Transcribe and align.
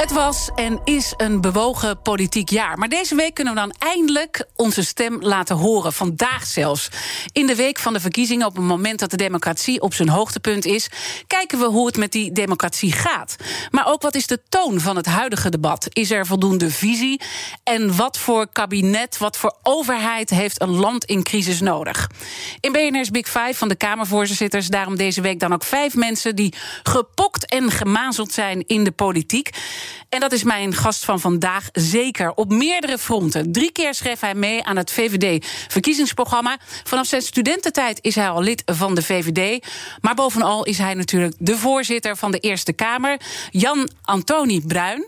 Het 0.00 0.12
was 0.12 0.50
en 0.54 0.80
is 0.84 1.14
een 1.16 1.40
bewogen 1.40 2.02
politiek 2.02 2.48
jaar. 2.48 2.78
Maar 2.78 2.88
deze 2.88 3.14
week 3.14 3.34
kunnen 3.34 3.54
we 3.54 3.60
dan 3.60 3.74
eindelijk 3.78 4.44
onze 4.56 4.84
stem 4.84 5.22
laten 5.22 5.56
horen. 5.56 5.92
Vandaag 5.92 6.46
zelfs. 6.46 6.88
In 7.32 7.46
de 7.46 7.54
week 7.54 7.78
van 7.78 7.92
de 7.92 8.00
verkiezingen, 8.00 8.46
op 8.46 8.56
het 8.56 8.64
moment 8.64 8.98
dat 8.98 9.10
de 9.10 9.16
democratie 9.16 9.80
op 9.80 9.94
zijn 9.94 10.08
hoogtepunt 10.08 10.64
is, 10.64 10.90
kijken 11.26 11.58
we 11.58 11.64
hoe 11.64 11.86
het 11.86 11.96
met 11.96 12.12
die 12.12 12.32
democratie 12.32 12.92
gaat. 12.92 13.36
Maar 13.70 13.86
ook 13.86 14.02
wat 14.02 14.14
is 14.14 14.26
de 14.26 14.40
toon 14.48 14.80
van 14.80 14.96
het 14.96 15.06
huidige 15.06 15.50
debat? 15.50 15.86
Is 15.88 16.10
er 16.10 16.26
voldoende 16.26 16.70
visie? 16.70 17.20
En 17.64 17.96
wat 17.96 18.18
voor 18.18 18.48
kabinet, 18.52 19.18
wat 19.18 19.36
voor 19.36 19.56
overheid 19.62 20.30
heeft 20.30 20.60
een 20.60 20.76
land 20.76 21.04
in 21.04 21.22
crisis 21.22 21.60
nodig? 21.60 22.10
In 22.60 22.72
BNR's 22.72 23.10
Big 23.10 23.26
Five 23.26 23.54
van 23.54 23.68
de 23.68 23.76
Kamervoorzitters, 23.76 24.68
daarom 24.68 24.96
deze 24.96 25.20
week 25.20 25.40
dan 25.40 25.52
ook 25.52 25.64
vijf 25.64 25.94
mensen 25.94 26.36
die 26.36 26.54
gepokt 26.82 27.46
en 27.46 27.70
gemazeld 27.70 28.32
zijn 28.32 28.66
in 28.66 28.84
de 28.84 28.92
politiek. 28.92 29.50
En 30.08 30.20
dat 30.20 30.32
is 30.32 30.42
mijn 30.42 30.74
gast 30.74 31.04
van 31.04 31.20
vandaag 31.20 31.68
zeker 31.72 32.32
op 32.34 32.52
meerdere 32.52 32.98
fronten. 32.98 33.52
Drie 33.52 33.72
keer 33.72 33.94
schreef 33.94 34.20
hij 34.20 34.34
mee 34.34 34.64
aan 34.64 34.76
het 34.76 34.90
VVD-verkiezingsprogramma. 34.90 36.58
Vanaf 36.84 37.06
zijn 37.06 37.22
studententijd 37.22 37.98
is 38.00 38.14
hij 38.14 38.28
al 38.28 38.42
lid 38.42 38.62
van 38.66 38.94
de 38.94 39.02
VVD. 39.02 39.66
Maar 40.00 40.14
bovenal 40.14 40.64
is 40.64 40.78
hij 40.78 40.94
natuurlijk 40.94 41.34
de 41.38 41.56
voorzitter 41.56 42.16
van 42.16 42.30
de 42.30 42.38
Eerste 42.38 42.72
Kamer. 42.72 43.20
Jan 43.50 43.90
Antoni 44.02 44.60
Bruin. 44.66 45.06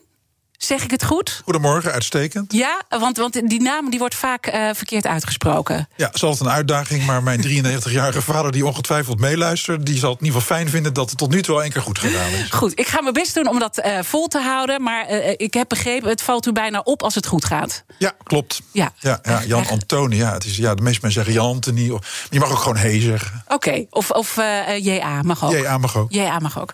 Zeg 0.65 0.83
ik 0.85 0.91
het 0.91 1.05
goed? 1.05 1.41
Goedemorgen, 1.45 1.93
uitstekend. 1.93 2.53
Ja, 2.53 2.83
want, 2.89 3.17
want 3.17 3.49
die 3.49 3.63
naam 3.63 3.91
die 3.91 3.99
wordt 3.99 4.15
vaak 4.15 4.47
uh, 4.47 4.69
verkeerd 4.73 5.07
uitgesproken. 5.07 5.89
Ja, 5.97 6.11
het 6.13 6.41
een 6.41 6.51
uitdaging, 6.51 7.07
maar 7.07 7.23
mijn 7.23 7.43
93-jarige 7.65 8.23
vader... 8.23 8.53
die 8.53 8.67
ongetwijfeld 8.67 9.21
meeluistert, 9.21 9.87
die 9.87 9.99
zal 9.99 10.11
het 10.11 10.21
in 10.21 10.27
ieder 10.27 10.41
geval 10.41 10.57
fijn 10.57 10.69
vinden... 10.69 10.95
dat 10.95 11.09
het 11.09 11.19
tot 11.19 11.31
nu 11.31 11.43
toe 11.43 11.55
al 11.55 11.63
één 11.63 11.73
keer 11.73 11.83
goed 11.83 11.99
gedaan 11.99 12.31
is. 12.31 12.51
Goed, 12.51 12.79
ik 12.79 12.87
ga 12.87 13.01
mijn 13.01 13.15
best 13.15 13.35
doen 13.35 13.49
om 13.49 13.59
dat 13.59 13.79
uh, 13.79 13.99
vol 14.03 14.29
te 14.29 14.39
houden... 14.39 14.83
maar 14.83 15.11
uh, 15.11 15.29
ik 15.37 15.55
heb 15.55 15.69
begrepen, 15.69 16.09
het 16.09 16.23
valt 16.23 16.47
u 16.47 16.53
bijna 16.53 16.81
op 16.81 17.03
als 17.03 17.15
het 17.15 17.27
goed 17.27 17.45
gaat. 17.45 17.85
Ja, 17.99 18.13
klopt. 18.23 18.61
Ja, 18.73 18.93
ja, 18.99 19.19
ja 19.23 19.43
Jan 19.45 19.67
Antoni, 19.67 20.17
ja, 20.17 20.33
het 20.33 20.45
is, 20.45 20.57
ja, 20.57 20.75
de 20.75 20.83
meeste 20.83 21.01
mensen 21.03 21.25
zeggen 21.25 21.43
Jan 21.43 21.55
Antoni... 21.55 21.91
Of, 21.91 22.27
je 22.31 22.39
mag 22.39 22.51
ook 22.51 22.59
gewoon 22.59 22.77
He 22.77 23.01
zeggen. 23.01 23.43
Oké, 23.45 23.55
okay, 23.55 23.87
of, 23.91 24.11
of 24.11 24.37
JA 24.79 25.23
mag 25.23 25.45
ook. 25.45 25.53
JA 25.53 25.79
mag 25.79 25.97
ook. 25.97 26.13
JA 26.13 26.39
mag 26.39 26.61
ook. 26.61 26.71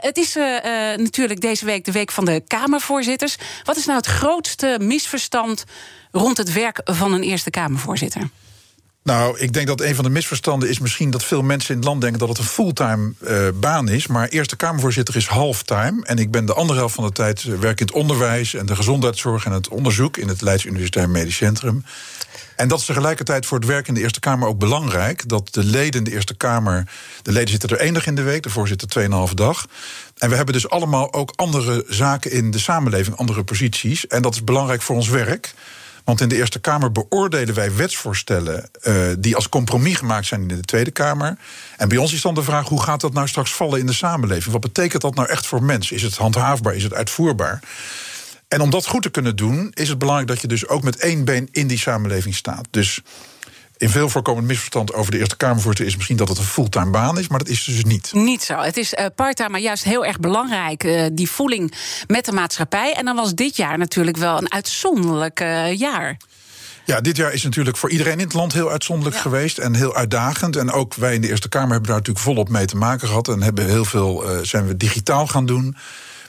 het 0.00 0.16
is 0.16 0.34
natuurlijk 0.96 1.40
deze 1.40 1.64
week 1.64 1.84
de 1.84 1.92
week 1.92 2.12
van 2.12 2.24
de 2.24 2.42
Wat 3.64 3.76
is 3.76 3.86
nou 3.86 3.98
het 3.98 4.06
grootste 4.06 4.78
misverstand 4.82 5.64
rond 6.10 6.36
het 6.36 6.52
werk 6.52 6.80
van 6.84 7.12
een 7.12 7.22
Eerste 7.22 7.50
Kamervoorzitter? 7.50 8.30
Nou, 9.04 9.38
ik 9.38 9.52
denk 9.52 9.66
dat 9.66 9.80
een 9.80 9.94
van 9.94 10.04
de 10.04 10.10
misverstanden 10.10 10.68
is 10.68 10.78
misschien 10.78 11.10
dat 11.10 11.24
veel 11.24 11.42
mensen 11.42 11.70
in 11.70 11.76
het 11.76 11.88
land 11.88 12.00
denken 12.00 12.18
dat 12.18 12.28
het 12.28 12.38
een 12.38 12.44
fulltime 12.44 13.12
uh, 13.20 13.48
baan 13.54 13.88
is. 13.88 14.06
Maar 14.06 14.28
Eerste 14.28 14.56
Kamervoorzitter 14.56 15.16
is 15.16 15.26
halftime. 15.26 16.04
En 16.04 16.18
ik 16.18 16.30
ben 16.30 16.44
de 16.46 16.54
andere 16.54 16.78
helft 16.78 16.94
van 16.94 17.04
de 17.04 17.12
tijd 17.12 17.42
uh, 17.42 17.58
werk 17.58 17.80
in 17.80 17.86
het 17.86 17.94
onderwijs 17.94 18.54
en 18.54 18.66
de 18.66 18.76
gezondheidszorg 18.76 19.44
en 19.44 19.52
het 19.52 19.68
onderzoek 19.68 20.16
in 20.16 20.28
het 20.28 20.40
Leids 20.40 20.64
Universitair 20.64 21.10
Medisch 21.10 21.36
Centrum. 21.36 21.84
En 22.56 22.68
dat 22.68 22.78
is 22.78 22.84
tegelijkertijd 22.84 23.46
voor 23.46 23.58
het 23.58 23.66
werk 23.66 23.88
in 23.88 23.94
de 23.94 24.00
Eerste 24.00 24.20
Kamer 24.20 24.48
ook 24.48 24.58
belangrijk. 24.58 25.28
Dat 25.28 25.54
de 25.54 25.64
leden 25.64 25.98
in 25.98 26.04
de 26.04 26.12
Eerste 26.12 26.34
Kamer. 26.34 26.90
De 27.22 27.32
leden 27.32 27.48
zitten 27.48 27.68
er 27.68 27.76
één 27.76 27.94
dag 27.94 28.06
in 28.06 28.14
de 28.14 28.22
week, 28.22 28.42
de 28.42 28.50
voorzitter 28.50 29.08
2,5 29.28 29.34
dag. 29.34 29.66
En 30.22 30.28
we 30.28 30.36
hebben 30.36 30.54
dus 30.54 30.68
allemaal 30.68 31.12
ook 31.12 31.32
andere 31.36 31.84
zaken 31.88 32.30
in 32.30 32.50
de 32.50 32.58
samenleving, 32.58 33.16
andere 33.16 33.44
posities. 33.44 34.06
En 34.06 34.22
dat 34.22 34.34
is 34.34 34.44
belangrijk 34.44 34.82
voor 34.82 34.96
ons 34.96 35.08
werk. 35.08 35.54
Want 36.04 36.20
in 36.20 36.28
de 36.28 36.36
Eerste 36.36 36.60
Kamer 36.60 36.92
beoordelen 36.92 37.54
wij 37.54 37.74
wetsvoorstellen 37.74 38.70
uh, 38.82 38.94
die 39.18 39.34
als 39.36 39.48
compromis 39.48 39.96
gemaakt 39.96 40.26
zijn 40.26 40.40
in 40.40 40.48
de 40.48 40.60
Tweede 40.60 40.90
Kamer. 40.90 41.36
En 41.76 41.88
bij 41.88 41.98
ons 41.98 42.12
is 42.12 42.20
dan 42.20 42.34
de 42.34 42.42
vraag: 42.42 42.68
hoe 42.68 42.82
gaat 42.82 43.00
dat 43.00 43.12
nou 43.12 43.28
straks 43.28 43.52
vallen 43.52 43.80
in 43.80 43.86
de 43.86 43.92
samenleving? 43.92 44.52
Wat 44.52 44.60
betekent 44.60 45.02
dat 45.02 45.14
nou 45.14 45.28
echt 45.28 45.46
voor 45.46 45.62
mensen? 45.62 45.96
Is 45.96 46.02
het 46.02 46.16
handhaafbaar? 46.16 46.74
Is 46.74 46.82
het 46.82 46.94
uitvoerbaar? 46.94 47.60
En 48.48 48.60
om 48.60 48.70
dat 48.70 48.86
goed 48.86 49.02
te 49.02 49.10
kunnen 49.10 49.36
doen, 49.36 49.70
is 49.74 49.88
het 49.88 49.98
belangrijk 49.98 50.28
dat 50.28 50.40
je 50.40 50.48
dus 50.48 50.68
ook 50.68 50.82
met 50.82 50.96
één 50.96 51.24
been 51.24 51.48
in 51.52 51.66
die 51.66 51.78
samenleving 51.78 52.34
staat. 52.34 52.66
Dus 52.70 53.00
in 53.82 53.88
veel 53.88 54.08
voorkomend 54.08 54.46
misverstand 54.46 54.92
over 54.92 55.12
de 55.12 55.18
Eerste 55.18 55.36
Kamervoorzitter 55.36 55.86
is 55.86 55.96
misschien 55.96 56.16
dat 56.16 56.28
het 56.28 56.38
een 56.38 56.44
fulltime 56.44 56.90
baan 56.90 57.18
is, 57.18 57.28
maar 57.28 57.38
dat 57.38 57.48
is 57.48 57.64
dus 57.64 57.84
niet. 57.84 58.10
Niet 58.12 58.42
zo. 58.42 58.58
Het 58.58 58.76
is 58.76 58.92
uh, 58.92 59.06
parttime, 59.14 59.48
maar 59.48 59.60
juist 59.60 59.84
heel 59.84 60.04
erg 60.04 60.20
belangrijk, 60.20 60.84
uh, 60.84 61.06
die 61.12 61.30
voeling 61.30 61.74
met 62.06 62.24
de 62.24 62.32
maatschappij. 62.32 62.92
En 62.92 63.04
dan 63.04 63.16
was 63.16 63.34
dit 63.34 63.56
jaar 63.56 63.78
natuurlijk 63.78 64.16
wel 64.16 64.38
een 64.38 64.52
uitzonderlijk 64.52 65.40
uh, 65.40 65.74
jaar. 65.78 66.16
Ja, 66.84 67.00
dit 67.00 67.16
jaar 67.16 67.32
is 67.32 67.42
natuurlijk 67.42 67.76
voor 67.76 67.90
iedereen 67.90 68.18
in 68.18 68.24
het 68.24 68.32
land 68.32 68.52
heel 68.52 68.70
uitzonderlijk 68.70 69.16
ja. 69.16 69.22
geweest 69.22 69.58
en 69.58 69.74
heel 69.74 69.94
uitdagend. 69.94 70.56
En 70.56 70.70
ook 70.70 70.94
wij 70.94 71.14
in 71.14 71.20
de 71.20 71.28
Eerste 71.28 71.48
Kamer 71.48 71.70
hebben 71.70 71.88
daar 71.88 71.98
natuurlijk 71.98 72.24
volop 72.24 72.48
mee 72.48 72.66
te 72.66 72.76
maken 72.76 73.08
gehad 73.08 73.28
en 73.28 73.42
hebben 73.42 73.66
heel 73.66 73.84
veel 73.84 74.24
zijn 74.42 74.66
we 74.66 74.76
digitaal 74.76 75.26
gaan 75.26 75.46
doen. 75.46 75.76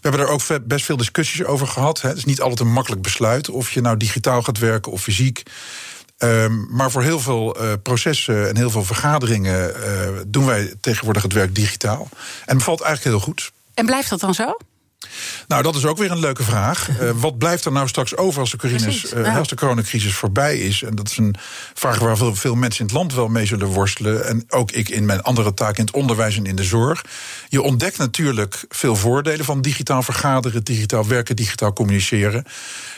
We 0.02 0.10
hebben 0.10 0.28
er 0.28 0.34
ook 0.34 0.68
best 0.68 0.86
veel 0.86 0.98
discussies 0.98 1.44
over 1.44 1.68
gehad. 1.68 2.02
Hè. 2.02 2.10
Het 2.10 2.18
is 2.18 2.26
niet 2.26 2.42
altijd 2.42 2.60
een 2.60 2.74
makkelijk 2.74 3.02
besluit 3.02 3.50
of 3.50 3.72
je 3.72 3.82
nou 3.82 3.98
digitaal 3.98 4.42
gaat 4.42 4.58
werken 4.60 4.92
of 4.92 5.02
fysiek. 5.02 5.44
Um, 6.24 6.68
maar 6.70 6.92
voor 6.92 7.04
heel 7.04 7.20
veel 7.20 7.64
uh, 7.64 7.74
processen 7.84 8.50
en 8.50 8.58
heel 8.58 8.70
veel 8.70 8.84
vergaderingen 8.84 9.74
uh, 9.76 10.22
doen 10.28 10.46
wij 10.46 10.74
tegenwoordig 10.82 11.24
het 11.24 11.34
werk 11.34 11.56
digitaal. 11.56 12.10
En 12.46 12.58
bevalt 12.58 12.82
eigenlijk 12.82 13.16
heel 13.16 13.26
goed. 13.26 13.52
En 13.74 13.86
blijft 13.86 14.10
dat 14.10 14.20
dan 14.20 14.34
zo? 14.34 14.58
Nou, 15.48 15.64
dat 15.64 15.76
is 15.76 15.86
ook 15.86 15.98
weer 15.98 16.12
een 16.12 16.20
leuke 16.20 16.44
vraag. 16.44 16.90
Uh, 16.90 17.10
wat 17.26 17.38
blijft 17.38 17.66
er 17.66 17.72
nou 17.72 17.88
straks 17.88 18.18
over 18.18 18.40
als 18.40 18.52
de, 18.52 19.12
uh, 19.16 19.38
als 19.38 19.48
de 19.48 19.56
coronacrisis 19.56 20.14
voorbij 20.14 20.58
is? 20.58 20.84
En 20.84 20.96
dat 20.96 21.10
is 21.10 21.18
een 21.18 21.36
vraag 21.74 22.00
waar 22.00 22.18
veel, 22.18 22.36
veel, 22.36 22.56
mensen 22.56 22.80
in 22.80 22.86
het 22.86 22.96
land 22.96 23.14
wel 23.14 23.28
mee 23.28 23.46
zullen 23.46 23.68
worstelen. 23.68 24.28
En 24.28 24.46
ook 24.50 24.72
ik 24.72 24.90
in 24.90 25.06
mijn 25.06 25.22
andere 25.22 25.54
taak 25.54 25.78
in 25.78 25.86
het 25.86 25.94
onderwijs 25.94 26.38
en 26.38 26.46
in 26.46 26.56
de 26.56 26.64
zorg. 26.64 27.06
Je 27.50 27.62
ontdekt 27.62 27.98
natuurlijk 27.98 28.66
veel 28.70 28.96
voordelen 28.96 29.46
van 29.46 29.62
digitaal 29.62 30.04
vergaderen, 30.04 30.64
digitaal 30.64 31.08
werken, 31.08 31.36
digitaal 31.36 31.74
communiceren. 31.74 32.46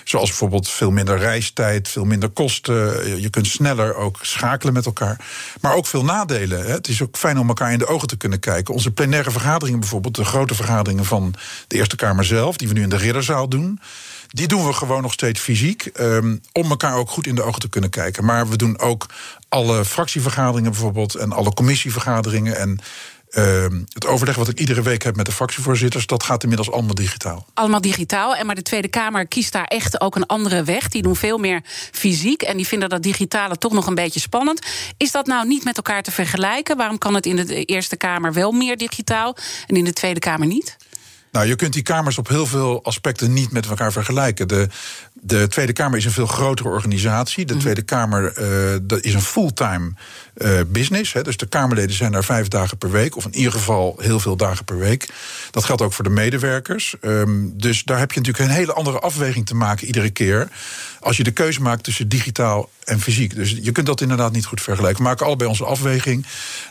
Zoals 0.06 0.30
bijvoorbeeld 0.30 0.70
veel 0.70 0.92
minder 0.92 1.18
reistijd, 1.18 1.88
veel 1.88 2.06
minder 2.06 2.30
kosten. 2.30 3.22
Je 3.22 3.30
kunt 3.30 3.48
sneller 3.48 3.96
ook 3.96 4.18
schakelen 4.22 4.74
met 4.74 4.86
elkaar. 4.86 5.26
Maar 5.62 5.76
ook 5.76 5.88
veel 5.88 6.04
nadelen. 6.04 6.66
Hè. 6.66 6.72
Het 6.72 6.88
is 6.88 7.02
ook 7.02 7.18
fijn 7.18 7.40
om 7.40 7.48
elkaar 7.48 7.72
in 7.72 7.80
de 7.80 7.88
ogen 7.88 8.08
te 8.08 8.18
kunnen 8.18 8.40
kijken. 8.40 8.74
Onze 8.74 8.92
plenaire 8.92 9.32
vergaderingen 9.32 9.80
bijvoorbeeld, 9.80 10.16
de 10.16 10.26
grote 10.26 10.56
vergaderingen 10.56 11.06
van 11.06 11.34
de 11.68 11.76
Eerste 11.76 11.96
Kamer 11.96 12.26
zelf, 12.26 12.58
die 12.58 12.68
we 12.68 12.74
nu 12.74 12.82
in 12.82 12.90
de 12.90 12.98
Ridderzaal 12.98 13.50
doen. 13.50 13.80
Die 14.28 14.48
doen 14.48 14.66
we 14.66 14.74
gewoon 14.74 15.02
nog 15.02 15.14
steeds 15.14 15.40
fysiek. 15.40 15.90
Um, 16.00 16.42
om 16.52 16.70
elkaar 16.70 16.96
ook 16.96 17.10
goed 17.10 17.28
in 17.28 17.36
de 17.36 17.44
ogen 17.44 17.60
te 17.60 17.70
kunnen 17.70 17.90
kijken. 17.90 18.26
Maar 18.26 18.50
we 18.50 18.56
doen 18.56 18.80
ook 18.80 19.06
alle 19.50 19.86
fractievergaderingen 19.86 20.72
bijvoorbeeld. 20.72 21.16
En 21.16 21.32
alle 21.32 21.54
commissievergaderingen. 21.54 22.58
En 22.58 22.80
uh, 23.38 23.66
het 23.94 24.06
overleg 24.06 24.36
wat 24.36 24.48
ik 24.48 24.60
iedere 24.60 24.82
week 24.82 25.04
heb 25.04 25.16
met 25.16 25.26
de 25.26 25.32
fractievoorzitters, 25.32 26.08
dat 26.08 26.24
gaat 26.24 26.44
inmiddels 26.44 26.72
allemaal 26.72 26.96
digitaal. 26.96 27.46
Allemaal 27.54 27.82
digitaal. 27.82 28.36
En 28.36 28.46
maar 28.46 28.56
de 28.56 28.62
Tweede 28.62 28.88
Kamer 28.88 29.28
kiest 29.28 29.52
daar 29.52 29.64
echt 29.64 30.02
ook 30.02 30.16
een 30.16 30.26
andere 30.26 30.64
weg. 30.64 30.90
Die 30.90 31.02
doen 31.02 31.16
veel 31.16 31.38
meer 31.38 31.62
fysiek. 31.92 32.42
En 32.42 32.58
die 32.58 32.68
vinden 32.68 32.90
dat 32.90 33.04
digitale 33.04 33.58
toch 33.58 33.74
nog 33.74 33.88
een 33.88 33.96
beetje 33.96 34.20
spannend. 34.20 34.62
Is 34.98 35.12
dat 35.12 35.26
nou 35.26 35.48
niet 35.48 35.64
met 35.64 35.78
elkaar 35.78 36.04
te 36.04 36.12
vergelijken? 36.12 36.78
Waarom 36.78 36.98
kan 36.98 37.14
het 37.14 37.26
in 37.26 37.36
de 37.36 37.66
Eerste 37.66 37.98
Kamer 37.98 38.34
wel 38.34 38.52
meer 38.52 38.78
digitaal 38.78 39.36
en 39.68 39.76
in 39.76 39.84
de 39.84 39.94
Tweede 39.94 40.20
Kamer 40.20 40.48
niet? 40.48 40.78
Nou, 41.36 41.48
je 41.48 41.56
kunt 41.56 41.74
die 41.74 41.84
kamers 41.84 42.18
op 42.18 42.28
heel 42.28 42.46
veel 42.46 42.84
aspecten 42.84 43.34
niet 43.34 43.52
met 43.52 43.66
elkaar 43.66 43.92
vergelijken. 43.92 44.48
De, 44.48 44.68
de 45.14 45.48
Tweede 45.48 45.74
Kamer 45.74 45.98
is 45.98 46.06
een 46.06 46.12
veel 46.12 46.26
grotere 46.26 46.70
organisatie. 46.70 47.46
De 47.46 47.54
mm. 47.54 47.60
Tweede 47.60 47.82
Kamer 47.82 48.24
uh, 48.40 48.80
dat 48.82 49.02
is 49.02 49.14
een 49.14 49.22
fulltime 49.22 49.92
uh, 50.38 50.60
business. 50.68 51.14
Hè. 51.14 51.22
Dus 51.22 51.38
de 51.38 51.46
Kamerleden 51.46 51.96
zijn 51.96 52.12
daar 52.12 52.24
vijf 52.24 52.48
dagen 52.48 52.78
per 52.78 52.92
week, 52.92 53.16
of 53.16 53.26
in 53.26 53.36
ieder 53.36 53.52
geval 53.52 53.96
heel 54.00 54.20
veel 54.20 54.36
dagen 54.36 54.66
per 54.66 54.78
week. 54.78 55.10
Dat 55.52 55.64
geldt 55.64 55.82
ook 55.82 55.94
voor 55.94 56.04
de 56.04 56.10
medewerkers. 56.10 56.96
Um, 57.02 57.54
dus 57.58 57.84
daar 57.84 58.00
heb 58.00 58.12
je 58.12 58.20
natuurlijk 58.20 58.50
een 58.50 58.56
hele 58.56 58.74
andere 58.74 59.00
afweging 59.00 59.46
te 59.46 59.56
maken 59.56 59.88
iedere 59.88 60.10
keer. 60.10 60.50
Als 61.00 61.18
je 61.18 61.24
de 61.24 61.32
keuze 61.32 61.62
maakt 61.62 61.84
tussen 61.84 62.10
digitaal 62.10 62.70
en 62.84 63.00
fysiek. 63.00 63.36
Dus 63.36 63.58
je 63.62 63.72
kunt 63.72 63.86
dat 63.86 64.02
inderdaad 64.02 64.32
niet 64.32 64.46
goed 64.46 64.62
vergelijken. 64.62 65.04
We 65.04 65.10
maken 65.10 65.26
allebei 65.26 65.50
onze 65.50 65.66
afweging. 65.66 66.26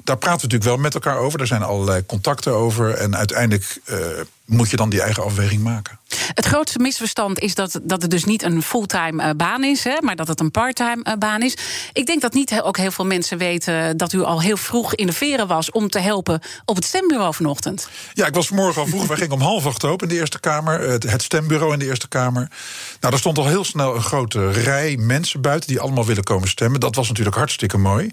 Daar 0.05 0.19
praten 0.19 0.49
we 0.49 0.55
natuurlijk 0.55 0.65
wel 0.71 0.77
met 0.77 0.95
elkaar 0.95 1.17
over. 1.17 1.39
Daar 1.39 1.47
zijn 1.47 1.63
allerlei 1.63 2.07
contacten 2.07 2.53
over. 2.53 2.95
En 2.95 3.17
uiteindelijk 3.17 3.81
uh, 3.91 3.97
moet 4.45 4.71
je 4.71 4.77
dan 4.77 4.89
die 4.91 5.03
eigen 5.03 5.25
afweging 5.25 5.63
maken. 5.63 5.99
Het 6.35 6.45
grootste 6.45 6.79
misverstand 6.79 7.39
is 7.39 7.55
dat, 7.55 7.81
dat 7.83 8.03
het 8.03 8.11
dus 8.11 8.25
niet 8.25 8.43
een 8.43 8.63
fulltime 8.63 9.35
baan 9.35 9.65
is, 9.65 9.85
hè, 9.85 9.97
maar 10.01 10.17
dat 10.17 10.29
het 10.29 10.41
een 10.41 10.51
parttime 10.51 11.17
baan 11.19 11.43
is. 11.43 11.57
Ik 11.93 12.07
denk 12.07 12.21
dat 12.21 12.33
niet 12.33 12.61
ook 12.63 12.77
heel 12.77 12.91
veel 12.91 13.07
mensen 13.07 13.39
weten 13.39 13.97
dat 13.97 14.13
u 14.13 14.23
al 14.23 14.41
heel 14.41 14.57
vroeg 14.57 14.95
in 14.95 15.07
de 15.07 15.13
veren 15.13 15.47
was 15.47 15.71
om 15.71 15.89
te 15.89 15.99
helpen 15.99 16.41
op 16.65 16.77
het 16.77 16.85
stembureau 16.85 17.35
vanochtend. 17.35 17.89
Ja, 18.13 18.27
ik 18.27 18.35
was 18.35 18.47
vanmorgen 18.47 18.83
al 18.83 18.89
vroeg. 18.89 19.07
Wij 19.07 19.17
gingen 19.17 19.33
om 19.33 19.41
half 19.53 19.67
acht 19.67 19.85
open 19.85 20.09
in 20.09 20.15
de 20.15 20.21
Eerste 20.21 20.41
Kamer. 20.41 20.81
Het 20.91 21.23
stembureau 21.23 21.73
in 21.73 21.79
de 21.79 21.87
Eerste 21.87 22.09
Kamer. 22.09 22.51
Nou, 23.01 23.13
er 23.13 23.21
stond 23.21 23.39
al 23.39 23.47
heel 23.47 23.65
snel 23.65 23.95
een 23.95 24.03
grote 24.03 24.51
rij 24.51 24.97
mensen 24.97 25.41
buiten 25.41 25.69
die 25.69 25.81
allemaal 25.81 26.07
willen 26.07 26.25
komen 26.25 26.49
stemmen. 26.49 26.81
Dat 26.81 26.95
was 26.95 27.09
natuurlijk 27.09 27.37
hartstikke 27.37 27.79
mooi. 27.79 28.11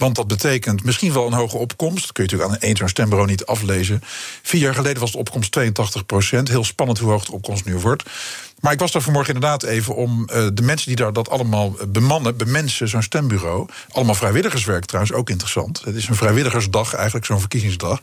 Want 0.00 0.14
dat 0.14 0.26
betekent 0.26 0.84
misschien 0.84 1.12
wel 1.12 1.26
een 1.26 1.32
hoge 1.32 1.56
opkomst. 1.56 2.12
Kun 2.12 2.24
je 2.24 2.30
natuurlijk 2.30 2.50
aan 2.50 2.68
één 2.68 2.76
zo'n 2.76 2.88
stembureau 2.88 3.30
niet 3.30 3.46
aflezen. 3.46 4.02
Vier 4.42 4.60
jaar 4.60 4.74
geleden 4.74 5.00
was 5.00 5.12
de 5.12 5.18
opkomst 5.18 5.52
82 5.52 6.06
procent. 6.06 6.48
Heel 6.48 6.64
spannend 6.64 6.98
hoe 6.98 7.10
hoog 7.10 7.24
de 7.24 7.32
opkomst 7.32 7.64
nu 7.64 7.76
wordt. 7.76 8.02
Maar 8.60 8.72
ik 8.72 8.78
was 8.78 8.92
daar 8.92 9.02
vanmorgen 9.02 9.34
inderdaad 9.34 9.62
even 9.62 9.94
om 9.94 10.20
uh, 10.20 10.46
de 10.52 10.62
mensen 10.62 10.86
die 10.86 10.96
daar 10.96 11.12
dat 11.12 11.30
allemaal 11.30 11.76
bemannen, 11.88 12.36
bemensen, 12.36 12.88
zo'n 12.88 13.02
stembureau. 13.02 13.68
Allemaal 13.90 14.14
vrijwilligerswerk 14.14 14.84
trouwens, 14.84 15.14
ook 15.14 15.30
interessant. 15.30 15.82
Het 15.84 15.94
is 15.94 16.08
een 16.08 16.14
vrijwilligersdag, 16.14 16.94
eigenlijk 16.94 17.26
zo'n 17.26 17.40
verkiezingsdag. 17.40 18.00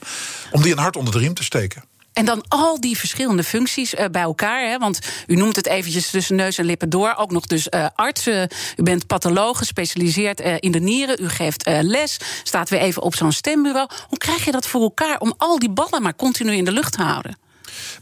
Om 0.52 0.62
die 0.62 0.72
een 0.72 0.78
hart 0.78 0.96
onder 0.96 1.14
de 1.14 1.20
riem 1.20 1.34
te 1.34 1.44
steken. 1.44 1.84
En 2.18 2.26
dan 2.26 2.44
al 2.48 2.80
die 2.80 2.98
verschillende 2.98 3.44
functies 3.44 3.94
uh, 3.94 4.06
bij 4.12 4.22
elkaar. 4.22 4.70
Hè, 4.70 4.78
want 4.78 5.00
u 5.28 5.36
noemt 5.36 5.56
het 5.56 5.68
eventjes 5.68 6.10
tussen 6.10 6.36
neus 6.36 6.58
en 6.58 6.66
lippen 6.66 6.90
door. 6.90 7.14
Ook 7.18 7.32
nog 7.32 7.46
dus 7.46 7.68
uh, 7.70 7.86
artsen. 7.96 8.50
U 8.76 8.84
bent 8.84 9.08
patholoog, 9.08 9.58
gespecialiseerd 9.58 10.42
uh, 10.42 10.56
in 10.60 10.72
de 10.72 10.80
nieren. 10.80 11.24
U 11.24 11.30
geeft 11.30 11.70
les. 11.82 12.18
Staat 12.44 12.70
weer 12.70 12.80
even 12.80 13.02
op 13.02 13.16
zo'n 13.16 13.32
stembureau. 13.32 13.90
Hoe 14.08 14.18
krijg 14.18 14.46
je 14.46 14.52
dat 14.52 14.68
voor 14.68 14.82
elkaar 14.82 15.20
om 15.20 15.34
al 15.38 15.60
die 15.60 15.70
ballen 15.70 16.02
maar 16.02 16.16
continu 16.16 16.52
in 16.52 16.66
de 16.66 16.72
lucht 16.72 16.94
te 16.94 17.02
houden? 17.02 17.47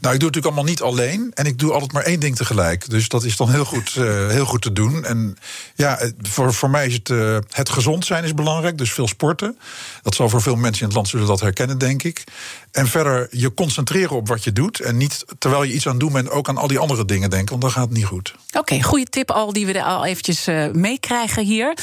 Nou, 0.00 0.14
ik 0.14 0.20
doe 0.20 0.28
het 0.28 0.36
natuurlijk 0.36 0.46
allemaal 0.46 0.64
niet 0.64 0.82
alleen. 0.82 1.30
En 1.34 1.46
ik 1.46 1.58
doe 1.58 1.72
altijd 1.72 1.92
maar 1.92 2.02
één 2.02 2.20
ding 2.20 2.36
tegelijk. 2.36 2.90
Dus 2.90 3.08
dat 3.08 3.24
is 3.24 3.36
dan 3.36 3.50
heel 3.50 3.64
goed, 3.64 3.94
uh, 3.98 4.28
heel 4.28 4.44
goed 4.44 4.62
te 4.62 4.72
doen. 4.72 5.04
En 5.04 5.36
ja, 5.74 6.10
voor, 6.22 6.54
voor 6.54 6.70
mij 6.70 6.86
is 6.86 6.94
het, 6.94 7.08
uh, 7.08 7.38
het 7.50 7.68
gezond 7.68 8.06
zijn 8.06 8.24
is 8.24 8.34
belangrijk. 8.34 8.78
Dus 8.78 8.92
veel 8.92 9.08
sporten. 9.08 9.58
Dat 10.02 10.14
zal 10.14 10.28
voor 10.28 10.42
veel 10.42 10.56
mensen 10.56 10.80
in 10.80 10.86
het 10.86 10.96
land 10.96 11.08
zullen 11.08 11.26
dat 11.26 11.40
herkennen, 11.40 11.78
denk 11.78 12.02
ik. 12.02 12.24
En 12.70 12.86
verder 12.86 13.28
je 13.30 13.54
concentreren 13.54 14.16
op 14.16 14.28
wat 14.28 14.44
je 14.44 14.52
doet. 14.52 14.80
En 14.80 14.96
niet 14.96 15.24
terwijl 15.38 15.62
je 15.62 15.72
iets 15.72 15.86
aan 15.86 15.92
het 15.92 16.00
doen 16.00 16.12
bent, 16.12 16.30
ook 16.30 16.48
aan 16.48 16.56
al 16.56 16.68
die 16.68 16.78
andere 16.78 17.04
dingen 17.04 17.30
denken. 17.30 17.50
Want 17.50 17.62
dan 17.62 17.70
gaat 17.70 17.88
het 17.88 17.96
niet 17.96 18.04
goed. 18.04 18.34
Oké, 18.52 18.82
goede 18.82 19.04
tip 19.04 19.30
al 19.30 19.52
die 19.52 19.66
we 19.66 19.72
er 19.72 19.84
al 19.84 20.04
eventjes 20.04 20.46
meekrijgen 20.72 21.44
hier. 21.44 21.78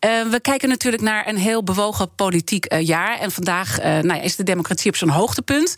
We 0.00 0.38
kijken 0.42 0.68
natuurlijk 0.68 1.02
naar 1.02 1.28
een 1.28 1.36
heel 1.36 1.62
bewogen 1.64 2.14
politiek 2.14 2.74
jaar. 2.80 3.18
En 3.18 3.30
vandaag 3.30 3.78
nou 3.82 4.06
ja, 4.06 4.20
is 4.20 4.36
de 4.36 4.42
democratie 4.42 4.90
op 4.90 4.96
zijn 4.96 5.10
hoogtepunt. 5.10 5.74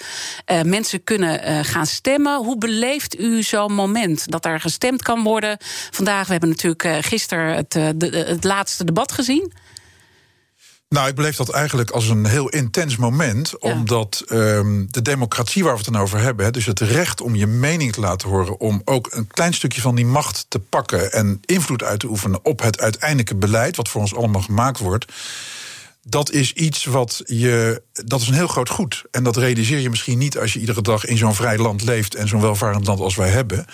mensen 0.64 1.04
kunnen 1.04 1.59
gaan 1.64 1.86
stemmen. 1.86 2.44
Hoe 2.44 2.58
beleeft 2.58 3.18
u 3.18 3.42
zo'n 3.42 3.72
moment 3.72 4.30
dat 4.30 4.44
er 4.44 4.60
gestemd 4.60 5.02
kan 5.02 5.22
worden? 5.22 5.56
Vandaag, 5.90 6.26
we 6.26 6.32
hebben 6.32 6.48
natuurlijk 6.48 7.04
gisteren 7.06 7.54
het, 7.54 7.72
de, 7.72 8.24
het 8.26 8.44
laatste 8.44 8.84
debat 8.84 9.12
gezien. 9.12 9.52
Nou, 10.94 11.08
ik 11.08 11.14
beleef 11.14 11.36
dat 11.36 11.50
eigenlijk 11.50 11.90
als 11.90 12.08
een 12.08 12.26
heel 12.26 12.48
intens 12.48 12.96
moment. 12.96 13.48
Ja. 13.48 13.56
Omdat 13.72 14.24
um, 14.28 14.86
de 14.90 15.02
democratie 15.02 15.62
waar 15.62 15.72
we 15.72 15.78
het 15.78 15.92
dan 15.92 16.02
over 16.02 16.18
hebben, 16.18 16.52
dus 16.52 16.66
het 16.66 16.80
recht 16.80 17.20
om 17.20 17.34
je 17.34 17.46
mening 17.46 17.92
te 17.92 18.00
laten 18.00 18.28
horen, 18.28 18.60
om 18.60 18.82
ook 18.84 19.08
een 19.10 19.26
klein 19.26 19.54
stukje 19.54 19.80
van 19.80 19.94
die 19.94 20.06
macht 20.06 20.46
te 20.48 20.58
pakken 20.58 21.12
en 21.12 21.40
invloed 21.44 21.82
uit 21.82 22.00
te 22.00 22.06
oefenen 22.06 22.44
op 22.44 22.60
het 22.60 22.80
uiteindelijke 22.80 23.34
beleid, 23.34 23.76
wat 23.76 23.88
voor 23.88 24.00
ons 24.00 24.14
allemaal 24.14 24.42
gemaakt 24.42 24.78
wordt. 24.78 25.12
Dat 26.02 26.30
is 26.30 26.52
iets 26.52 26.84
wat 26.84 27.22
je. 27.26 27.82
Dat 27.92 28.20
is 28.20 28.28
een 28.28 28.34
heel 28.34 28.46
groot 28.46 28.68
goed. 28.68 29.04
En 29.10 29.22
dat 29.22 29.36
realiseer 29.36 29.78
je 29.78 29.90
misschien 29.90 30.18
niet 30.18 30.38
als 30.38 30.52
je 30.52 30.60
iedere 30.60 30.82
dag 30.82 31.04
in 31.04 31.16
zo'n 31.16 31.34
vrij 31.34 31.58
land 31.58 31.82
leeft 31.82 32.14
en 32.14 32.28
zo'n 32.28 32.40
welvarend 32.40 32.86
land 32.86 33.00
als 33.00 33.16
wij 33.16 33.28
hebben. 33.28 33.66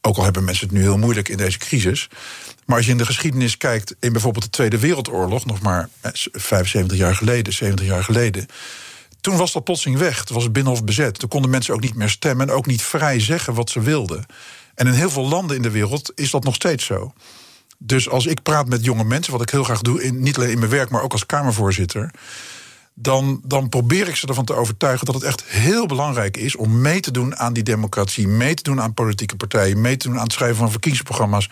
Ook 0.00 0.16
al 0.16 0.24
hebben 0.24 0.44
mensen 0.44 0.66
het 0.66 0.76
nu 0.76 0.82
heel 0.82 0.98
moeilijk 0.98 1.28
in 1.28 1.36
deze 1.36 1.58
crisis. 1.58 2.08
Maar 2.66 2.76
als 2.76 2.86
je 2.86 2.92
in 2.92 2.98
de 2.98 3.06
geschiedenis 3.06 3.56
kijkt, 3.56 3.94
in 4.00 4.12
bijvoorbeeld 4.12 4.44
de 4.44 4.50
Tweede 4.50 4.78
Wereldoorlog, 4.78 5.46
nog 5.46 5.60
maar 5.60 5.88
75 6.32 6.98
jaar 6.98 7.14
geleden, 7.14 7.52
70 7.52 7.86
jaar 7.86 8.04
geleden. 8.04 8.46
Toen 9.20 9.36
was 9.36 9.52
dat 9.52 9.64
plotseling 9.64 9.98
weg. 9.98 10.24
Toen 10.24 10.34
was 10.34 10.44
het 10.44 10.52
Binnenhof 10.52 10.84
bezet. 10.84 11.18
Toen 11.18 11.28
konden 11.28 11.50
mensen 11.50 11.74
ook 11.74 11.80
niet 11.80 11.94
meer 11.94 12.08
stemmen 12.08 12.48
en 12.48 12.54
ook 12.54 12.66
niet 12.66 12.82
vrij 12.82 13.20
zeggen 13.20 13.54
wat 13.54 13.70
ze 13.70 13.80
wilden. 13.80 14.26
En 14.74 14.86
in 14.86 14.92
heel 14.92 15.10
veel 15.10 15.28
landen 15.28 15.56
in 15.56 15.62
de 15.62 15.70
wereld 15.70 16.12
is 16.14 16.30
dat 16.30 16.44
nog 16.44 16.54
steeds 16.54 16.84
zo. 16.84 17.12
Dus 17.82 18.08
als 18.08 18.26
ik 18.26 18.42
praat 18.42 18.68
met 18.68 18.84
jonge 18.84 19.04
mensen, 19.04 19.32
wat 19.32 19.42
ik 19.42 19.50
heel 19.50 19.64
graag 19.64 19.80
doe, 19.80 20.02
in, 20.02 20.20
niet 20.20 20.36
alleen 20.36 20.50
in 20.50 20.58
mijn 20.58 20.70
werk, 20.70 20.90
maar 20.90 21.02
ook 21.02 21.12
als 21.12 21.26
Kamervoorzitter 21.26 22.10
dan, 23.02 23.40
dan 23.44 23.68
probeer 23.68 24.08
ik 24.08 24.16
ze 24.16 24.26
ervan 24.26 24.44
te 24.44 24.54
overtuigen 24.54 25.06
dat 25.06 25.14
het 25.14 25.24
echt 25.24 25.44
heel 25.44 25.86
belangrijk 25.86 26.36
is 26.36 26.56
om 26.56 26.80
mee 26.80 27.00
te 27.00 27.10
doen 27.10 27.36
aan 27.36 27.52
die 27.52 27.62
democratie, 27.62 28.28
mee 28.28 28.54
te 28.54 28.62
doen 28.62 28.80
aan 28.80 28.94
politieke 28.94 29.36
partijen, 29.36 29.80
mee 29.80 29.96
te 29.96 30.08
doen 30.08 30.16
aan 30.16 30.22
het 30.22 30.32
schrijven 30.32 30.56
van 30.56 30.70
verkiezingsprogramma's. 30.70 31.50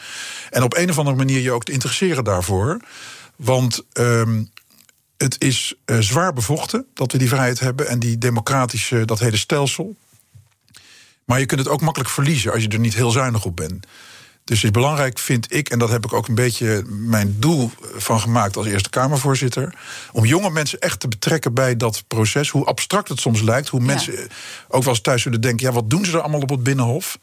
En 0.50 0.62
op 0.62 0.76
een 0.76 0.90
of 0.90 0.98
andere 0.98 1.16
manier 1.16 1.40
je 1.40 1.52
ook 1.52 1.64
te 1.64 1.72
interesseren 1.72 2.24
daarvoor. 2.24 2.80
Want 3.36 3.84
um, 3.92 4.50
het 5.16 5.36
is 5.38 5.74
uh, 5.86 5.98
zwaar 5.98 6.32
bevochten 6.32 6.86
dat 6.94 7.12
we 7.12 7.18
die 7.18 7.28
vrijheid 7.28 7.60
hebben 7.60 7.88
en 7.88 7.98
die 7.98 8.18
democratische, 8.18 9.04
dat 9.04 9.18
hele 9.18 9.36
stelsel. 9.36 9.96
Maar 11.24 11.38
je 11.38 11.46
kunt 11.46 11.60
het 11.60 11.68
ook 11.68 11.80
makkelijk 11.80 12.10
verliezen 12.10 12.52
als 12.52 12.62
je 12.62 12.68
er 12.68 12.78
niet 12.78 12.94
heel 12.94 13.10
zuinig 13.10 13.44
op 13.44 13.56
bent. 13.56 13.86
Dus 14.48 14.56
het 14.56 14.66
is 14.66 14.70
belangrijk, 14.82 15.18
vind 15.18 15.54
ik, 15.54 15.68
en 15.68 15.78
dat 15.78 15.90
heb 15.90 16.04
ik 16.04 16.12
ook 16.12 16.28
een 16.28 16.34
beetje 16.34 16.84
mijn 16.86 17.36
doel 17.38 17.70
van 17.96 18.20
gemaakt 18.20 18.56
als 18.56 18.66
Eerste 18.66 18.90
Kamervoorzitter, 18.90 19.74
om 20.12 20.24
jonge 20.24 20.50
mensen 20.50 20.78
echt 20.78 21.00
te 21.00 21.08
betrekken 21.08 21.54
bij 21.54 21.76
dat 21.76 22.04
proces. 22.06 22.50
Hoe 22.50 22.64
abstract 22.64 23.08
het 23.08 23.20
soms 23.20 23.40
lijkt, 23.40 23.68
hoe 23.68 23.80
mensen 23.80 24.14
ook 24.68 24.82
wel 24.82 24.92
eens 24.92 25.02
thuis 25.02 25.22
zullen 25.22 25.40
denken: 25.40 25.66
ja, 25.66 25.72
wat 25.72 25.90
doen 25.90 26.04
ze 26.04 26.12
er 26.12 26.20
allemaal 26.20 26.40
op 26.40 26.50
het 26.50 26.62
binnenhof? 26.62 27.18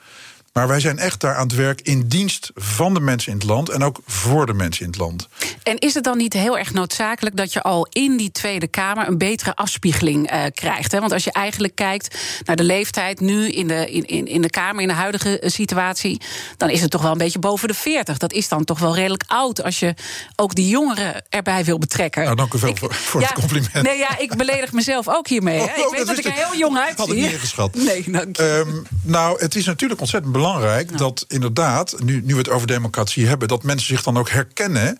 Maar 0.55 0.67
wij 0.67 0.79
zijn 0.79 0.97
echt 0.97 1.21
daar 1.21 1.35
aan 1.35 1.47
het 1.47 1.55
werk 1.55 1.81
in 1.81 2.07
dienst 2.07 2.51
van 2.53 2.93
de 2.93 2.99
mensen 2.99 3.31
in 3.31 3.37
het 3.37 3.47
land 3.47 3.69
en 3.69 3.83
ook 3.83 3.99
voor 4.05 4.45
de 4.45 4.53
mensen 4.53 4.81
in 4.85 4.91
het 4.91 4.99
land. 4.99 5.27
En 5.63 5.77
is 5.77 5.93
het 5.93 6.03
dan 6.03 6.17
niet 6.17 6.33
heel 6.33 6.57
erg 6.57 6.73
noodzakelijk 6.73 7.35
dat 7.37 7.53
je 7.53 7.61
al 7.61 7.87
in 7.89 8.17
die 8.17 8.31
Tweede 8.31 8.67
Kamer 8.67 9.07
een 9.07 9.17
betere 9.17 9.55
afspiegeling 9.55 10.33
uh, 10.33 10.43
krijgt? 10.53 10.91
Hè? 10.91 10.99
Want 10.99 11.11
als 11.11 11.23
je 11.23 11.31
eigenlijk 11.31 11.75
kijkt 11.75 12.17
naar 12.45 12.55
de 12.55 12.63
leeftijd 12.63 13.19
nu 13.19 13.49
in 13.49 13.67
de, 13.67 13.91
in, 13.91 14.05
in, 14.05 14.27
in 14.27 14.41
de 14.41 14.49
Kamer, 14.49 14.81
in 14.81 14.87
de 14.87 14.93
huidige 14.93 15.39
eh, 15.39 15.49
situatie, 15.49 16.21
dan 16.57 16.69
is 16.69 16.81
het 16.81 16.91
toch 16.91 17.01
wel 17.01 17.11
een 17.11 17.17
beetje 17.17 17.39
boven 17.39 17.67
de 17.67 17.73
40. 17.73 18.17
Dat 18.17 18.33
is 18.33 18.47
dan 18.47 18.63
toch 18.63 18.79
wel 18.79 18.95
redelijk 18.95 19.23
oud 19.27 19.63
als 19.63 19.79
je 19.79 19.93
ook 20.35 20.55
die 20.55 20.67
jongeren 20.67 21.23
erbij 21.29 21.63
wil 21.63 21.77
betrekken. 21.77 22.23
Nou, 22.23 22.35
dank 22.35 22.53
u 22.53 22.59
wel 22.59 22.75
voor, 22.75 22.93
voor 22.93 23.21
ja, 23.21 23.27
het 23.27 23.35
compliment. 23.35 23.81
Nee, 23.81 23.97
ja, 23.97 24.17
ik 24.17 24.35
beledig 24.35 24.71
mezelf 24.71 25.07
ook 25.07 25.27
hiermee. 25.27 25.59
Hè? 25.59 25.63
Ik 25.63 25.85
Oh, 25.85 25.91
weet 25.91 25.97
dat 25.97 26.15
dat 26.15 26.17
ik 26.17 26.25
er 26.25 26.45
heel 26.47 26.57
jong 26.57 26.77
uitzie. 26.77 26.97
Had 26.97 27.09
ik 27.09 27.15
niet 27.15 27.31
ingeschat. 27.31 27.75
Nee, 27.75 28.03
dank 28.07 28.37
je. 28.37 28.63
Ehm, 28.65 28.81
nou, 29.01 29.41
het 29.41 29.55
is 29.55 29.65
natuurlijk 29.65 29.99
ontzettend 29.99 30.31
belangrijk 30.31 30.43
dat 30.97 31.25
inderdaad, 31.27 31.95
nu, 32.03 32.21
nu 32.21 32.33
we 32.33 32.39
het 32.39 32.49
over 32.49 32.67
democratie 32.67 33.27
hebben, 33.27 33.47
dat 33.47 33.63
mensen 33.63 33.87
zich 33.87 34.03
dan 34.03 34.17
ook 34.17 34.29
herkennen 34.29 34.99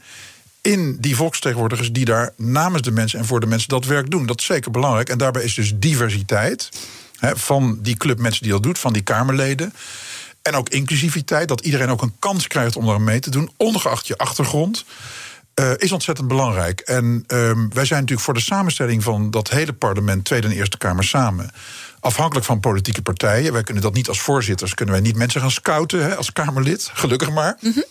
in 0.62 0.98
die 1.00 1.16
volksvertegenwoordigers 1.16 1.92
die 1.92 2.06
daar 2.06 2.34
namens 2.36 2.82
de 2.82 2.92
mensen 2.92 3.20
en 3.20 3.26
voor 3.26 3.40
de 3.40 3.46
mensen 3.46 3.70
dat 3.70 3.86
werk 3.86 4.12
doen. 4.12 4.26
Dat 4.26 4.40
is 4.40 4.46
zeker 4.46 4.72
belangrijk. 4.72 5.10
En 5.10 5.18
daarbij 5.18 5.44
is 5.44 5.54
dus 5.54 5.74
diversiteit 5.76 6.70
hè, 7.20 7.38
van 7.38 7.80
die 7.82 7.98
club 7.98 8.20
mensen 8.20 8.44
die 8.44 8.52
dat 8.52 8.64
doet, 8.64 8.80
van 8.80 8.94
die 8.94 9.02
Kamerleden. 9.02 9.74
En 10.42 10.56
ook 10.56 10.70
inclusiviteit, 10.70 11.48
dat 11.48 11.62
iedereen 11.62 11.90
ook 11.90 12.02
een 12.02 12.16
kans 12.20 12.48
krijgt 12.48 12.76
om 12.76 12.86
daar 12.86 13.02
mee 13.02 13.20
te 13.20 13.30
doen, 13.30 13.50
ongeacht 13.58 14.08
je 14.08 14.18
achtergrond. 14.18 14.86
Uh, 15.60 15.72
is 15.78 15.92
ontzettend 15.92 16.28
belangrijk. 16.28 16.80
En 16.80 17.24
um, 17.28 17.70
wij 17.74 17.86
zijn 17.86 18.00
natuurlijk 18.00 18.26
voor 18.26 18.34
de 18.34 18.40
samenstelling 18.40 19.04
van 19.04 19.32
dat 19.32 19.50
hele 19.50 19.74
parlement, 19.74 20.26
Tweede 20.26 20.48
en 20.48 20.54
Eerste 20.54 20.78
Kamer 20.78 21.04
samen. 21.04 21.52
Afhankelijk 22.06 22.46
van 22.46 22.60
politieke 22.60 23.02
partijen. 23.02 23.54
Wij 23.54 23.64
kunnen 23.64 23.84
dat 23.84 23.94
niet 23.94 24.08
als 24.08 24.22
voorzitters, 24.22 24.74
kunnen 24.74 24.96
wij 24.96 25.04
niet 25.04 25.16
mensen 25.16 25.42
gaan 25.42 25.52
scouten 25.52 26.04
hè, 26.04 26.16
als 26.16 26.32
Kamerlid. 26.32 26.90
Gelukkig 26.94 27.32
maar. 27.32 27.58
Mm 27.60 27.72
-hmm. 27.72 27.84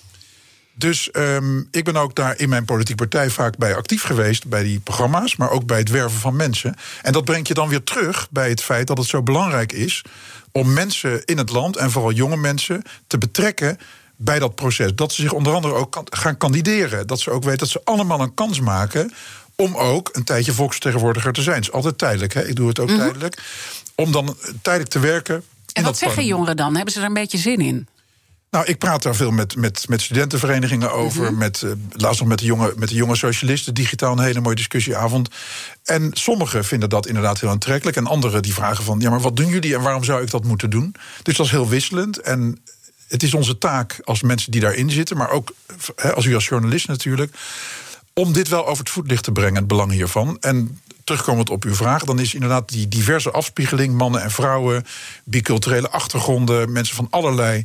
Dus 0.75 1.09
um, 1.12 1.68
ik 1.71 1.85
ben 1.85 1.97
ook 1.97 2.14
daar 2.14 2.38
in 2.38 2.49
mijn 2.49 2.64
politieke 2.64 3.09
partij 3.09 3.30
vaak 3.30 3.56
bij 3.56 3.76
actief 3.76 4.02
geweest, 4.02 4.49
bij 4.49 4.62
die 4.62 4.80
programma's, 4.80 5.37
maar 5.37 5.50
ook 5.50 5.66
bij 5.66 5.78
het 5.78 5.88
werven 5.88 6.21
van 6.21 6.37
mensen. 6.37 6.76
En 7.02 7.12
dat 7.12 7.25
brengt 7.25 7.49
je 7.49 7.54
dan 7.54 7.68
weer 7.68 7.85
terug 7.85 8.28
bij 8.30 8.49
het 8.49 8.62
feit 8.62 8.87
dat 8.87 8.99
het 8.99 9.06
zo 9.06 9.23
belangrijk 9.23 9.73
is 9.73 10.04
om 10.52 10.73
mensen 10.73 11.25
in 11.25 11.38
het 11.38 11.50
land, 11.50 11.76
en 11.76 11.90
vooral 11.90 12.12
jonge 12.12 12.37
mensen, 12.37 12.83
te 13.06 13.18
betrekken 13.18 13.78
bij 14.16 14.38
dat 14.38 14.54
proces. 14.54 14.94
Dat 14.94 15.12
ze 15.12 15.23
zich 15.23 15.33
onder 15.33 15.54
andere 15.54 15.75
ook 15.75 16.02
gaan 16.11 16.37
kandideren. 16.37 17.06
Dat 17.06 17.21
ze 17.21 17.30
ook 17.30 17.44
weten 17.44 17.59
dat 17.59 17.68
ze 17.68 17.80
allemaal 17.85 18.21
een 18.21 18.35
kans 18.35 18.61
maken 18.61 19.12
om 19.56 19.76
ook 19.76 20.09
een 20.12 20.25
tijdje 20.25 20.52
volksvertegenwoordiger 20.52 21.33
te 21.33 21.42
zijn. 21.42 21.56
Het 21.56 21.64
is 21.64 21.73
altijd 21.73 21.99
tijdelijk, 21.99 22.35
hè? 22.35 22.47
ik 22.49 22.56
doe 22.56 22.68
het 22.68 22.78
ook 22.78 22.88
mm 22.88 22.94
-hmm. 22.94 23.04
tijdelijk. 23.04 23.42
Om 23.94 24.12
dan 24.12 24.36
tijdelijk 24.62 24.90
te 24.90 24.98
werken. 24.98 25.44
En 25.72 25.84
wat 25.84 25.98
zeggen 25.98 26.26
jongeren 26.26 26.56
dan? 26.56 26.74
Hebben 26.74 26.92
ze 26.92 27.00
er 27.00 27.06
een 27.06 27.14
beetje 27.14 27.38
zin 27.38 27.60
in? 27.60 27.88
Nou, 28.54 28.66
ik 28.66 28.78
praat 28.78 29.02
daar 29.02 29.14
veel 29.14 29.30
met, 29.30 29.56
met, 29.56 29.88
met 29.88 30.02
studentenverenigingen 30.02 30.92
over. 30.92 31.20
Mm 31.20 31.26
-hmm. 31.26 31.38
met, 31.38 31.62
uh, 31.64 31.70
laatst 31.90 32.20
nog 32.20 32.28
met 32.28 32.38
de, 32.38 32.44
jonge, 32.44 32.72
met 32.76 32.88
de 32.88 32.94
jonge 32.94 33.16
socialisten. 33.16 33.74
Digitaal 33.74 34.12
een 34.12 34.24
hele 34.24 34.40
mooie 34.40 34.54
discussieavond. 34.56 35.28
En 35.84 36.10
sommigen 36.12 36.64
vinden 36.64 36.88
dat 36.88 37.06
inderdaad 37.06 37.40
heel 37.40 37.50
aantrekkelijk. 37.50 37.96
En 37.96 38.06
anderen 38.06 38.42
die 38.42 38.54
vragen 38.54 38.84
van... 38.84 39.00
ja, 39.00 39.10
maar 39.10 39.20
wat 39.20 39.36
doen 39.36 39.46
jullie 39.46 39.74
en 39.74 39.80
waarom 39.80 40.04
zou 40.04 40.22
ik 40.22 40.30
dat 40.30 40.44
moeten 40.44 40.70
doen? 40.70 40.94
Dus 41.22 41.36
dat 41.36 41.46
is 41.46 41.52
heel 41.52 41.68
wisselend. 41.68 42.18
En 42.20 42.58
het 43.08 43.22
is 43.22 43.34
onze 43.34 43.58
taak 43.58 44.00
als 44.04 44.22
mensen 44.22 44.50
die 44.50 44.60
daarin 44.60 44.90
zitten... 44.90 45.16
maar 45.16 45.30
ook 45.30 45.52
als 46.14 46.24
u 46.24 46.34
als 46.34 46.46
journalist 46.46 46.88
natuurlijk... 46.88 47.36
om 48.12 48.32
dit 48.32 48.48
wel 48.48 48.66
over 48.66 48.84
het 48.84 48.92
voetlicht 48.92 49.24
te 49.24 49.32
brengen, 49.32 49.54
het 49.54 49.66
belang 49.66 49.92
hiervan. 49.92 50.36
En 50.40 50.80
terugkomend 51.04 51.50
op 51.50 51.64
uw 51.64 51.75
vraag, 51.75 52.04
dan 52.04 52.18
is 52.18 52.34
inderdaad 52.34 52.68
die 52.68 52.88
diverse 52.88 53.30
afspiegeling, 53.30 53.94
mannen 53.94 54.23
en 54.23 54.30
vrouwen, 54.30 54.84
biculturele 55.25 55.90
achtergronden, 55.90 56.73
mensen 56.73 56.96
van 56.96 57.06
allerlei 57.11 57.62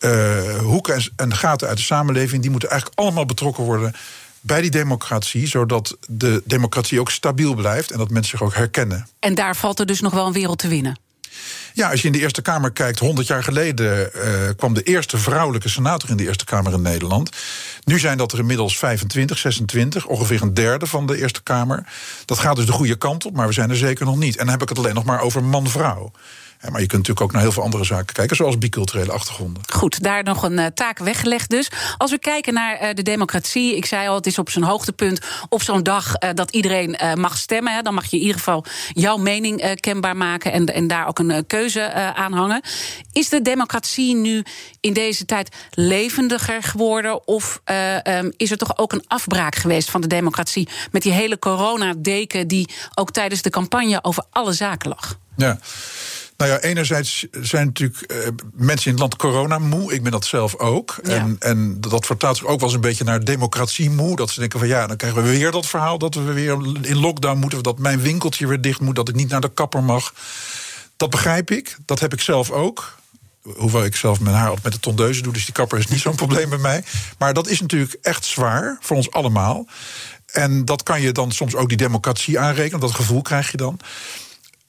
uh, 0.00 0.58
hoeken 0.58 1.12
en 1.16 1.36
gaten 1.36 1.68
uit 1.68 1.76
de 1.76 1.82
samenleving, 1.82 2.42
die 2.42 2.50
moeten 2.50 2.70
eigenlijk 2.70 3.00
allemaal 3.00 3.26
betrokken 3.26 3.64
worden 3.64 3.94
bij 4.40 4.60
die 4.60 4.70
democratie, 4.70 5.46
zodat 5.46 5.96
de 6.08 6.42
democratie 6.44 7.00
ook 7.00 7.10
stabiel 7.10 7.54
blijft 7.54 7.90
en 7.90 7.98
dat 7.98 8.10
mensen 8.10 8.38
zich 8.38 8.46
ook 8.46 8.54
herkennen. 8.54 9.08
En 9.18 9.34
daar 9.34 9.56
valt 9.56 9.80
er 9.80 9.86
dus 9.86 10.00
nog 10.00 10.12
wel 10.12 10.26
een 10.26 10.32
wereld 10.32 10.58
te 10.58 10.68
winnen. 10.68 10.98
Ja, 11.76 11.90
als 11.90 12.00
je 12.00 12.06
in 12.06 12.12
de 12.12 12.18
Eerste 12.20 12.42
Kamer 12.42 12.72
kijkt, 12.72 12.98
100 12.98 13.26
jaar 13.26 13.42
geleden 13.42 14.10
uh, 14.14 14.22
kwam 14.56 14.74
de 14.74 14.82
eerste 14.82 15.18
vrouwelijke 15.18 15.68
senator 15.68 16.10
in 16.10 16.16
de 16.16 16.24
Eerste 16.24 16.44
Kamer 16.44 16.72
in 16.72 16.82
Nederland. 16.82 17.30
Nu 17.84 17.98
zijn 17.98 18.18
dat 18.18 18.32
er 18.32 18.38
inmiddels 18.38 18.78
25, 18.78 19.38
26, 19.38 20.06
ongeveer 20.06 20.42
een 20.42 20.54
derde 20.54 20.86
van 20.86 21.06
de 21.06 21.18
Eerste 21.18 21.42
Kamer. 21.42 21.86
Dat 22.24 22.38
gaat 22.38 22.56
dus 22.56 22.66
de 22.66 22.72
goede 22.72 22.96
kant 22.96 23.26
op, 23.26 23.36
maar 23.36 23.46
we 23.46 23.52
zijn 23.52 23.70
er 23.70 23.76
zeker 23.76 24.06
nog 24.06 24.16
niet. 24.16 24.36
En 24.36 24.44
dan 24.44 24.52
heb 24.54 24.62
ik 24.62 24.68
het 24.68 24.78
alleen 24.78 24.94
nog 24.94 25.04
maar 25.04 25.20
over 25.20 25.44
man-vrouw 25.44 26.12
maar 26.70 26.80
je 26.80 26.86
kunt 26.86 27.00
natuurlijk 27.00 27.20
ook 27.20 27.32
naar 27.32 27.42
heel 27.42 27.52
veel 27.52 27.62
andere 27.62 27.84
zaken 27.84 28.14
kijken, 28.14 28.36
zoals 28.36 28.58
biculturele 28.58 29.12
achtergronden. 29.12 29.62
Goed, 29.72 30.02
daar 30.02 30.22
nog 30.22 30.42
een 30.42 30.58
uh, 30.58 30.66
taak 30.66 30.98
weggelegd 30.98 31.50
dus. 31.50 31.70
Als 31.96 32.10
we 32.10 32.18
kijken 32.18 32.54
naar 32.54 32.82
uh, 32.82 32.88
de 32.94 33.02
democratie, 33.02 33.76
ik 33.76 33.86
zei 33.86 34.08
al, 34.08 34.14
het 34.14 34.26
is 34.26 34.38
op 34.38 34.50
zijn 34.50 34.64
hoogtepunt 34.64 35.20
op 35.48 35.62
zo'n 35.62 35.82
dag 35.82 36.14
uh, 36.18 36.30
dat 36.34 36.50
iedereen 36.50 36.96
mag 37.14 37.36
stemmen. 37.36 37.74
Hè, 37.74 37.82
dan 37.82 37.94
mag 37.94 38.04
je 38.04 38.16
in 38.16 38.22
ieder 38.22 38.36
geval 38.36 38.64
jouw 38.92 39.16
mening 39.16 39.80
kenbaar 39.80 40.16
maken 40.16 40.52
en, 40.52 40.66
en 40.66 40.86
daar 40.86 41.06
ook 41.06 41.18
een 41.18 41.46
keuze 41.46 41.92
aan 41.92 42.32
hangen. 42.32 42.62
Is 43.12 43.28
de 43.28 43.42
democratie 43.42 44.14
nu 44.14 44.44
in 44.80 44.92
deze 44.92 45.24
tijd 45.24 45.56
levendiger 45.70 46.62
geworden? 46.62 47.26
Of 47.26 47.60
um, 48.04 48.32
is 48.36 48.50
er 48.50 48.56
toch 48.56 48.78
ook 48.78 48.92
een 48.92 49.04
afbraak 49.06 49.54
geweest 49.54 49.90
van 49.90 50.00
de 50.00 50.06
democratie 50.06 50.68
met 50.90 51.02
die 51.02 51.12
hele 51.12 51.38
coronadeken 51.38 52.48
die 52.48 52.68
ook 52.94 53.10
tijdens 53.10 53.42
de 53.42 53.50
campagne 53.50 54.04
over 54.04 54.24
alle 54.30 54.52
zaken 54.52 54.88
lag? 54.88 55.18
Ja. 55.36 55.58
Nou 56.36 56.50
ja, 56.50 56.60
enerzijds 56.60 57.26
zijn 57.30 57.66
natuurlijk 57.66 58.12
uh, 58.12 58.28
mensen 58.52 58.86
in 58.86 58.92
het 58.92 59.00
land 59.00 59.16
corona 59.16 59.58
moe. 59.58 59.92
Ik 59.92 60.02
ben 60.02 60.12
dat 60.12 60.24
zelf 60.24 60.56
ook. 60.56 60.98
En, 61.02 61.36
en 61.38 61.80
dat 61.80 62.06
vertaalt 62.06 62.36
zich 62.36 62.46
ook 62.46 62.58
wel 62.60 62.68
eens 62.68 62.74
een 62.74 62.80
beetje 62.80 63.04
naar 63.04 63.24
democratie 63.24 63.90
moe. 63.90 64.16
Dat 64.16 64.30
ze 64.30 64.40
denken 64.40 64.58
van 64.58 64.68
ja, 64.68 64.86
dan 64.86 64.96
krijgen 64.96 65.22
we 65.22 65.30
weer 65.30 65.50
dat 65.50 65.66
verhaal 65.66 65.98
dat 65.98 66.14
we 66.14 66.32
weer 66.32 66.58
in 66.80 66.98
lockdown 66.98 67.38
moeten. 67.38 67.62
Dat 67.62 67.78
mijn 67.78 68.00
winkeltje 68.00 68.46
weer 68.46 68.60
dicht 68.60 68.80
moet. 68.80 68.96
Dat 68.96 69.08
ik 69.08 69.14
niet 69.14 69.28
naar 69.28 69.40
de 69.40 69.54
kapper 69.54 69.82
mag. 69.82 70.14
Dat 70.96 71.10
begrijp 71.10 71.50
ik. 71.50 71.76
Dat 71.86 72.00
heb 72.00 72.12
ik 72.12 72.20
zelf 72.20 72.50
ook. 72.50 72.98
Hoewel 73.42 73.84
ik 73.84 73.96
zelf 73.96 74.20
mijn 74.20 74.36
haar 74.36 74.46
altijd 74.46 74.64
met 74.64 74.72
de 74.72 74.80
tondeuze 74.80 75.22
doe. 75.22 75.32
Dus 75.32 75.44
die 75.44 75.54
kapper 75.54 75.78
is 75.78 75.88
niet 75.88 76.00
zo'n 76.00 76.14
probleem 76.24 76.48
bij 76.48 76.58
mij. 76.58 76.84
Maar 77.18 77.34
dat 77.34 77.48
is 77.48 77.60
natuurlijk 77.60 77.96
echt 78.02 78.24
zwaar 78.24 78.78
voor 78.80 78.96
ons 78.96 79.10
allemaal. 79.10 79.66
En 80.26 80.64
dat 80.64 80.82
kan 80.82 81.00
je 81.00 81.12
dan 81.12 81.32
soms 81.32 81.54
ook 81.54 81.68
die 81.68 81.76
democratie 81.76 82.38
aanrekenen. 82.38 82.80
Dat 82.80 82.94
gevoel 82.94 83.22
krijg 83.22 83.50
je 83.50 83.56
dan. 83.56 83.80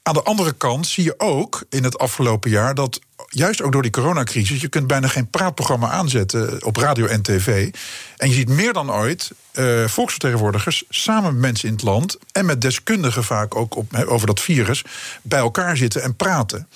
Aan 0.07 0.13
de 0.13 0.23
andere 0.23 0.53
kant 0.53 0.87
zie 0.87 1.03
je 1.03 1.13
ook 1.17 1.63
in 1.69 1.83
het 1.83 1.97
afgelopen 1.97 2.49
jaar 2.49 2.75
dat 2.75 2.99
juist 3.27 3.61
ook 3.61 3.71
door 3.71 3.81
die 3.81 3.91
coronacrisis, 3.91 4.61
je 4.61 4.67
kunt 4.67 4.87
bijna 4.87 5.07
geen 5.07 5.29
praatprogramma 5.29 5.89
aanzetten 5.89 6.65
op 6.65 6.77
radio 6.77 7.05
en 7.05 7.21
tv. 7.21 7.73
En 8.17 8.29
je 8.29 8.35
ziet 8.35 8.49
meer 8.49 8.73
dan 8.73 8.91
ooit 8.91 9.31
uh, 9.53 9.87
volksvertegenwoordigers 9.87 10.83
samen 10.89 11.31
met 11.31 11.41
mensen 11.41 11.67
in 11.67 11.73
het 11.73 11.83
land 11.83 12.17
en 12.31 12.45
met 12.45 12.61
deskundigen 12.61 13.23
vaak 13.23 13.55
ook 13.55 13.77
over 14.05 14.27
dat 14.27 14.41
virus 14.41 14.83
bij 15.21 15.39
elkaar 15.39 15.77
zitten 15.77 16.03
en 16.03 16.15
praten. 16.15 16.67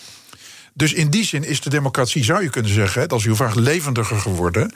Dus 0.74 0.94
in 0.94 1.10
die 1.10 1.26
zin 1.26 1.44
is 1.44 1.62
de 1.62 1.70
democratie, 1.70 2.24
zou 2.24 2.44
je 2.44 2.50
kunnen 2.50 2.74
zeggen, 2.74 3.08
dat 3.10 3.20
is 3.20 3.26
uw 3.26 3.36
vraag, 3.36 3.56
levendiger 3.56 4.18
geworden. 4.18 4.74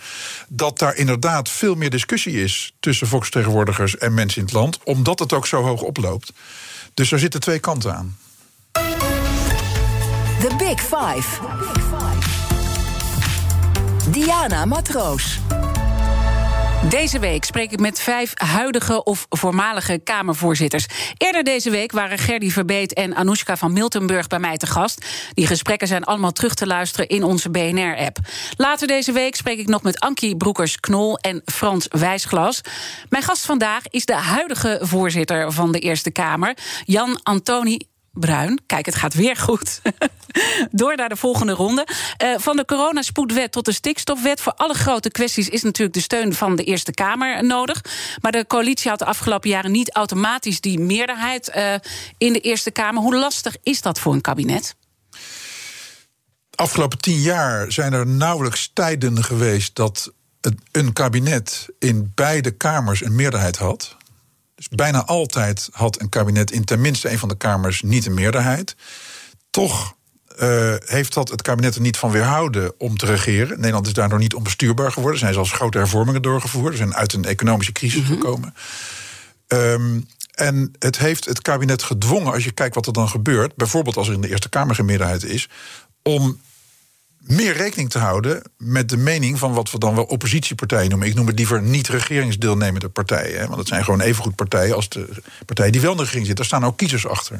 Dat 0.47 0.79
daar 0.79 0.95
inderdaad 0.95 1.49
veel 1.49 1.75
meer 1.75 1.89
discussie 1.89 2.43
is 2.43 2.73
tussen 2.79 3.07
volksvertegenwoordigers 3.07 3.97
en 3.97 4.13
mensen 4.13 4.39
in 4.39 4.45
het 4.45 4.53
land, 4.53 4.79
omdat 4.83 5.19
het 5.19 5.33
ook 5.33 5.47
zo 5.47 5.61
hoog 5.61 5.81
oploopt. 5.81 6.33
Dus 6.93 7.11
er 7.11 7.19
zitten 7.19 7.39
twee 7.39 7.59
kanten 7.59 7.95
aan. 7.95 8.17
The 10.43 10.55
Big 10.57 10.79
Five. 10.81 11.39
Diana 14.11 14.65
Matroos. 14.65 15.39
Deze 16.89 17.19
week 17.19 17.43
spreek 17.43 17.71
ik 17.71 17.79
met 17.79 17.99
vijf 17.99 18.31
huidige 18.35 19.03
of 19.03 19.25
voormalige 19.29 19.99
Kamervoorzitters. 20.03 20.85
Eerder 21.17 21.43
deze 21.43 21.69
week 21.69 21.91
waren 21.91 22.17
Gerdy 22.17 22.49
Verbeet 22.49 22.93
en 22.93 23.15
Anoushka 23.15 23.57
van 23.57 23.73
Miltenburg 23.73 24.27
bij 24.27 24.39
mij 24.39 24.57
te 24.57 24.67
gast. 24.67 25.05
Die 25.33 25.47
gesprekken 25.47 25.87
zijn 25.87 26.03
allemaal 26.03 26.31
terug 26.31 26.53
te 26.53 26.67
luisteren 26.67 27.07
in 27.07 27.23
onze 27.23 27.49
BNR-app. 27.49 28.17
Later 28.57 28.87
deze 28.87 29.11
week 29.11 29.35
spreek 29.35 29.59
ik 29.59 29.67
nog 29.67 29.83
met 29.83 29.99
Ankie 29.99 30.37
Broekers-Knol 30.37 31.17
en 31.17 31.41
Frans 31.45 31.87
Wijsglas. 31.89 32.61
Mijn 33.09 33.23
gast 33.23 33.45
vandaag 33.45 33.87
is 33.87 34.05
de 34.05 34.15
huidige 34.15 34.79
voorzitter 34.81 35.51
van 35.51 35.71
de 35.71 35.79
Eerste 35.79 36.11
Kamer, 36.11 36.57
Jan 36.85 37.19
Antoni 37.23 37.79
Bruin. 38.13 38.61
Kijk, 38.65 38.85
het 38.85 38.95
gaat 38.95 39.13
weer 39.13 39.35
goed. 39.35 39.81
Door 40.71 40.95
naar 40.95 41.09
de 41.09 41.15
volgende 41.15 41.53
ronde. 41.53 41.87
Uh, 42.23 42.35
van 42.37 42.55
de 42.55 42.65
coronaspoedwet 42.65 43.51
tot 43.51 43.65
de 43.65 43.71
stikstofwet. 43.71 44.41
Voor 44.41 44.53
alle 44.53 44.73
grote 44.73 45.11
kwesties 45.11 45.49
is 45.49 45.63
natuurlijk 45.63 45.93
de 45.93 46.01
steun 46.01 46.33
van 46.33 46.55
de 46.55 46.63
Eerste 46.63 46.91
Kamer 46.91 47.45
nodig. 47.45 47.81
Maar 48.21 48.31
de 48.31 48.47
coalitie 48.47 48.89
had 48.89 48.99
de 48.99 49.05
afgelopen 49.05 49.49
jaren 49.49 49.71
niet 49.71 49.93
automatisch 49.93 50.61
die 50.61 50.79
meerderheid 50.79 51.51
uh, 51.55 51.73
in 52.17 52.33
de 52.33 52.39
Eerste 52.39 52.71
Kamer. 52.71 53.01
Hoe 53.01 53.15
lastig 53.15 53.55
is 53.63 53.81
dat 53.81 53.99
voor 53.99 54.13
een 54.13 54.21
kabinet? 54.21 54.75
Afgelopen 56.55 56.97
tien 56.97 57.19
jaar 57.19 57.71
zijn 57.71 57.93
er 57.93 58.07
nauwelijks 58.07 58.71
tijden 58.73 59.23
geweest 59.23 59.75
dat 59.75 60.11
een 60.71 60.93
kabinet 60.93 61.67
in 61.79 62.11
beide 62.15 62.51
kamers 62.51 63.03
een 63.03 63.15
meerderheid 63.15 63.57
had. 63.57 63.97
Dus 64.55 64.67
bijna 64.67 65.05
altijd 65.05 65.69
had 65.71 66.01
een 66.01 66.09
kabinet 66.09 66.51
in 66.51 66.63
tenminste 66.63 67.11
een 67.11 67.19
van 67.19 67.29
de 67.29 67.37
kamers 67.37 67.81
niet 67.81 68.05
een 68.05 68.13
meerderheid. 68.13 68.75
Toch 69.49 69.95
uh, 70.41 70.75
heeft 70.85 71.13
dat 71.13 71.29
het 71.29 71.41
kabinet 71.41 71.75
er 71.75 71.81
niet 71.81 71.97
van 71.97 72.11
weerhouden 72.11 72.73
om 72.77 72.97
te 72.97 73.05
regeren. 73.05 73.59
Nederland 73.59 73.87
is 73.87 73.93
daardoor 73.93 74.19
niet 74.19 74.33
onbestuurbaar 74.33 74.91
geworden. 74.91 75.13
Er 75.13 75.19
zijn 75.19 75.33
zelfs 75.33 75.51
grote 75.51 75.77
hervormingen 75.77 76.21
doorgevoerd. 76.21 76.71
Er 76.71 76.77
zijn 76.77 76.95
uit 76.95 77.13
een 77.13 77.25
economische 77.25 77.71
crisis 77.71 78.01
mhm. 78.01 78.13
gekomen. 78.13 78.53
Um, 79.47 80.07
en 80.33 80.73
het 80.79 80.97
heeft 80.97 81.25
het 81.25 81.41
kabinet 81.41 81.83
gedwongen, 81.83 82.33
als 82.33 82.43
je 82.43 82.51
kijkt 82.51 82.75
wat 82.75 82.87
er 82.87 82.93
dan 82.93 83.09
gebeurt, 83.09 83.55
bijvoorbeeld 83.55 83.97
als 83.97 84.07
er 84.07 84.13
in 84.13 84.21
de 84.21 84.29
Eerste 84.29 84.49
Kamer 84.49 84.75
geen 84.75 84.85
meerderheid 84.85 85.23
is, 85.23 85.49
om 86.03 86.41
meer 87.23 87.53
rekening 87.53 87.89
te 87.89 87.99
houden 87.99 88.41
met 88.57 88.89
de 88.89 88.97
mening 88.97 89.39
van 89.39 89.53
wat 89.53 89.71
we 89.71 89.77
dan 89.77 89.95
wel 89.95 90.03
oppositiepartijen 90.03 90.89
noemen. 90.89 91.07
Ik 91.07 91.15
noem 91.15 91.27
het 91.27 91.37
liever 91.37 91.61
niet-regeringsdeelnemende 91.61 92.89
partijen. 92.89 93.39
Hè, 93.39 93.45
want 93.45 93.59
het 93.59 93.67
zijn 93.67 93.83
gewoon 93.83 94.01
evengoed 94.01 94.35
partijen 94.35 94.75
als 94.75 94.89
de 94.89 95.07
partijen 95.45 95.71
die 95.71 95.81
wel 95.81 95.91
in 95.91 95.97
de 95.97 96.03
regering 96.03 96.27
zitten. 96.27 96.45
Daar 96.49 96.59
staan 96.59 96.69
ook 96.69 96.77
kiezers 96.77 97.07
achter. 97.07 97.39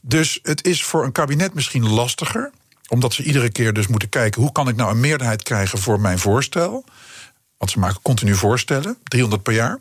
Dus 0.00 0.38
het 0.42 0.66
is 0.66 0.84
voor 0.84 1.04
een 1.04 1.12
kabinet 1.12 1.54
misschien 1.54 1.88
lastiger, 1.88 2.50
omdat 2.88 3.12
ze 3.12 3.22
iedere 3.22 3.50
keer 3.50 3.72
dus 3.72 3.86
moeten 3.86 4.08
kijken 4.08 4.42
hoe 4.42 4.52
kan 4.52 4.68
ik 4.68 4.76
nou 4.76 4.90
een 4.90 5.00
meerderheid 5.00 5.42
krijgen 5.42 5.78
voor 5.78 6.00
mijn 6.00 6.18
voorstel. 6.18 6.84
Want 7.56 7.70
ze 7.70 7.78
maken 7.78 8.02
continu 8.02 8.34
voorstellen, 8.34 8.96
300 9.04 9.42
per 9.42 9.52
jaar. 9.52 9.78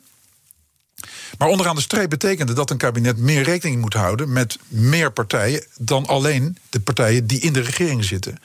Maar 1.38 1.48
onderaan 1.48 1.76
de 1.76 1.82
streep 1.82 2.10
betekende 2.10 2.54
dat 2.54 2.70
een 2.70 2.78
kabinet 2.78 3.18
meer 3.18 3.44
rekening 3.44 3.82
moet 3.82 3.94
houden 3.94 4.34
met 4.34 4.58
meer 4.68 5.12
partijen 5.12 5.66
dan 5.78 6.06
alleen 6.06 6.58
de 6.70 6.80
partijen 6.80 7.28
die 7.28 7.40
in 7.40 7.54
de 7.54 7.62
regering 7.62 8.04
zitten. 8.04 8.40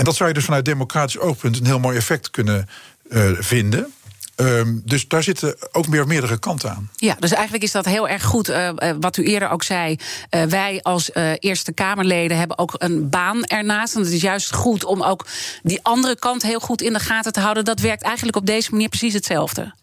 En 0.00 0.06
dat 0.06 0.16
zou 0.16 0.28
je 0.28 0.34
dus 0.34 0.44
vanuit 0.44 0.64
democratisch 0.64 1.18
oogpunt 1.18 1.58
een 1.58 1.66
heel 1.66 1.78
mooi 1.78 1.96
effect 1.96 2.30
kunnen 2.30 2.68
uh, 3.08 3.30
vinden. 3.38 3.92
Um, 4.36 4.82
dus 4.84 5.08
daar 5.08 5.22
zitten 5.22 5.56
ook 5.72 5.88
meer 5.88 6.06
meerdere 6.06 6.38
kanten 6.38 6.70
aan. 6.70 6.90
Ja, 6.96 7.16
dus 7.18 7.32
eigenlijk 7.32 7.64
is 7.64 7.72
dat 7.72 7.84
heel 7.84 8.08
erg 8.08 8.22
goed. 8.22 8.48
Uh, 8.48 8.70
wat 9.00 9.16
u 9.16 9.24
eerder 9.24 9.48
ook 9.48 9.62
zei. 9.62 9.96
Uh, 10.30 10.42
wij 10.42 10.82
als 10.82 11.10
Eerste 11.38 11.72
Kamerleden 11.72 12.38
hebben 12.38 12.58
ook 12.58 12.74
een 12.78 13.08
baan 13.08 13.44
ernaast. 13.44 13.94
En 13.94 14.02
het 14.02 14.12
is 14.12 14.20
juist 14.20 14.54
goed 14.54 14.84
om 14.84 15.02
ook 15.02 15.26
die 15.62 15.78
andere 15.82 16.18
kant 16.18 16.42
heel 16.42 16.60
goed 16.60 16.82
in 16.82 16.92
de 16.92 17.00
gaten 17.00 17.32
te 17.32 17.40
houden. 17.40 17.64
Dat 17.64 17.80
werkt 17.80 18.02
eigenlijk 18.02 18.36
op 18.36 18.46
deze 18.46 18.70
manier 18.70 18.88
precies 18.88 19.14
hetzelfde. 19.14 19.74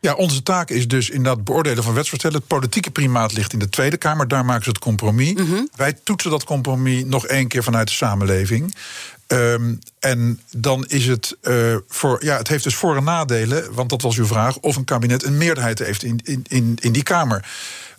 Ja, 0.00 0.14
onze 0.14 0.42
taak 0.42 0.70
is 0.70 0.88
dus 0.88 1.10
inderdaad 1.10 1.44
beoordelen 1.44 1.82
van 1.84 1.94
wetsvoorstellen. 1.94 2.36
Het 2.36 2.46
politieke 2.46 2.90
primaat 2.90 3.32
ligt 3.32 3.52
in 3.52 3.58
de 3.58 3.68
Tweede 3.68 3.96
Kamer, 3.96 4.28
daar 4.28 4.44
maken 4.44 4.64
ze 4.64 4.68
het 4.68 4.78
compromis. 4.78 5.32
Mhm. 5.32 5.64
Wij 5.76 5.92
toetsen 5.92 6.30
dat 6.30 6.44
compromis 6.44 7.04
nog 7.04 7.26
één 7.26 7.48
keer 7.48 7.62
vanuit 7.62 7.88
de 7.88 7.94
samenleving. 7.94 8.74
Um, 9.28 9.78
en 9.98 10.40
dan 10.56 10.84
is 10.88 11.06
het 11.06 11.36
uh, 11.42 11.76
voor. 11.88 12.24
Ja, 12.24 12.36
het 12.36 12.48
heeft 12.48 12.64
dus 12.64 12.74
voor- 12.74 12.96
en 12.96 13.04
nadelen. 13.04 13.74
Want 13.74 13.90
dat 13.90 14.02
was 14.02 14.16
uw 14.16 14.26
vraag. 14.26 14.58
Of 14.58 14.76
een 14.76 14.84
kabinet 14.84 15.24
een 15.24 15.36
meerderheid 15.36 15.78
heeft 15.78 16.02
in, 16.02 16.20
in, 16.24 16.44
in, 16.48 16.78
in 16.80 16.92
die 16.92 17.02
Kamer. 17.02 17.44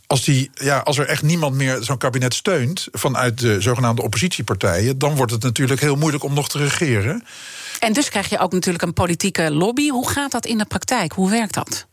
Als, 0.08 0.24
die, 0.24 0.50
ja, 0.54 0.78
als 0.80 0.98
er 0.98 1.08
echt 1.08 1.22
niemand 1.22 1.56
meer 1.56 1.78
zo'n 1.82 1.98
kabinet 1.98 2.34
steunt 2.34 2.88
vanuit 2.92 3.40
de 3.40 3.62
zogenaamde 3.62 4.02
oppositiepartijen, 4.02 4.98
dan 4.98 5.16
wordt 5.16 5.32
het 5.32 5.44
natuurlijk 5.44 5.82
heel 5.82 5.96
moeilijk 5.96 6.24
om 6.24 6.34
nog 6.34 6.50
te 6.50 6.58
regeren. 6.58 7.24
En 7.80 7.94
dus 7.94 8.10
krijg 8.10 8.30
je 8.30 8.40
ook 8.40 8.52
natuurlijk 8.52 8.84
een 8.84 8.94
politieke 8.94 9.52
lobby. 9.52 9.90
Hoe 9.90 10.10
gaat 10.10 10.32
dat 10.32 10.46
in 10.46 10.58
de 10.58 10.66
praktijk? 10.66 11.12
Hoe 11.12 11.30
werkt 11.30 11.54
dat? 11.54 11.86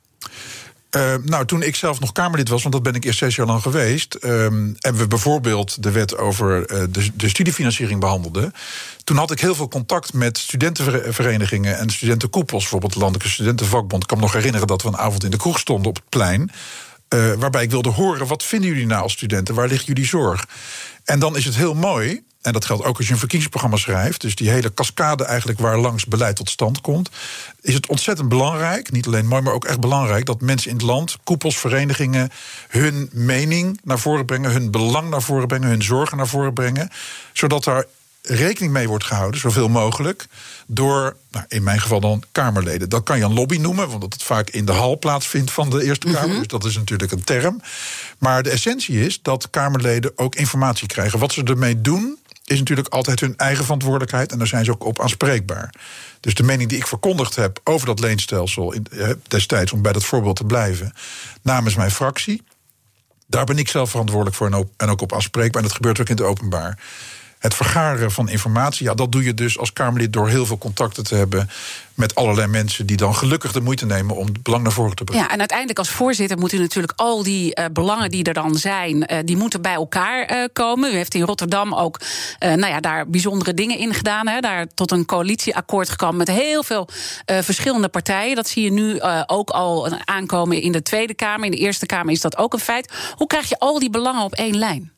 Uh, 0.96 1.14
nou, 1.24 1.46
toen 1.46 1.62
ik 1.62 1.76
zelf 1.76 2.00
nog 2.00 2.12
Kamerlid 2.12 2.48
was, 2.48 2.62
want 2.62 2.74
dat 2.74 2.82
ben 2.82 2.94
ik 2.94 3.04
eerst 3.04 3.18
zes 3.18 3.36
jaar 3.36 3.46
lang 3.46 3.62
geweest. 3.62 4.18
Um, 4.24 4.74
en 4.78 4.96
we 4.96 5.06
bijvoorbeeld 5.08 5.82
de 5.82 5.90
wet 5.90 6.18
over 6.18 6.72
uh, 6.72 6.84
de, 7.14 7.28
studiefinanciering 7.28 8.00
behandelden. 8.00 8.52
Toen 9.04 9.16
had 9.16 9.30
ik 9.30 9.40
heel 9.40 9.54
veel 9.54 9.68
contact 9.68 10.12
met 10.12 10.38
studentenverenigingen 10.38 11.78
en 11.78 11.90
studentenkoepels. 11.90 12.60
Bijvoorbeeld 12.60 12.92
de 12.92 12.98
Landelijke 12.98 13.32
Studentenvakbond. 13.32 14.02
Ik 14.02 14.08
kan 14.08 14.18
me 14.18 14.24
nog 14.24 14.32
herinneren 14.32 14.66
dat 14.66 14.82
we 14.82 14.88
een 14.88 14.96
avond 14.96 15.24
in 15.24 15.30
de 15.30 15.36
kroeg 15.36 15.58
stonden 15.58 15.88
op 15.88 15.96
het 15.96 16.08
plein. 16.08 16.50
Uh, 17.14 17.32
waarbij 17.32 17.62
ik 17.62 17.70
wilde 17.70 17.90
horen, 17.90 18.26
wat 18.26 18.42
vinden 18.42 18.70
jullie 18.70 18.86
nou 18.86 19.02
als 19.02 19.12
studenten? 19.12 19.54
Waar 19.54 19.68
ligt 19.68 19.86
jullie 19.86 20.06
zorg? 20.06 20.46
En 21.04 21.18
dan 21.18 21.36
is 21.36 21.44
het 21.44 21.56
heel 21.56 21.74
mooi 21.74 22.22
en 22.44 22.52
dat 22.52 22.64
geldt 22.64 22.84
ook 22.84 22.96
als 22.96 23.06
je 23.06 23.12
een 23.12 23.18
verkiezingsprogramma 23.18 23.76
schrijft. 23.76 24.20
Dus 24.20 24.34
die 24.34 24.50
hele 24.50 24.74
cascade 24.74 25.24
eigenlijk 25.24 25.58
waar 25.58 25.78
langs 25.78 26.06
beleid 26.06 26.36
tot 26.36 26.50
stand 26.50 26.80
komt. 26.80 27.10
Is 27.60 27.74
het 27.74 27.86
ontzettend 27.86 28.28
belangrijk, 28.28 28.92
niet 28.92 29.06
alleen 29.06 29.26
mooi, 29.26 29.42
maar 29.42 29.52
ook 29.52 29.64
echt 29.64 29.80
belangrijk. 29.80 30.26
dat 30.26 30.40
mensen 30.40 30.70
in 30.70 30.76
het 30.76 30.84
land, 30.84 31.16
koepels, 31.24 31.58
verenigingen. 31.58 32.30
hun 32.68 33.10
mening 33.12 33.80
naar 33.84 33.98
voren 33.98 34.24
brengen. 34.24 34.50
hun 34.50 34.70
belang 34.70 35.10
naar 35.10 35.22
voren 35.22 35.46
brengen. 35.46 35.68
hun 35.68 35.82
zorgen 35.82 36.16
naar 36.16 36.28
voren 36.28 36.52
brengen. 36.52 36.90
Zodat 37.32 37.64
daar 37.64 37.84
rekening 38.26 38.72
mee 38.72 38.88
wordt 38.88 39.04
gehouden, 39.04 39.40
zoveel 39.40 39.68
mogelijk, 39.68 40.26
door, 40.66 41.16
nou, 41.30 41.44
in 41.48 41.62
mijn 41.62 41.80
geval 41.80 42.00
dan, 42.00 42.22
Kamerleden. 42.32 42.88
Dat 42.88 43.02
kan 43.02 43.18
je 43.18 43.24
een 43.24 43.32
lobby 43.32 43.56
noemen, 43.56 43.88
want 43.88 44.00
dat 44.00 44.12
het 44.12 44.22
vaak 44.22 44.50
in 44.50 44.64
de 44.64 44.72
hal 44.72 44.98
plaatsvindt 44.98 45.50
van 45.50 45.70
de 45.70 45.84
Eerste 45.84 46.06
Kamer. 46.06 46.28
Mhm. 46.28 46.38
Dus 46.38 46.46
dat 46.46 46.64
is 46.64 46.76
natuurlijk 46.76 47.12
een 47.12 47.24
term. 47.24 47.60
Maar 48.18 48.42
de 48.42 48.50
essentie 48.50 49.04
is 49.04 49.22
dat 49.22 49.50
Kamerleden 49.50 50.12
ook 50.16 50.34
informatie 50.34 50.86
krijgen. 50.86 51.18
Wat 51.18 51.32
ze 51.32 51.42
ermee 51.42 51.80
doen, 51.80 52.18
is 52.44 52.58
natuurlijk 52.58 52.88
altijd 52.88 53.20
hun 53.20 53.36
eigen 53.36 53.64
verantwoordelijkheid. 53.64 54.32
En 54.32 54.38
daar 54.38 54.46
zijn 54.46 54.64
ze 54.64 54.70
ook 54.70 54.84
op 54.84 55.00
aanspreekbaar. 55.00 55.74
Dus 56.20 56.34
de 56.34 56.42
mening 56.42 56.68
die 56.68 56.78
ik 56.78 56.86
verkondigd 56.86 57.36
heb 57.36 57.60
over 57.64 57.86
dat 57.86 58.00
leenstelsel 58.00 58.74
eh, 58.74 59.10
destijds, 59.28 59.72
om 59.72 59.82
bij 59.82 59.92
dat 59.92 60.04
voorbeeld 60.04 60.36
te 60.36 60.44
blijven, 60.44 60.92
namens 61.42 61.74
mijn 61.74 61.90
fractie. 61.90 62.42
Daar 63.26 63.44
ben 63.44 63.58
ik 63.58 63.68
zelf 63.68 63.90
verantwoordelijk 63.90 64.36
voor 64.36 64.66
en 64.76 64.88
ook 64.88 65.00
op 65.00 65.12
aanspreekbaar. 65.12 65.62
En 65.62 65.68
dat 65.68 65.76
gebeurt 65.76 66.00
ook 66.00 66.08
in 66.08 66.16
het 66.16 66.24
openbaar 66.24 66.78
het 67.44 67.54
vergaren 67.54 68.10
van 68.10 68.28
informatie, 68.28 68.86
ja, 68.86 68.94
dat 68.94 69.12
doe 69.12 69.24
je 69.24 69.34
dus 69.34 69.58
als 69.58 69.72
Kamerlid 69.72 70.12
door 70.12 70.28
heel 70.28 70.46
veel 70.46 70.58
contacten 70.58 71.04
te 71.04 71.14
hebben 71.14 71.50
met 71.94 72.14
allerlei 72.14 72.46
mensen 72.46 72.86
die 72.86 72.96
dan 72.96 73.14
gelukkig 73.14 73.52
de 73.52 73.60
moeite 73.60 73.86
nemen 73.86 74.16
om 74.16 74.26
het 74.26 74.42
belang 74.42 74.62
naar 74.62 74.72
voren 74.72 74.96
te 74.96 75.04
brengen. 75.04 75.24
Ja, 75.24 75.32
en 75.32 75.38
uiteindelijk 75.38 75.78
als 75.78 75.88
voorzitter 75.88 76.38
moet 76.38 76.52
u 76.52 76.58
natuurlijk 76.58 76.92
al 76.96 77.22
die 77.22 77.58
uh, 77.58 77.64
belangen 77.72 78.10
die 78.10 78.24
er 78.24 78.34
dan 78.34 78.54
zijn, 78.54 78.96
uh, 78.96 79.18
die 79.24 79.36
moeten 79.36 79.62
bij 79.62 79.72
elkaar 79.72 80.32
uh, 80.32 80.44
komen. 80.52 80.92
U 80.92 80.94
heeft 80.94 81.14
in 81.14 81.22
Rotterdam 81.22 81.74
ook 81.74 82.00
nou 82.38 82.66
ja, 82.66 82.80
daar 82.80 83.08
bijzondere 83.08 83.54
dingen 83.54 83.78
in 83.78 83.94
gedaan. 83.94 84.28
Hè, 84.28 84.40
daar 84.40 84.66
tot 84.74 84.90
een 84.90 85.04
coalitieakkoord 85.04 85.88
gekomen 85.88 86.16
met 86.16 86.28
heel 86.28 86.62
veel 86.62 86.88
verschillende 87.26 87.88
partijen. 87.88 88.36
Dat 88.36 88.48
zie 88.48 88.62
je 88.62 88.72
nu 88.72 89.00
ook 89.26 89.50
al 89.50 89.88
aankomen 90.04 90.60
in 90.60 90.72
de 90.72 90.82
Tweede 90.82 91.14
Kamer. 91.14 91.44
In 91.44 91.50
de 91.50 91.56
Eerste 91.56 91.86
Kamer 91.86 92.12
is 92.12 92.20
dat 92.20 92.36
ook 92.36 92.52
een 92.52 92.58
feit. 92.58 92.92
Hoe 93.14 93.26
krijg 93.26 93.48
je 93.48 93.58
al 93.58 93.78
die 93.78 93.90
belangen 93.90 94.22
op 94.22 94.34
één 94.34 94.56
lijn? 94.56 94.93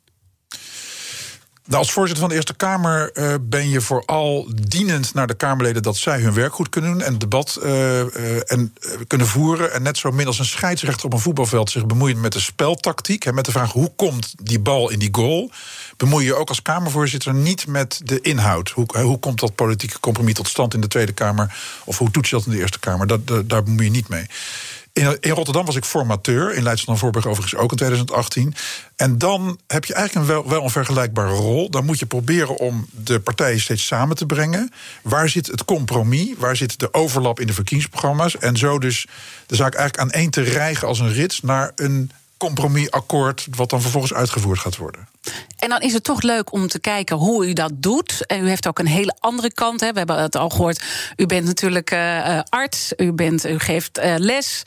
Nou, 1.66 1.78
als 1.78 1.92
voorzitter 1.92 2.20
van 2.20 2.28
de 2.28 2.35
Eerste 2.35 2.54
Kamer 2.54 3.11
uh, 3.14 3.35
ben 3.40 3.68
je 3.68 3.80
vooral 3.80 4.49
dienend 4.54 5.14
naar 5.14 5.26
de 5.26 5.35
Kamerleden 5.35 5.82
dat 5.82 5.96
zij 5.96 6.20
hun 6.20 6.35
werk 6.35 6.54
goed 6.54 6.68
kunnen 6.68 6.90
doen 6.90 7.02
en 7.02 7.18
debat 7.18 7.58
uh, 7.62 7.70
uh, 8.00 8.06
en, 8.46 8.75
kunnen 9.06 9.26
voeren. 9.26 9.73
En 9.73 9.82
net 9.82 9.99
zo 9.99 10.11
min 10.11 10.26
als 10.26 10.38
een 10.38 10.44
scheidsrechter 10.44 11.06
op 11.06 11.12
een 11.12 11.18
voetbalveld 11.18 11.70
zich 11.70 11.87
bemoeien 11.87 12.20
met 12.20 12.32
de 12.32 12.40
speltactiek. 12.40 13.25
En 13.25 13.35
met 13.35 13.44
de 13.44 13.50
vraag 13.50 13.73
hoe 13.73 13.92
komt 13.96 14.35
die 14.42 14.61
bal 14.61 14.90
in 14.90 14.99
die 14.99 15.08
goal. 15.12 15.50
Bemoei 15.96 16.25
je 16.25 16.35
ook 16.35 16.49
als 16.49 16.62
Kamervoorzitter 16.62 17.35
niet 17.35 17.66
met 17.66 18.00
de 18.04 18.20
inhoud. 18.20 18.70
Hoe, 18.70 18.87
hoe 19.00 19.18
komt 19.18 19.40
dat 19.40 19.54
politieke 19.54 20.00
compromis 20.00 20.35
tot 20.35 20.49
stand 20.49 20.75
in 20.75 20.80
de 20.80 20.88
Tweede 20.88 21.12
Kamer? 21.12 21.56
Of 21.85 21.99
hoe 21.99 22.11
toets 22.11 22.30
je 22.30 22.37
dat 22.37 22.46
in 22.46 22.52
de 22.52 22.58
Eerste 22.58 22.78
Kamer? 22.78 23.06
Dat, 23.06 23.20
daar 23.26 23.62
bemoei 23.62 23.85
je 23.85 23.90
niet 23.90 24.08
mee. 24.08 24.26
In, 24.96 25.16
in, 25.20 25.30
Rotterdam 25.30 25.64
was 25.64 25.76
ik 25.76 25.84
formateur, 25.84 26.54
in 26.54 26.62
Leidschendam-Voorburg 26.62 27.26
overigens 27.26 27.60
ook 27.60 27.70
in 27.70 27.76
2018. 27.76 28.54
En 28.96 29.18
dan 29.18 29.58
heb 29.66 29.84
je 29.84 29.94
eigenlijk 29.94 30.28
een 30.28 30.34
wel, 30.34 30.48
wel 30.48 30.62
een 30.62 30.70
vergelijkbare 30.70 31.32
rol. 31.32 31.70
Dan 31.70 31.84
moet 31.84 31.98
je 31.98 32.06
proberen 32.06 32.56
om 32.56 32.86
de 32.90 33.20
partijen 33.20 33.60
steeds 33.60 33.86
samen 33.86 34.16
te 34.16 34.26
brengen. 34.26 34.72
Waar 35.02 35.28
zit 35.28 35.46
het 35.46 35.64
compromis? 35.64 36.34
Waar 36.38 36.56
zit 36.56 36.78
de 36.78 36.94
overlap 36.94 37.40
in 37.40 37.46
de 37.46 37.52
verkiezingsprogramma's? 37.52 38.38
En 38.38 38.56
zo 38.56 38.78
dus 38.78 39.06
de 39.46 39.56
zaak 39.56 39.74
eigenlijk 39.74 40.02
aan 40.02 40.20
één 40.20 40.30
te 40.30 40.42
rijgen 40.42 40.88
als 40.88 40.98
een 40.98 41.12
rits 41.12 41.40
naar 41.40 41.72
een 41.74 42.10
compromisakkoord, 42.37 43.47
wat 43.50 43.71
dan 43.71 43.81
vervolgens 43.81 44.14
uitgevoerd 44.14 44.59
gaat 44.59 44.76
worden. 44.76 45.09
En 45.59 45.69
dan 45.69 45.81
is 45.81 45.93
het 45.93 46.05
toch 46.05 46.23
leuk 46.23 46.52
om 46.52 46.69
te 46.69 46.81
kijken 46.81 47.16
hoe 47.16 47.49
u 47.49 47.52
dat 47.52 47.73
doet. 47.75 48.26
En 48.26 48.45
u 48.45 48.49
heeft 48.49 48.66
ook 48.66 48.78
een 48.78 48.87
hele 48.87 49.16
andere 49.19 49.52
kant. 49.52 49.81
Hè. 49.81 49.93
We 49.93 49.99
hebben 49.99 50.23
het 50.23 50.37
al 50.37 50.49
gehoord. 50.49 50.83
U 51.16 51.26
bent 51.26 51.47
natuurlijk 51.47 51.90
uh, 51.90 52.40
arts, 52.49 52.93
u, 52.97 53.12
bent, 53.12 53.47
u 53.47 53.59
geeft 53.59 53.99
uh, 53.99 54.14
les. 54.16 54.62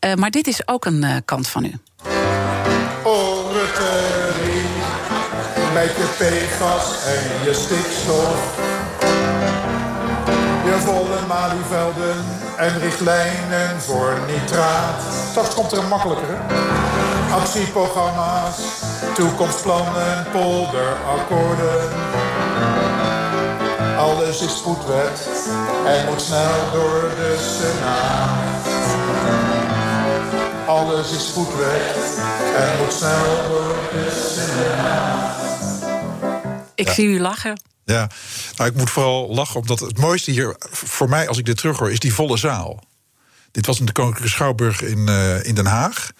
Uh, 0.00 0.14
maar 0.14 0.30
dit 0.30 0.46
is 0.46 0.68
ook 0.68 0.84
een 0.84 1.22
kant 1.24 1.48
van 1.48 1.64
u. 1.64 1.72
Met 5.72 5.96
je 5.96 6.08
PFAS 6.18 7.04
en 7.04 7.44
je 7.44 7.54
stikstof. 7.54 8.58
Je 10.64 10.78
volle 10.84 11.26
malievelden 11.26 12.24
en 12.56 12.78
richtlijnen 12.78 13.80
voor 13.80 14.18
nitraat. 14.26 15.02
Straks 15.30 15.54
komt 15.54 15.72
er 15.72 15.78
een 15.78 15.88
makkelijkere. 15.88 16.36
Actieprogramma's, 17.32 18.56
toekomstplannen, 19.14 20.26
polderakkoorden. 20.32 21.90
Alles 23.96 24.40
is 24.40 24.56
spoedwet 24.56 25.28
en 25.86 26.06
moet 26.06 26.22
snel 26.22 26.70
door 26.72 27.00
de 27.16 27.56
Senaat. 27.58 28.66
Alles 30.66 31.12
is 31.12 31.26
spoedwet 31.26 31.96
en 32.56 32.78
moet 32.78 32.92
snel 32.92 33.48
door 33.48 33.76
de 33.92 34.32
Senaat. 34.34 35.34
Ik 36.74 36.88
zie 36.88 37.06
u 37.06 37.20
lachen. 37.20 37.60
Ja, 37.84 38.08
nou, 38.56 38.70
ik 38.70 38.76
moet 38.76 38.90
vooral 38.90 39.34
lachen, 39.34 39.60
omdat 39.60 39.80
het 39.80 39.98
mooiste 39.98 40.30
hier 40.30 40.56
voor 40.58 41.08
mij, 41.08 41.28
als 41.28 41.38
ik 41.38 41.44
dit 41.44 41.56
terughoor, 41.56 41.90
is 41.90 41.98
die 41.98 42.14
volle 42.14 42.36
zaal. 42.36 42.82
Dit 43.50 43.66
was 43.66 43.78
in 43.78 43.86
de 43.86 43.92
Koninklijke 43.92 44.30
Schouwburg 44.30 44.82
in, 44.82 44.98
uh, 44.98 45.44
in 45.44 45.54
Den 45.54 45.66
Haag. 45.66 46.10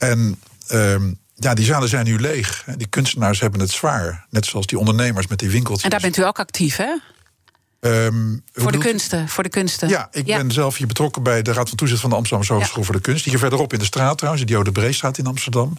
En 0.00 0.40
um, 0.72 1.18
ja, 1.34 1.54
die 1.54 1.64
zalen 1.64 1.88
zijn 1.88 2.04
nu 2.04 2.18
leeg. 2.18 2.64
Die 2.76 2.86
kunstenaars 2.86 3.40
hebben 3.40 3.60
het 3.60 3.70
zwaar. 3.70 4.26
Net 4.30 4.46
zoals 4.46 4.66
die 4.66 4.78
ondernemers 4.78 5.26
met 5.26 5.38
die 5.38 5.50
winkeltjes. 5.50 5.84
En 5.84 5.90
daar 5.90 6.00
bent 6.00 6.16
u 6.16 6.24
ook 6.24 6.38
actief, 6.38 6.76
hè? 6.76 6.96
Um, 7.80 8.42
voor 8.52 8.72
de 8.72 8.78
kunsten, 8.78 9.28
voor 9.28 9.42
de 9.42 9.48
kunsten. 9.48 9.88
Ja, 9.88 10.08
ik 10.12 10.24
ben 10.24 10.50
zelf 10.50 10.76
hier 10.76 10.86
betrokken 10.86 11.22
bij 11.22 11.42
de 11.42 11.52
Raad 11.52 11.68
van 11.68 11.76
Toezicht 11.76 12.00
van 12.00 12.10
de 12.10 12.16
Amsterdamse 12.16 12.52
Hogeschool 12.52 12.84
voor 12.84 12.94
de 12.94 13.00
Kunst. 13.00 13.24
Hier 13.24 13.38
verderop 13.38 13.72
in 13.72 13.78
de 13.78 13.84
straat 13.84 14.18
trouwens, 14.18 14.46
de 14.46 14.52
Jode 14.52 14.72
Breestraat 14.72 15.18
in 15.18 15.26
Amsterdam. 15.26 15.76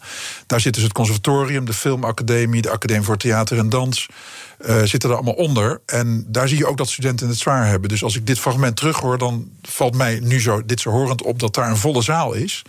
Daar 0.48 0.60
zit 0.60 0.74
dus 0.74 0.84
het 0.84 0.92
conservatorium, 0.92 1.66
de 1.66 1.74
filmacademie, 1.74 2.62
de 2.62 2.70
Academie 2.70 3.06
voor 3.06 3.18
Theater 3.18 3.58
en 3.58 3.70
Dans. 3.70 4.08
Uh, 4.60 4.84
zitten 4.84 5.10
er 5.10 5.16
allemaal 5.16 5.34
onder. 5.34 5.82
En 5.86 6.26
daar 6.28 6.48
zie 6.48 6.58
je 6.58 6.68
ook 6.68 6.78
dat 6.78 6.90
studenten 6.90 7.28
het 7.28 7.38
zwaar 7.38 7.68
hebben. 7.68 7.90
Dus 7.90 8.04
als 8.04 8.16
ik 8.16 8.28
dit 8.28 8.40
fragment 8.40 8.76
terughoor, 8.76 9.18
dan 9.18 9.50
valt 9.62 9.96
mij 9.96 10.20
nu 10.20 10.42
zo, 10.42 10.66
dit 10.66 10.80
zo 10.80 10.90
horend 10.90 11.22
op 11.22 11.40
dat 11.40 11.54
daar 11.54 11.70
een 11.70 11.78
volle 11.78 12.02
zaal 12.02 12.34
is. 12.34 12.62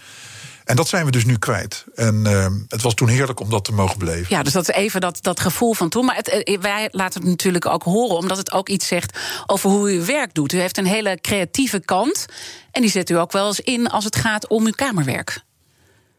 En 0.65 0.77
dat 0.77 0.89
zijn 0.89 1.05
we 1.05 1.11
dus 1.11 1.25
nu 1.25 1.39
kwijt. 1.39 1.85
En 1.95 2.25
uh, 2.27 2.47
het 2.69 2.83
was 2.83 2.95
toen 2.95 3.09
heerlijk 3.09 3.41
om 3.41 3.51
dat 3.51 3.65
te 3.65 3.73
mogen 3.73 3.99
beleven. 3.99 4.27
Ja, 4.29 4.43
dus 4.43 4.53
dat 4.53 4.69
is 4.69 4.75
even 4.75 5.01
dat, 5.01 5.19
dat 5.21 5.41
gevoel 5.41 5.75
van 5.75 5.89
toen. 5.89 6.05
Maar 6.05 6.17
het, 6.17 6.29
eh, 6.29 6.59
wij 6.61 6.89
laten 6.91 7.21
het 7.21 7.31
natuurlijk 7.31 7.67
ook 7.67 7.83
horen, 7.83 8.17
omdat 8.17 8.37
het 8.37 8.53
ook 8.53 8.69
iets 8.69 8.87
zegt 8.87 9.19
over 9.47 9.71
hoe 9.71 9.93
u 9.93 9.99
uw 9.99 10.05
werk 10.05 10.35
doet. 10.35 10.53
U 10.53 10.61
heeft 10.61 10.79
een 10.79 10.87
hele 10.87 11.19
creatieve 11.21 11.81
kant. 11.81 12.27
En 12.71 12.81
die 12.81 12.91
zet 12.91 13.11
u 13.11 13.19
ook 13.19 13.33
wel 13.33 13.47
eens 13.47 13.61
in 13.61 13.87
als 13.87 14.05
het 14.05 14.17
gaat 14.17 14.49
om 14.49 14.67
uw 14.67 14.73
kamerwerk. 14.73 15.43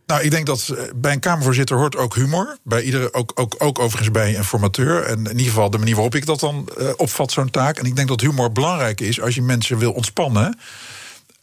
Nou, 0.06 0.22
ik 0.22 0.32
denk 0.32 0.46
dat 0.46 0.70
eh, 0.70 0.84
bij 0.96 1.12
een 1.12 1.20
Kamervoorzitter 1.20 1.78
hoort 1.78 1.96
ook 1.96 2.16
humor. 2.16 2.58
Bij 2.64 2.82
iedere, 2.82 3.14
ook, 3.14 3.32
ook, 3.36 3.56
ook 3.58 3.80
overigens 3.80 4.12
bij 4.12 4.38
een 4.38 4.44
formateur. 4.44 5.04
En 5.04 5.18
in 5.18 5.32
ieder 5.32 5.46
geval 5.46 5.70
de 5.70 5.78
manier 5.78 5.96
waarop 5.96 6.16
ik 6.16 6.26
dat 6.26 6.40
dan 6.40 6.70
uh, 6.78 6.90
opvat, 6.98 7.32
zo'n 7.32 7.50
taak. 7.50 7.78
En 7.78 7.86
ik 7.86 7.96
denk 7.96 8.08
dat 8.08 8.22
humor 8.22 8.52
belangrijk 8.52 9.02
is 9.02 9.22
als 9.22 9.36
je 9.36 9.42
mensen 9.42 9.78
wil 9.78 9.92
ontspannen 9.92 10.60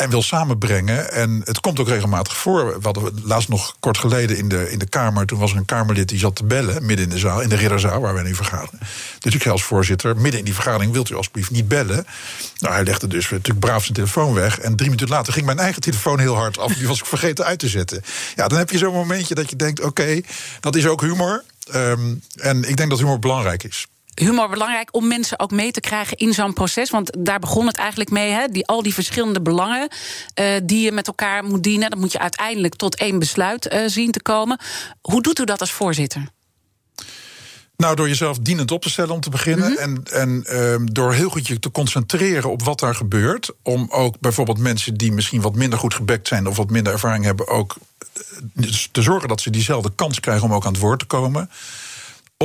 en 0.01 0.11
wil 0.11 0.23
samenbrengen. 0.23 1.13
En 1.13 1.41
het 1.45 1.61
komt 1.61 1.81
ook 1.81 1.89
regelmatig 1.89 2.37
voor. 2.37 2.67
We 2.67 2.81
hadden 2.83 3.21
laatst 3.25 3.49
nog 3.49 3.77
kort 3.81 3.99
geleden 3.99 4.37
in 4.37 4.49
de, 4.49 4.71
in 4.71 4.79
de 4.79 4.87
Kamer. 4.87 5.27
Toen 5.27 5.39
was 5.39 5.51
er 5.51 5.57
een 5.57 5.65
Kamerlid 5.65 6.09
die 6.09 6.19
zat 6.19 6.37
te 6.37 6.45
bellen 6.45 6.87
midden 6.87 7.05
in 7.05 7.11
de 7.11 7.19
zaal, 7.19 7.41
in 7.41 7.49
de 7.49 7.57
ridderzaal 7.57 8.01
waar 8.01 8.15
wij 8.15 8.23
nu 8.23 8.35
vergaderen. 8.35 8.79
Dus 9.19 9.35
ik 9.35 9.41
zei 9.41 9.55
als 9.55 9.63
voorzitter: 9.63 10.17
midden 10.17 10.39
in 10.39 10.45
die 10.45 10.55
vergadering 10.55 10.93
wilt 10.93 11.11
u 11.11 11.15
alsjeblieft 11.15 11.51
niet 11.51 11.69
bellen. 11.69 12.07
Nou, 12.59 12.75
hij 12.75 12.85
legde 12.85 13.07
dus 13.07 13.31
natuurlijk 13.31 13.61
braaf 13.61 13.83
zijn 13.83 13.95
telefoon 13.95 14.35
weg. 14.35 14.59
En 14.59 14.77
drie 14.77 14.91
minuten 14.91 15.09
later 15.09 15.33
ging 15.33 15.47
mijn 15.47 15.59
eigen 15.59 15.83
telefoon 15.83 16.19
heel 16.19 16.37
hard 16.37 16.59
af. 16.59 16.73
Die 16.73 16.87
was 16.87 16.99
ik 16.99 17.07
vergeten 17.07 17.45
uit 17.45 17.59
te 17.59 17.69
zetten. 17.69 18.03
Ja, 18.35 18.49
dan 18.49 18.59
heb 18.59 18.71
je 18.71 18.79
zo'n 18.79 18.93
momentje 18.93 19.35
dat 19.35 19.51
je 19.51 19.57
denkt: 19.57 19.81
oké, 19.81 20.21
dat 20.61 20.77
is 20.77 20.87
ook 20.87 21.01
humor. 21.01 21.45
Um, 21.75 22.23
en 22.35 22.69
ik 22.69 22.77
denk 22.77 22.91
dat 22.91 22.99
humor 22.99 23.19
belangrijk 23.19 23.65
is 23.65 23.87
humor 24.21 24.49
belangrijk 24.49 24.95
om 24.95 25.07
mensen 25.07 25.39
ook 25.39 25.51
mee 25.51 25.71
te 25.71 25.81
krijgen 25.81 26.17
in 26.17 26.35
zo'n 26.35 26.53
proces? 26.53 26.91
Want 26.91 27.17
daar 27.19 27.39
begon 27.39 27.67
het 27.67 27.77
eigenlijk 27.77 28.11
mee, 28.11 28.31
hè? 28.31 28.47
Die, 28.47 28.67
al 28.67 28.83
die 28.83 28.95
verschillende 28.95 29.43
belangen 29.43 29.89
uh, 30.41 30.47
die 30.63 30.85
je 30.85 30.93
met 30.93 31.07
elkaar 31.07 31.45
moet 31.45 31.63
dienen. 31.63 31.91
Dan 31.91 31.99
moet 31.99 32.13
je 32.13 32.19
uiteindelijk 32.19 32.75
tot 32.75 32.97
één 32.97 33.19
besluit 33.19 33.73
uh, 33.73 33.83
zien 33.87 34.11
te 34.11 34.23
komen. 34.23 34.59
Hoe 35.01 35.23
doet 35.23 35.39
u 35.39 35.45
dat 35.45 35.61
als 35.61 35.73
voorzitter? 35.73 36.29
Nou, 37.77 37.97
door 37.97 38.09
jezelf 38.09 38.39
dienend 38.39 38.71
op 38.71 38.83
te 38.83 38.91
stellen 38.91 39.15
om 39.15 39.21
te 39.21 39.31
beginnen. 39.31 39.73
Mhm. 39.73 39.81
En, 39.81 40.03
en 40.13 40.57
um, 40.57 40.93
door 40.93 41.13
heel 41.13 41.31
goed 41.31 41.47
je 41.47 41.59
te 41.59 41.71
concentreren 41.71 42.51
op 42.51 42.63
wat 42.63 42.81
daar 42.81 42.95
gebeurt. 42.95 43.51
Om 43.63 43.89
ook 43.91 44.21
bijvoorbeeld 44.21 44.59
mensen 44.59 44.95
die 44.95 45.13
misschien 45.13 45.41
wat 45.41 45.55
minder 45.55 45.79
goed 45.79 45.95
gebekt 45.95 46.29
zijn 46.29 46.47
of 46.47 46.57
wat 46.57 46.71
minder 46.71 46.93
ervaring 46.93 47.25
hebben, 47.25 47.49
ook 47.49 47.77
eh, 48.57 48.69
te 48.93 49.03
zorgen 49.03 49.29
dat 49.29 49.41
ze 49.41 49.51
diezelfde 49.51 49.93
kans 49.95 50.21
krijgen 50.21 50.45
om 50.45 50.55
ook 50.55 50.65
aan 50.65 50.73
het 50.73 50.81
woord 50.81 50.99
te 50.99 51.05
komen 51.05 51.51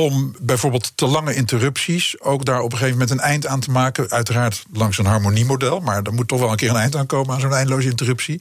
om 0.00 0.34
bijvoorbeeld 0.40 0.92
te 0.94 1.06
lange 1.06 1.34
interrupties 1.34 2.20
ook 2.20 2.44
daar 2.44 2.60
op 2.60 2.72
een 2.72 2.78
gegeven 2.78 2.98
moment 2.98 3.10
een 3.10 3.24
eind 3.24 3.46
aan 3.46 3.60
te 3.60 3.70
maken. 3.70 4.10
Uiteraard 4.10 4.64
langs 4.72 4.98
een 4.98 5.06
harmoniemodel, 5.06 5.80
maar 5.80 6.02
er 6.02 6.12
moet 6.12 6.28
toch 6.28 6.40
wel 6.40 6.50
een 6.50 6.56
keer 6.56 6.70
een 6.70 6.76
eind 6.76 6.96
aan 6.96 7.06
komen 7.06 7.34
aan 7.34 7.40
zo'n 7.40 7.54
eindeloze 7.54 7.88
interruptie. 7.88 8.40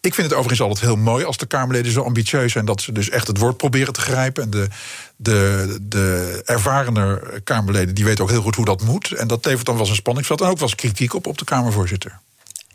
Ik 0.00 0.14
vind 0.14 0.26
het 0.26 0.32
overigens 0.32 0.60
altijd 0.60 0.80
heel 0.80 0.96
mooi 0.96 1.24
als 1.24 1.36
de 1.36 1.46
Kamerleden 1.46 1.92
zo 1.92 2.02
ambitieus 2.02 2.52
zijn 2.52 2.64
dat 2.64 2.80
ze 2.80 2.92
dus 2.92 3.08
echt 3.08 3.26
het 3.26 3.38
woord 3.38 3.56
proberen 3.56 3.92
te 3.92 4.00
grijpen. 4.00 4.42
En 4.42 4.50
de, 4.50 4.68
de, 5.16 5.78
de 5.82 6.42
ervarene 6.44 7.40
Kamerleden 7.44 7.94
die 7.94 8.04
weten 8.04 8.24
ook 8.24 8.30
heel 8.30 8.42
goed 8.42 8.56
hoe 8.56 8.64
dat 8.64 8.82
moet. 8.82 9.12
En 9.12 9.28
dat 9.28 9.44
levert 9.44 9.66
dan 9.66 9.74
wel 9.74 9.82
eens 9.82 9.92
een 9.92 10.00
spanningsveld 10.00 10.40
en 10.40 10.46
ook 10.46 10.58
wel 10.58 10.68
eens 10.68 10.76
kritiek 10.76 11.14
op 11.14 11.26
op 11.26 11.38
de 11.38 11.44
Kamervoorzitter. 11.44 12.18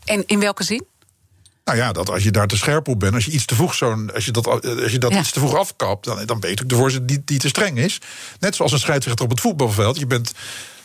En 0.06 0.24
in 0.26 0.39
welke 0.39 0.63
zin? 0.63 0.86
Nou 1.63 1.78
ja, 1.78 1.91
dat 1.91 2.10
als 2.10 2.24
je 2.24 2.32
daar 2.32 2.47
te 2.47 2.58
scherp 2.58 2.88
op 2.88 3.00
bent, 3.00 3.13
als 3.13 3.26
je 3.26 3.32
iets 3.32 3.45
te 3.45 3.56
vroeg, 3.56 3.76
zo'n, 3.76 4.13
als 4.13 4.26
je 4.26 4.32
dat, 4.32 4.47
als 4.47 4.91
je 4.91 4.97
dat 4.97 5.13
iets 5.13 5.32
te 5.32 5.39
vroeg 5.39 5.56
afkapt, 5.56 6.06
dan, 6.06 6.26
dan 6.26 6.39
weet 6.39 6.60
ik 6.60 6.69
de 6.69 6.76
voorzitter 6.76 7.08
die, 7.08 7.21
die 7.26 7.39
te 7.39 7.47
streng 7.47 7.78
is. 7.78 8.02
Net 8.39 8.56
zoals 8.56 8.71
een 8.71 8.80
scheidsrechter 8.80 9.26
op 9.26 9.32
het 9.32 9.39
voetbalveld. 9.39 10.00
Je 10.00 10.08
bent 10.08 10.34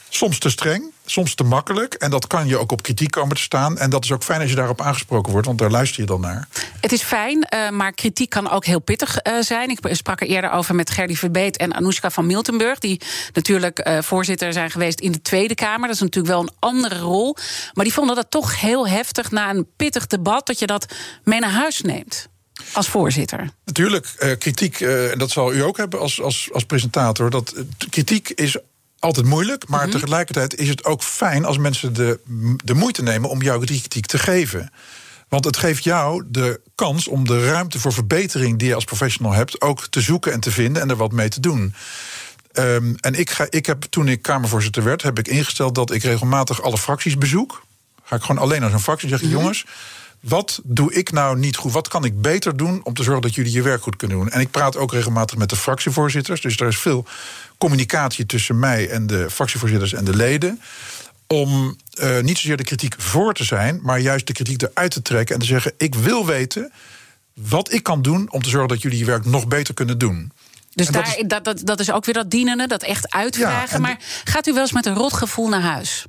soms 0.08 0.38
te 0.38 0.50
streng, 0.50 0.92
soms 1.04 1.34
te 1.34 1.42
makkelijk. 1.42 1.94
En 1.94 2.10
dat 2.10 2.26
kan 2.26 2.46
je 2.46 2.58
ook 2.58 2.72
op 2.72 2.82
kritiek 2.82 3.10
komen 3.10 3.36
te 3.36 3.42
staan. 3.42 3.78
En 3.78 3.90
dat 3.90 4.04
is 4.04 4.12
ook 4.12 4.22
fijn 4.22 4.40
als 4.40 4.50
je 4.50 4.56
daarop 4.56 4.80
aangesproken 4.80 5.32
wordt, 5.32 5.46
want 5.46 5.58
daar 5.58 5.70
luister 5.70 6.00
je 6.00 6.06
dan 6.06 6.20
naar. 6.20 6.48
Het 6.80 6.92
is 6.92 7.02
fijn, 7.02 7.46
uh, 7.54 7.70
maar 7.70 7.92
kritiek 7.92 8.30
kan 8.30 8.50
ook 8.50 8.64
heel 8.64 8.80
pittig 8.80 9.18
uh, 9.22 9.40
zijn. 9.40 9.70
Ik 9.70 9.78
sprak 9.82 10.20
er 10.20 10.26
eerder 10.26 10.50
over 10.50 10.74
met 10.74 10.90
Gerdy 10.90 11.14
Verbeet 11.14 11.56
en 11.56 11.74
Anoushka 11.74 12.10
van 12.10 12.26
Miltenburg... 12.26 12.78
die 12.78 13.00
natuurlijk 13.32 13.88
uh, 13.88 14.02
voorzitter 14.02 14.52
zijn 14.52 14.70
geweest 14.70 15.00
in 15.00 15.12
de 15.12 15.22
Tweede 15.22 15.54
Kamer. 15.54 15.86
Dat 15.86 15.96
is 15.96 16.02
natuurlijk 16.02 16.34
wel 16.34 16.42
een 16.42 16.54
andere 16.58 16.98
rol. 16.98 17.36
Maar 17.72 17.84
die 17.84 17.94
vonden 17.94 18.16
dat 18.16 18.30
toch 18.30 18.60
heel 18.60 18.88
heftig 18.88 19.30
na 19.30 19.50
een 19.50 19.66
pittig 19.76 20.06
debat... 20.06 20.46
dat 20.46 20.58
je 20.58 20.66
dat 20.66 20.94
mee 21.24 21.40
naar 21.40 21.50
huis 21.50 21.80
neemt 21.80 22.28
als 22.72 22.88
voorzitter? 22.88 23.50
Natuurlijk, 23.64 24.14
uh, 24.18 24.32
kritiek, 24.38 24.80
uh, 24.80 25.12
en 25.12 25.18
dat 25.18 25.30
zal 25.30 25.54
u 25.54 25.62
ook 25.62 25.76
hebben 25.76 26.00
als, 26.00 26.20
als, 26.20 26.48
als 26.52 26.64
presentator. 26.64 27.30
Dat, 27.30 27.52
uh, 27.56 27.62
kritiek 27.90 28.28
is 28.28 28.56
altijd 29.06 29.26
moeilijk, 29.26 29.68
maar 29.68 29.84
mm 29.84 29.90
-hmm. 29.90 30.00
tegelijkertijd 30.00 30.54
is 30.54 30.68
het 30.68 30.84
ook 30.84 31.02
fijn 31.02 31.44
als 31.44 31.58
mensen 31.58 31.92
de, 31.92 32.20
de 32.64 32.74
moeite 32.74 33.02
nemen 33.02 33.30
om 33.30 33.42
jouw 33.42 33.58
kritiek 33.58 34.06
te 34.06 34.18
geven. 34.18 34.70
Want 35.28 35.44
het 35.44 35.56
geeft 35.56 35.84
jou 35.84 36.24
de 36.28 36.60
kans 36.74 37.08
om 37.08 37.26
de 37.26 37.46
ruimte 37.46 37.78
voor 37.78 37.92
verbetering 37.92 38.58
die 38.58 38.68
je 38.68 38.74
als 38.74 38.84
professional 38.84 39.32
hebt 39.32 39.60
ook 39.60 39.86
te 39.86 40.00
zoeken 40.00 40.32
en 40.32 40.40
te 40.40 40.50
vinden 40.50 40.82
en 40.82 40.90
er 40.90 40.96
wat 40.96 41.12
mee 41.12 41.28
te 41.28 41.40
doen. 41.40 41.74
Um, 42.52 42.96
en 43.00 43.14
ik, 43.14 43.30
ga, 43.30 43.46
ik 43.50 43.66
heb 43.66 43.82
toen 43.82 44.08
ik 44.08 44.22
Kamervoorzitter 44.22 44.84
werd, 44.84 45.02
heb 45.02 45.18
ik 45.18 45.28
ingesteld 45.28 45.74
dat 45.74 45.90
ik 45.90 46.02
regelmatig 46.02 46.62
alle 46.62 46.78
fracties 46.78 47.18
bezoek. 47.18 47.64
Ga 48.02 48.16
ik 48.16 48.22
gewoon 48.22 48.42
alleen 48.42 48.60
naar 48.60 48.70
zo'n 48.70 48.80
fractie 48.80 49.10
en 49.10 49.18
zeg: 49.18 49.26
mm 49.26 49.32
-hmm. 49.32 49.40
jongens, 49.40 49.64
wat 50.20 50.60
doe 50.64 50.94
ik 50.94 51.12
nou 51.12 51.38
niet 51.38 51.56
goed? 51.56 51.72
Wat 51.72 51.88
kan 51.88 52.04
ik 52.04 52.20
beter 52.20 52.56
doen 52.56 52.80
om 52.84 52.94
te 52.94 53.02
zorgen 53.02 53.22
dat 53.22 53.34
jullie 53.34 53.52
je 53.52 53.62
werk 53.62 53.82
goed 53.82 53.96
kunnen 53.96 54.16
doen? 54.16 54.30
En 54.30 54.40
ik 54.40 54.50
praat 54.50 54.76
ook 54.76 54.92
regelmatig 54.92 55.36
met 55.36 55.48
de 55.48 55.56
fractievoorzitters. 55.56 56.40
Dus 56.40 56.56
er 56.56 56.66
is 56.66 56.78
veel 56.78 57.06
communicatie 57.58 58.26
tussen 58.26 58.58
mij 58.58 58.90
en 58.90 59.06
de 59.06 59.30
fractievoorzitters 59.30 59.92
en 59.92 60.04
de 60.04 60.16
leden. 60.16 60.60
Om 61.26 61.76
uh, 62.00 62.20
niet 62.20 62.38
zozeer 62.38 62.56
de 62.56 62.64
kritiek 62.64 62.94
voor 62.98 63.34
te 63.34 63.44
zijn, 63.44 63.80
maar 63.82 64.00
juist 64.00 64.26
de 64.26 64.32
kritiek 64.32 64.62
eruit 64.62 64.90
te 64.90 65.02
trekken 65.02 65.34
en 65.34 65.40
te 65.40 65.46
zeggen: 65.46 65.72
Ik 65.76 65.94
wil 65.94 66.26
weten 66.26 66.72
wat 67.34 67.72
ik 67.72 67.82
kan 67.82 68.02
doen 68.02 68.32
om 68.32 68.42
te 68.42 68.48
zorgen 68.48 68.68
dat 68.68 68.82
jullie 68.82 68.98
je 68.98 69.04
werk 69.04 69.24
nog 69.24 69.48
beter 69.48 69.74
kunnen 69.74 69.98
doen. 69.98 70.32
Dus 70.74 70.86
daar, 70.86 71.04
dat, 71.04 71.16
is, 71.16 71.24
dat, 71.26 71.44
dat, 71.44 71.60
dat 71.64 71.80
is 71.80 71.90
ook 71.90 72.04
weer 72.04 72.14
dat 72.14 72.30
dienende, 72.30 72.66
dat 72.66 72.82
echt 72.82 73.12
uitvragen. 73.12 73.76
Ja, 73.76 73.78
maar 73.78 73.98
gaat 74.24 74.46
u 74.46 74.52
wel 74.52 74.62
eens 74.62 74.72
met 74.72 74.86
een 74.86 74.94
rotgevoel 74.94 75.48
naar 75.48 75.60
huis? 75.60 76.06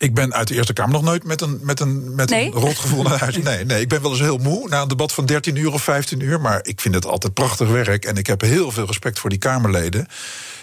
Ik 0.00 0.14
ben 0.14 0.34
uit 0.34 0.48
de 0.48 0.54
Eerste 0.54 0.72
Kamer 0.72 0.92
nog 0.92 1.02
nooit 1.02 1.24
met 1.24 1.40
een, 1.40 1.60
met 1.62 1.80
een, 1.80 2.14
met 2.14 2.30
nee? 2.30 2.46
een 2.46 2.52
rotgevoel 2.52 3.02
naar 3.08 3.18
huis. 3.18 3.36
Nee, 3.36 3.64
nee, 3.64 3.80
ik 3.80 3.88
ben 3.88 4.02
wel 4.02 4.10
eens 4.10 4.20
heel 4.20 4.38
moe 4.38 4.68
na 4.68 4.82
een 4.82 4.88
debat 4.88 5.12
van 5.12 5.26
13 5.26 5.56
uur 5.56 5.72
of 5.72 5.82
15 5.82 6.20
uur. 6.20 6.40
Maar 6.40 6.60
ik 6.62 6.80
vind 6.80 6.94
het 6.94 7.06
altijd 7.06 7.34
prachtig 7.34 7.68
werk. 7.68 8.04
En 8.04 8.16
ik 8.16 8.26
heb 8.26 8.40
heel 8.40 8.70
veel 8.70 8.86
respect 8.86 9.18
voor 9.18 9.30
die 9.30 9.38
Kamerleden. 9.38 10.06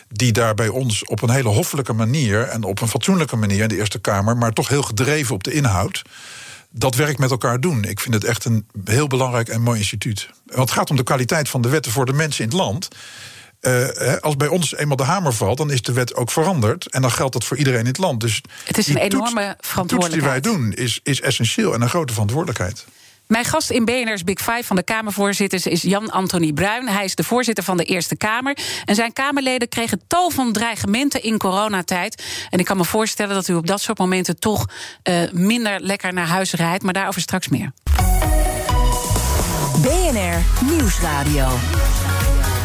Die 0.10 0.32
daar 0.32 0.54
bij 0.54 0.68
ons 0.68 1.06
op 1.06 1.22
een 1.22 1.30
hele 1.30 1.50
hoffelijke 1.50 1.94
manier. 1.94 2.42
en 2.42 2.64
op 2.64 2.82
een 2.82 2.88
fatsoenlijke 2.88 3.36
manier 3.36 3.62
in 3.62 3.68
de 3.68 3.78
Eerste 3.78 4.00
Kamer. 4.00 4.38
maar 4.38 4.54
toch 4.54 4.68
heel 4.68 4.84
gedreven 4.84 5.36
op 5.36 5.44
de 5.44 5.52
inhoud. 5.52 6.02
dat 6.70 6.96
werk 6.96 7.18
met 7.18 7.32
elkaar 7.32 7.60
doen. 7.60 7.84
Ik 7.84 8.00
vind 8.00 8.14
het 8.14 8.24
echt 8.24 8.46
een 8.46 8.66
heel 8.86 9.08
belangrijk 9.08 9.48
en 9.48 9.62
mooi 9.62 9.80
instituut. 9.80 10.30
Want 10.46 10.70
het 10.70 10.78
gaat 10.78 10.90
om 10.90 10.96
de 10.96 11.04
kwaliteit 11.04 11.50
van 11.50 11.62
de 11.62 11.70
wetten 11.70 11.92
voor 11.92 12.06
de 12.06 12.14
mensen 12.14 12.44
in 12.44 12.50
het 12.50 12.58
land. 12.58 12.88
Uh, 13.62 14.16
als 14.20 14.36
bij 14.36 14.48
ons 14.48 14.76
eenmaal 14.76 14.96
de 14.96 15.04
hamer 15.04 15.34
valt, 15.34 15.58
dan 15.58 15.72
is 15.72 15.82
de 15.82 15.94
wet 15.94 16.16
ook 16.16 16.32
veranderd. 16.32 16.90
En 16.90 17.02
dan 17.02 17.12
geldt 17.12 17.34
dat 17.34 17.44
voor 17.44 17.58
iedereen 17.58 17.80
in 17.80 17.86
het 17.86 17.98
land. 17.98 18.20
Dus 18.20 18.42
het 18.64 18.78
is 18.78 18.88
een 18.88 18.98
enorme 18.98 19.56
toets, 19.56 19.68
verantwoordelijkheid. 19.70 20.44
die 20.44 20.52
wij 20.54 20.60
doen 20.60 20.74
is, 20.74 21.00
is 21.04 21.22
essentieel 21.22 21.74
en 21.74 21.82
een 21.82 21.90
grote 21.90 22.14
verantwoordelijkheid. 22.14 22.86
Mijn 23.28 23.46
gast 23.46 23.70
in 23.70 23.86
BNR's 23.86 24.24
Big 24.24 24.40
Five 24.40 24.64
van 24.64 24.76
de 24.76 24.84
Kamervoorzitters 24.84 25.66
is 25.66 25.82
Jan-Anthony 25.82 26.54
Bruin. 26.54 26.88
Hij 26.88 27.04
is 27.04 27.16
de 27.16 27.24
voorzitter 27.24 27.64
van 27.64 27.78
de 27.78 27.84
Eerste 27.84 28.16
Kamer. 28.16 28.58
En 28.86 28.96
zijn 28.96 29.14
Kamerleden 29.14 29.70
kregen 29.70 30.02
tal 30.08 30.30
van 30.30 30.54
dreigementen 30.54 31.24
in 31.24 31.38
coronatijd. 31.38 32.24
En 32.50 32.60
ik 32.60 32.66
kan 32.66 32.78
me 32.78 32.86
voorstellen 32.86 33.36
dat 33.36 33.48
u 33.48 33.54
op 33.54 33.68
dat 33.68 33.82
soort 33.82 33.98
momenten 33.98 34.40
toch 34.40 34.66
uh, 35.04 35.32
minder 35.32 35.80
lekker 35.80 36.14
naar 36.14 36.28
huis 36.28 36.54
rijdt. 36.54 36.84
Maar 36.84 36.94
daarover 36.94 37.22
straks 37.22 37.48
meer. 37.48 37.72
BNR 39.82 40.66
Nieuwsradio. 40.66 41.48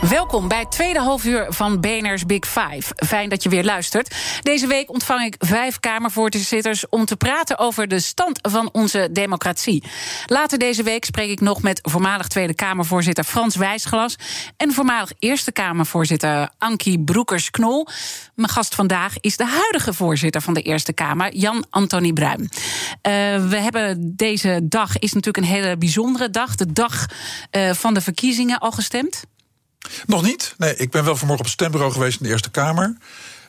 Welkom 0.00 0.48
bij 0.48 0.58
het 0.58 0.70
tweede 0.70 0.98
halfuur 0.98 1.46
van 1.48 1.80
BNR's 1.80 2.26
Big 2.26 2.46
Five. 2.46 2.94
Fijn 3.06 3.28
dat 3.28 3.42
je 3.42 3.48
weer 3.48 3.64
luistert. 3.64 4.14
Deze 4.42 4.66
week 4.66 4.90
ontvang 4.90 5.24
ik 5.24 5.34
vijf 5.38 5.80
Kamervoorzitters 5.80 6.88
om 6.88 7.04
te 7.04 7.16
praten 7.16 7.58
over 7.58 7.88
de 7.88 8.00
stand 8.00 8.38
van 8.42 8.68
onze 8.72 9.08
democratie. 9.12 9.84
Later 10.26 10.58
deze 10.58 10.82
week 10.82 11.04
spreek 11.04 11.30
ik 11.30 11.40
nog 11.40 11.62
met 11.62 11.80
voormalig 11.82 12.28
Tweede 12.28 12.54
Kamervoorzitter 12.54 13.24
Frans 13.24 13.56
Wijsglas 13.56 14.16
en 14.56 14.72
voormalig 14.72 15.12
Eerste 15.18 15.52
Kamervoorzitter 15.52 16.48
Ankie 16.58 17.00
Broekers-Knol. 17.00 17.86
Mijn 18.34 18.48
gast 18.48 18.74
vandaag 18.74 19.14
is 19.20 19.36
de 19.36 19.46
huidige 19.46 19.92
voorzitter 19.92 20.40
van 20.40 20.54
de 20.54 20.62
Eerste 20.62 20.92
Kamer, 20.92 21.34
Jan-Antonie 21.34 22.12
Bruin. 22.12 22.40
Uh, 22.40 22.48
we 23.48 23.56
hebben 23.56 24.12
deze 24.16 24.60
dag, 24.62 24.98
is 24.98 25.12
natuurlijk 25.12 25.46
een 25.46 25.52
hele 25.52 25.76
bijzondere 25.76 26.30
dag, 26.30 26.54
de 26.54 26.72
dag 26.72 27.06
uh, 27.56 27.72
van 27.72 27.94
de 27.94 28.00
verkiezingen, 28.00 28.58
al 28.58 28.72
gestemd. 28.72 29.24
Nog 30.06 30.22
niet. 30.22 30.54
Nee, 30.58 30.76
ik 30.76 30.90
ben 30.90 31.04
wel 31.04 31.16
vanmorgen 31.16 31.44
op 31.44 31.50
het 31.50 31.60
stembureau 31.60 31.92
geweest 31.92 32.20
in 32.20 32.26
de 32.26 32.32
Eerste 32.32 32.50
Kamer. 32.50 32.96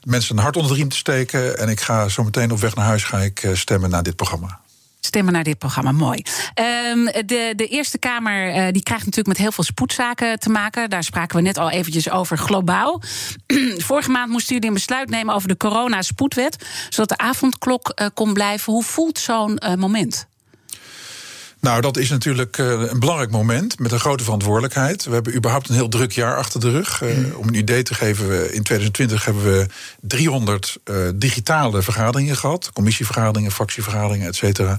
Mensen 0.04 0.38
een 0.38 0.44
hart 0.44 0.56
onder 0.56 0.72
de 0.72 0.78
riem 0.78 0.90
te 0.90 0.98
steken. 0.98 1.58
En 1.58 1.70
ik 1.70 1.80
ga 1.80 2.08
zo 2.08 2.24
meteen 2.24 2.52
op 2.52 2.60
weg 2.60 2.76
naar 2.76 2.86
huis 2.86 3.04
ga 3.04 3.20
ik 3.20 3.50
stemmen 3.54 3.90
naar 3.90 4.04
dit 4.04 4.16
programma. 4.16 4.60
Stemmen 5.00 5.34
naar 5.34 5.44
dit 5.44 5.58
programma, 5.58 5.92
mooi. 5.92 6.24
Um, 6.92 7.06
de, 7.06 7.54
de 7.56 7.68
Eerste 7.68 7.98
Kamer 7.98 8.48
uh, 8.48 8.68
die 8.72 8.84
krijgt 8.84 9.06
natuurlijk 9.06 9.28
met 9.28 9.38
heel 9.38 9.52
veel 9.52 9.64
spoedzaken 9.64 10.40
te 10.40 10.50
maken. 10.50 10.90
Daar 10.90 11.04
spraken 11.04 11.36
we 11.36 11.42
net 11.42 11.58
al 11.58 11.70
eventjes 11.70 12.10
over 12.10 12.38
globaal. 12.38 13.02
Vorige 13.88 14.10
maand 14.10 14.32
moesten 14.32 14.54
jullie 14.54 14.68
een 14.68 14.76
besluit 14.76 15.10
nemen 15.10 15.36
over 15.36 15.48
de 15.48 15.58
corona-spoedwet... 15.58 16.66
zodat 16.90 17.10
de 17.10 17.18
avondklok 17.18 17.92
uh, 17.96 18.08
kon 18.14 18.34
blijven. 18.34 18.74
Hoe 18.74 18.84
voelt 18.84 19.20
zo'n 19.20 19.60
moment? 19.78 20.28
Nou, 21.62 21.82
dat 21.82 21.98
is 21.98 22.10
natuurlijk 22.10 22.58
uh, 22.58 22.68
een 22.68 23.00
belangrijk 23.00 23.32
moment 23.32 23.80
met 23.80 23.92
een 23.92 24.00
grote 24.00 24.24
verantwoordelijkheid. 24.24 25.06
We 25.06 25.14
hebben 25.14 25.36
überhaupt 25.36 25.70
een 25.70 25.76
heel 25.76 25.90
druk 25.90 26.12
jaar 26.12 26.36
achter 26.36 26.60
de 26.60 26.72
rug. 26.72 27.02
Uh, 27.02 27.18
mm. 27.18 27.32
Om 27.36 27.48
een 27.48 27.54
idee 27.54 27.84
te 27.84 27.94
geven, 27.94 28.28
we, 28.28 28.36
in 28.54 28.64
2020 28.64 29.26
hebben 29.26 29.44
we 29.44 29.66
300 30.02 30.78
uh, 30.86 30.96
digitale 31.16 31.82
vergaderingen 31.82 32.36
gehad. 32.36 32.70
Commissievergaderingen, 32.74 33.52
fractievergaderingen, 33.52 34.28
et 34.28 34.36
cetera. 34.36 34.78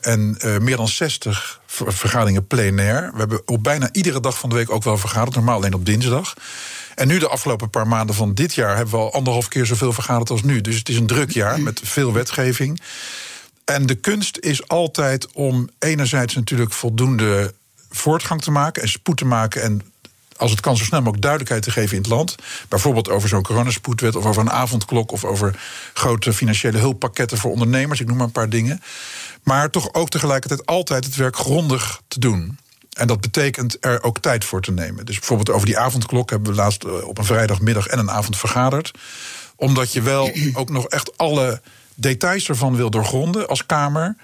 en 0.00 0.36
meer 0.60 0.76
dan 0.76 0.88
60 0.88 1.60
vergaderingen 1.66 2.46
plenair. 2.46 3.10
We 3.12 3.18
hebben 3.18 3.42
op 3.44 3.62
bijna 3.62 3.88
iedere 3.92 4.20
dag 4.20 4.38
van 4.38 4.48
de 4.48 4.54
week 4.54 4.70
ook 4.70 4.84
wel 4.84 4.98
vergaderd. 4.98 5.34
Normaal 5.34 5.56
alleen 5.56 5.74
op 5.74 5.86
dinsdag. 5.86 6.34
En 6.94 7.08
nu 7.08 7.18
de 7.18 7.28
afgelopen 7.28 7.70
paar 7.70 7.88
maanden 7.88 8.14
van 8.14 8.34
dit 8.34 8.54
jaar 8.54 8.76
hebben 8.76 8.94
we 8.94 9.00
al 9.00 9.12
anderhalf 9.12 9.48
keer 9.48 9.66
zoveel 9.66 9.92
vergaderd 9.92 10.30
als 10.30 10.42
nu. 10.42 10.60
Dus 10.60 10.76
het 10.76 10.88
is 10.88 10.96
een 10.96 11.06
druk 11.06 11.30
jaar 11.30 11.60
met 11.60 11.80
veel 11.84 12.12
wetgeving. 12.12 12.80
En 13.64 13.86
de 13.86 13.94
kunst 13.94 14.38
is 14.38 14.68
altijd 14.68 15.32
om 15.32 15.68
enerzijds 15.78 16.34
natuurlijk 16.34 16.72
voldoende 16.72 17.54
voortgang 17.90 18.42
te 18.42 18.50
maken 18.50 18.82
en 18.82 18.88
spoed 18.88 19.16
te 19.16 19.24
maken 19.24 19.62
en 19.62 19.82
als 20.36 20.50
het 20.50 20.60
kan 20.60 20.76
zo 20.76 20.84
snel 20.84 20.98
mogelijk 20.98 21.22
duidelijkheid 21.22 21.62
te 21.62 21.70
geven 21.70 21.96
in 21.96 22.02
het 22.02 22.10
land. 22.10 22.34
Bijvoorbeeld 22.68 23.08
over 23.08 23.28
zo'n 23.28 23.42
coronaspoedwet 23.42 24.16
of 24.16 24.24
over 24.24 24.42
een 24.42 24.50
avondklok 24.50 25.12
of 25.12 25.24
over 25.24 25.60
grote 25.94 26.32
financiële 26.32 26.78
hulppakketten 26.78 27.38
voor 27.38 27.50
ondernemers. 27.50 28.00
Ik 28.00 28.06
noem 28.06 28.16
maar 28.16 28.26
een 28.26 28.32
paar 28.32 28.48
dingen. 28.48 28.82
Maar 29.42 29.70
toch 29.70 29.94
ook 29.94 30.08
tegelijkertijd 30.08 30.66
altijd 30.66 31.04
het 31.04 31.16
werk 31.16 31.36
grondig 31.36 32.00
te 32.08 32.18
doen. 32.20 32.58
En 32.92 33.06
dat 33.06 33.20
betekent 33.20 33.76
er 33.80 34.02
ook 34.02 34.18
tijd 34.18 34.44
voor 34.44 34.60
te 34.60 34.72
nemen. 34.72 35.06
Dus 35.06 35.18
bijvoorbeeld 35.18 35.50
over 35.50 35.66
die 35.66 35.78
avondklok 35.78 36.30
hebben 36.30 36.50
we 36.50 36.56
laatst 36.56 36.84
eh, 36.84 37.08
op 37.08 37.18
een 37.18 37.24
vrijdagmiddag 37.24 37.86
en 37.86 37.98
een 37.98 38.10
avond 38.10 38.36
vergaderd. 38.36 38.90
Omdat 39.56 39.92
je 39.92 40.02
wel 40.02 40.32
ook 40.54 40.70
nog 40.70 40.88
echt 40.88 41.16
alle 41.16 41.60
details 41.94 42.48
ervan 42.48 42.76
wil 42.76 42.90
doorgronden 42.90 43.48
als 43.48 43.66
Kamer. 43.66 44.16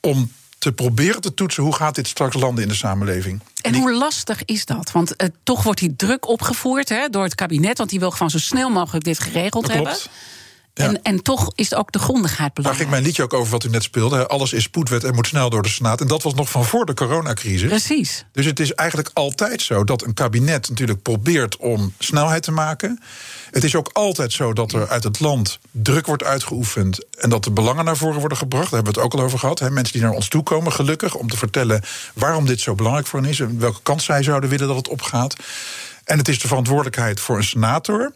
Om 0.00 0.32
te 0.58 0.72
proberen 0.72 1.20
te 1.20 1.34
toetsen 1.34 1.62
hoe 1.62 1.74
gaat 1.74 1.94
dit 1.94 2.08
straks 2.08 2.36
landen 2.36 2.62
in 2.62 2.68
de 2.68 2.74
samenleving. 2.74 3.40
En 3.62 3.74
hoe 3.74 3.92
lastig 3.92 4.44
is 4.44 4.64
dat? 4.64 4.92
Want 4.92 5.22
uh, 5.22 5.28
toch 5.42 5.62
wordt 5.62 5.80
die 5.80 5.96
druk 5.96 6.28
opgevoerd 6.28 6.88
hè, 6.88 7.08
door 7.08 7.22
het 7.22 7.34
kabinet, 7.34 7.78
want 7.78 7.90
die 7.90 7.98
wil 7.98 8.10
gewoon 8.10 8.30
zo 8.30 8.38
snel 8.38 8.70
mogelijk 8.70 9.04
dit 9.04 9.18
geregeld 9.18 9.66
dat 9.66 9.72
hebben. 9.72 9.92
Klopt. 9.92 10.10
En, 10.74 11.02
en 11.02 11.22
toch 11.22 11.52
is 11.54 11.74
ook 11.74 11.92
de 11.92 11.98
grondigheid 11.98 12.54
belangrijk. 12.54 12.64
Daar 12.64 12.74
ging 12.74 12.90
mijn 12.90 13.02
liedje 13.02 13.22
ook 13.22 13.32
over 13.32 13.52
wat 13.52 13.64
u 13.64 13.68
net 13.68 13.82
speelde. 13.82 14.26
Alles 14.26 14.52
is 14.52 14.62
spoedwet 14.62 15.04
en 15.04 15.14
moet 15.14 15.26
snel 15.26 15.50
door 15.50 15.62
de 15.62 15.68
Senaat. 15.68 16.00
En 16.00 16.06
dat 16.06 16.22
was 16.22 16.34
nog 16.34 16.50
van 16.50 16.64
voor 16.64 16.86
de 16.86 16.94
coronacrisis. 16.94 17.68
Precies. 17.68 18.24
Dus 18.32 18.44
het 18.44 18.60
is 18.60 18.74
eigenlijk 18.74 19.10
altijd 19.12 19.62
zo 19.62 19.84
dat 19.84 20.02
een 20.02 20.14
kabinet 20.14 20.68
natuurlijk 20.68 21.02
probeert 21.02 21.56
om 21.56 21.92
snelheid 21.98 22.42
te 22.42 22.52
maken. 22.52 23.00
Het 23.50 23.64
is 23.64 23.74
ook 23.74 23.90
altijd 23.92 24.32
zo 24.32 24.52
dat 24.52 24.72
er 24.72 24.88
uit 24.88 25.04
het 25.04 25.20
land 25.20 25.58
druk 25.70 26.06
wordt 26.06 26.24
uitgeoefend 26.24 27.16
en 27.16 27.30
dat 27.30 27.44
de 27.44 27.50
belangen 27.50 27.84
naar 27.84 27.96
voren 27.96 28.20
worden 28.20 28.38
gebracht. 28.38 28.70
Daar 28.70 28.74
hebben 28.74 28.92
we 28.92 29.00
het 29.00 29.12
ook 29.12 29.18
al 29.18 29.24
over 29.26 29.38
gehad. 29.38 29.70
Mensen 29.70 29.92
die 29.92 30.02
naar 30.02 30.14
ons 30.14 30.28
toe 30.28 30.42
komen, 30.42 30.72
gelukkig, 30.72 31.14
om 31.14 31.28
te 31.28 31.36
vertellen 31.36 31.82
waarom 32.14 32.46
dit 32.46 32.60
zo 32.60 32.74
belangrijk 32.74 33.06
voor 33.06 33.20
hen 33.20 33.28
is 33.28 33.40
en 33.40 33.58
welke 33.58 33.80
kant 33.82 34.02
zij 34.02 34.22
zouden 34.22 34.50
willen 34.50 34.66
dat 34.66 34.76
het 34.76 34.88
opgaat. 34.88 35.36
En 36.04 36.18
het 36.18 36.28
is 36.28 36.38
de 36.38 36.48
verantwoordelijkheid 36.48 37.20
voor 37.20 37.36
een 37.36 37.44
senator 37.44 38.12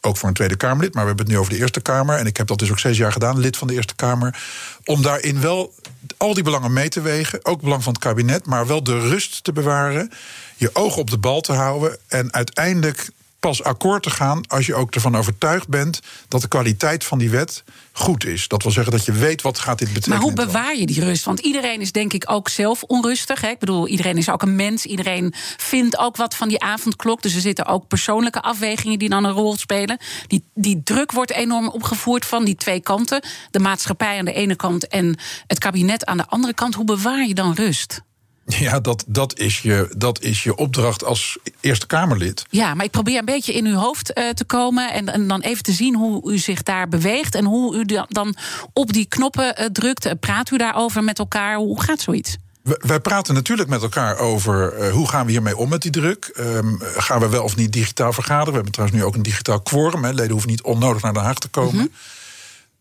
ook 0.00 0.16
voor 0.16 0.28
een 0.28 0.34
Tweede 0.34 0.56
Kamerlid, 0.56 0.94
maar 0.94 1.02
we 1.02 1.08
hebben 1.08 1.26
het 1.26 1.34
nu 1.34 1.40
over 1.40 1.52
de 1.52 1.58
Eerste 1.58 1.80
Kamer. 1.80 2.18
En 2.18 2.26
ik 2.26 2.36
heb 2.36 2.46
dat 2.46 2.58
dus 2.58 2.70
ook 2.70 2.78
zes 2.78 2.96
jaar 2.96 3.12
gedaan, 3.12 3.38
lid 3.38 3.56
van 3.56 3.68
de 3.68 3.74
Eerste 3.74 3.94
Kamer. 3.94 4.42
Om 4.84 5.02
daarin 5.02 5.40
wel 5.40 5.74
al 6.16 6.34
die 6.34 6.42
belangen 6.42 6.72
mee 6.72 6.88
te 6.88 7.00
wegen, 7.00 7.38
ook 7.44 7.54
het 7.54 7.64
belang 7.64 7.82
van 7.82 7.92
het 7.92 8.02
kabinet, 8.02 8.46
maar 8.46 8.66
wel 8.66 8.82
de 8.82 8.98
rust 8.98 9.44
te 9.44 9.52
bewaren, 9.52 10.10
je 10.56 10.70
oog 10.72 10.96
op 10.96 11.10
de 11.10 11.18
bal 11.18 11.40
te 11.40 11.52
houden 11.52 11.98
en 12.06 12.32
uiteindelijk 12.32 13.10
pas 13.44 13.62
akkoord 13.62 14.02
te 14.02 14.10
gaan 14.10 14.46
als 14.46 14.66
je 14.66 14.74
ook 14.74 14.94
ervan 14.94 15.16
overtuigd 15.16 15.68
bent 15.68 16.00
dat 16.28 16.40
de 16.40 16.48
kwaliteit 16.48 17.04
van 17.04 17.18
die 17.18 17.30
wet 17.30 17.64
goed 17.92 18.24
is. 18.24 18.48
Dat 18.48 18.62
wil 18.62 18.72
zeggen 18.72 18.92
dat 18.92 19.04
je 19.04 19.12
weet 19.12 19.42
wat 19.42 19.58
gaat 19.58 19.78
dit 19.78 19.92
betekenen. 19.92 20.18
Maar 20.18 20.26
hoe 20.26 20.46
bewaar 20.46 20.76
je 20.76 20.86
die 20.86 21.04
rust? 21.04 21.24
Want 21.24 21.38
iedereen 21.38 21.80
is 21.80 21.92
denk 21.92 22.12
ik 22.12 22.24
ook 22.26 22.48
zelf 22.48 22.82
onrustig. 22.82 23.40
Hè? 23.40 23.48
Ik 23.48 23.58
bedoel, 23.58 23.88
iedereen 23.88 24.16
is 24.16 24.30
ook 24.30 24.42
een 24.42 24.56
mens. 24.56 24.84
Iedereen 24.84 25.34
vindt 25.56 25.98
ook 25.98 26.16
wat 26.16 26.34
van 26.34 26.48
die 26.48 26.60
avondklok. 26.60 27.22
Dus 27.22 27.34
er 27.34 27.40
zitten 27.40 27.66
ook 27.66 27.88
persoonlijke 27.88 28.40
afwegingen 28.40 28.98
die 28.98 29.08
dan 29.08 29.24
een 29.24 29.32
rol 29.32 29.56
spelen. 29.56 29.98
Die, 30.26 30.44
die 30.54 30.82
druk 30.82 31.12
wordt 31.12 31.32
enorm 31.32 31.68
opgevoerd 31.68 32.24
van 32.24 32.44
die 32.44 32.56
twee 32.56 32.80
kanten. 32.80 33.22
De 33.50 33.58
maatschappij 33.60 34.18
aan 34.18 34.24
de 34.24 34.32
ene 34.32 34.56
kant 34.56 34.88
en 34.88 35.18
het 35.46 35.58
kabinet 35.58 36.04
aan 36.04 36.16
de 36.16 36.26
andere 36.26 36.54
kant. 36.54 36.74
Hoe 36.74 36.84
bewaar 36.84 37.26
je 37.26 37.34
dan 37.34 37.54
rust? 37.54 38.02
Ja, 38.46 38.80
dat, 38.80 39.04
dat, 39.06 39.38
is 39.38 39.60
je, 39.60 39.94
dat 39.96 40.20
is 40.20 40.42
je 40.42 40.56
opdracht 40.56 41.04
als 41.04 41.38
Eerste 41.60 41.86
Kamerlid. 41.86 42.46
Ja, 42.50 42.74
maar 42.74 42.84
ik 42.84 42.90
probeer 42.90 43.18
een 43.18 43.24
beetje 43.24 43.52
in 43.52 43.66
uw 43.66 43.76
hoofd 43.76 44.18
uh, 44.18 44.30
te 44.30 44.44
komen. 44.44 44.92
En, 44.92 45.08
en, 45.08 45.28
dan 45.28 45.40
even 45.40 45.62
te 45.62 45.72
zien 45.72 45.96
hoe 45.96 46.32
u 46.32 46.38
zich 46.38 46.62
daar 46.62 46.88
beweegt. 46.88 47.34
En 47.34 47.44
hoe 47.44 47.76
u 47.76 47.84
dan 48.08 48.36
op 48.72 48.92
die 48.92 49.06
knoppen 49.06 49.60
uh, 49.60 49.66
drukt. 49.66 50.20
Praat 50.20 50.50
u 50.50 50.56
daarover 50.56 51.04
met 51.04 51.18
elkaar? 51.18 51.56
Hoe 51.56 51.82
gaat 51.82 52.00
zoiets? 52.00 52.36
Wij 52.62 53.00
praten 53.00 53.34
natuurlijk 53.34 53.68
met 53.68 53.82
elkaar 53.82 54.18
over 54.18 54.78
uh, 54.78 54.92
hoe 54.92 55.08
gaan 55.08 55.26
we 55.26 55.32
hiermee 55.32 55.56
om 55.56 55.68
met 55.68 55.82
die 55.82 55.90
druk. 55.90 56.34
Um, 56.38 56.78
gaan 56.80 57.20
we 57.20 57.28
wel 57.28 57.42
of 57.42 57.56
niet 57.56 57.72
digitaal 57.72 58.12
vergaderen? 58.12 58.48
We 58.48 58.54
hebben 58.54 58.72
trouwens 58.72 59.00
nu 59.00 59.06
ook 59.06 59.14
een 59.14 59.22
digitaal 59.22 59.60
quorum. 59.60 60.04
Hè. 60.04 60.12
Leden 60.12 60.30
hoeven 60.30 60.50
niet 60.50 60.62
onnodig 60.62 61.02
naar 61.02 61.12
Den 61.12 61.22
Haag 61.22 61.38
te 61.38 61.48
komen. 61.48 61.74
Mm 61.74 61.80
-hmm. 61.80 61.90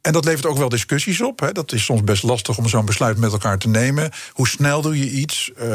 En 0.03 0.13
dat 0.13 0.25
levert 0.25 0.45
ook 0.45 0.57
wel 0.57 0.69
discussies 0.69 1.21
op. 1.21 1.39
Hè. 1.39 1.51
Dat 1.51 1.71
is 1.71 1.83
soms 1.83 2.03
best 2.03 2.23
lastig 2.23 2.57
om 2.57 2.69
zo'n 2.69 2.85
besluit 2.85 3.17
met 3.17 3.31
elkaar 3.31 3.57
te 3.57 3.67
nemen. 3.67 4.11
Hoe 4.31 4.47
snel 4.47 4.81
doe 4.81 4.99
je 4.99 5.09
iets? 5.09 5.51
Uh, 5.61 5.65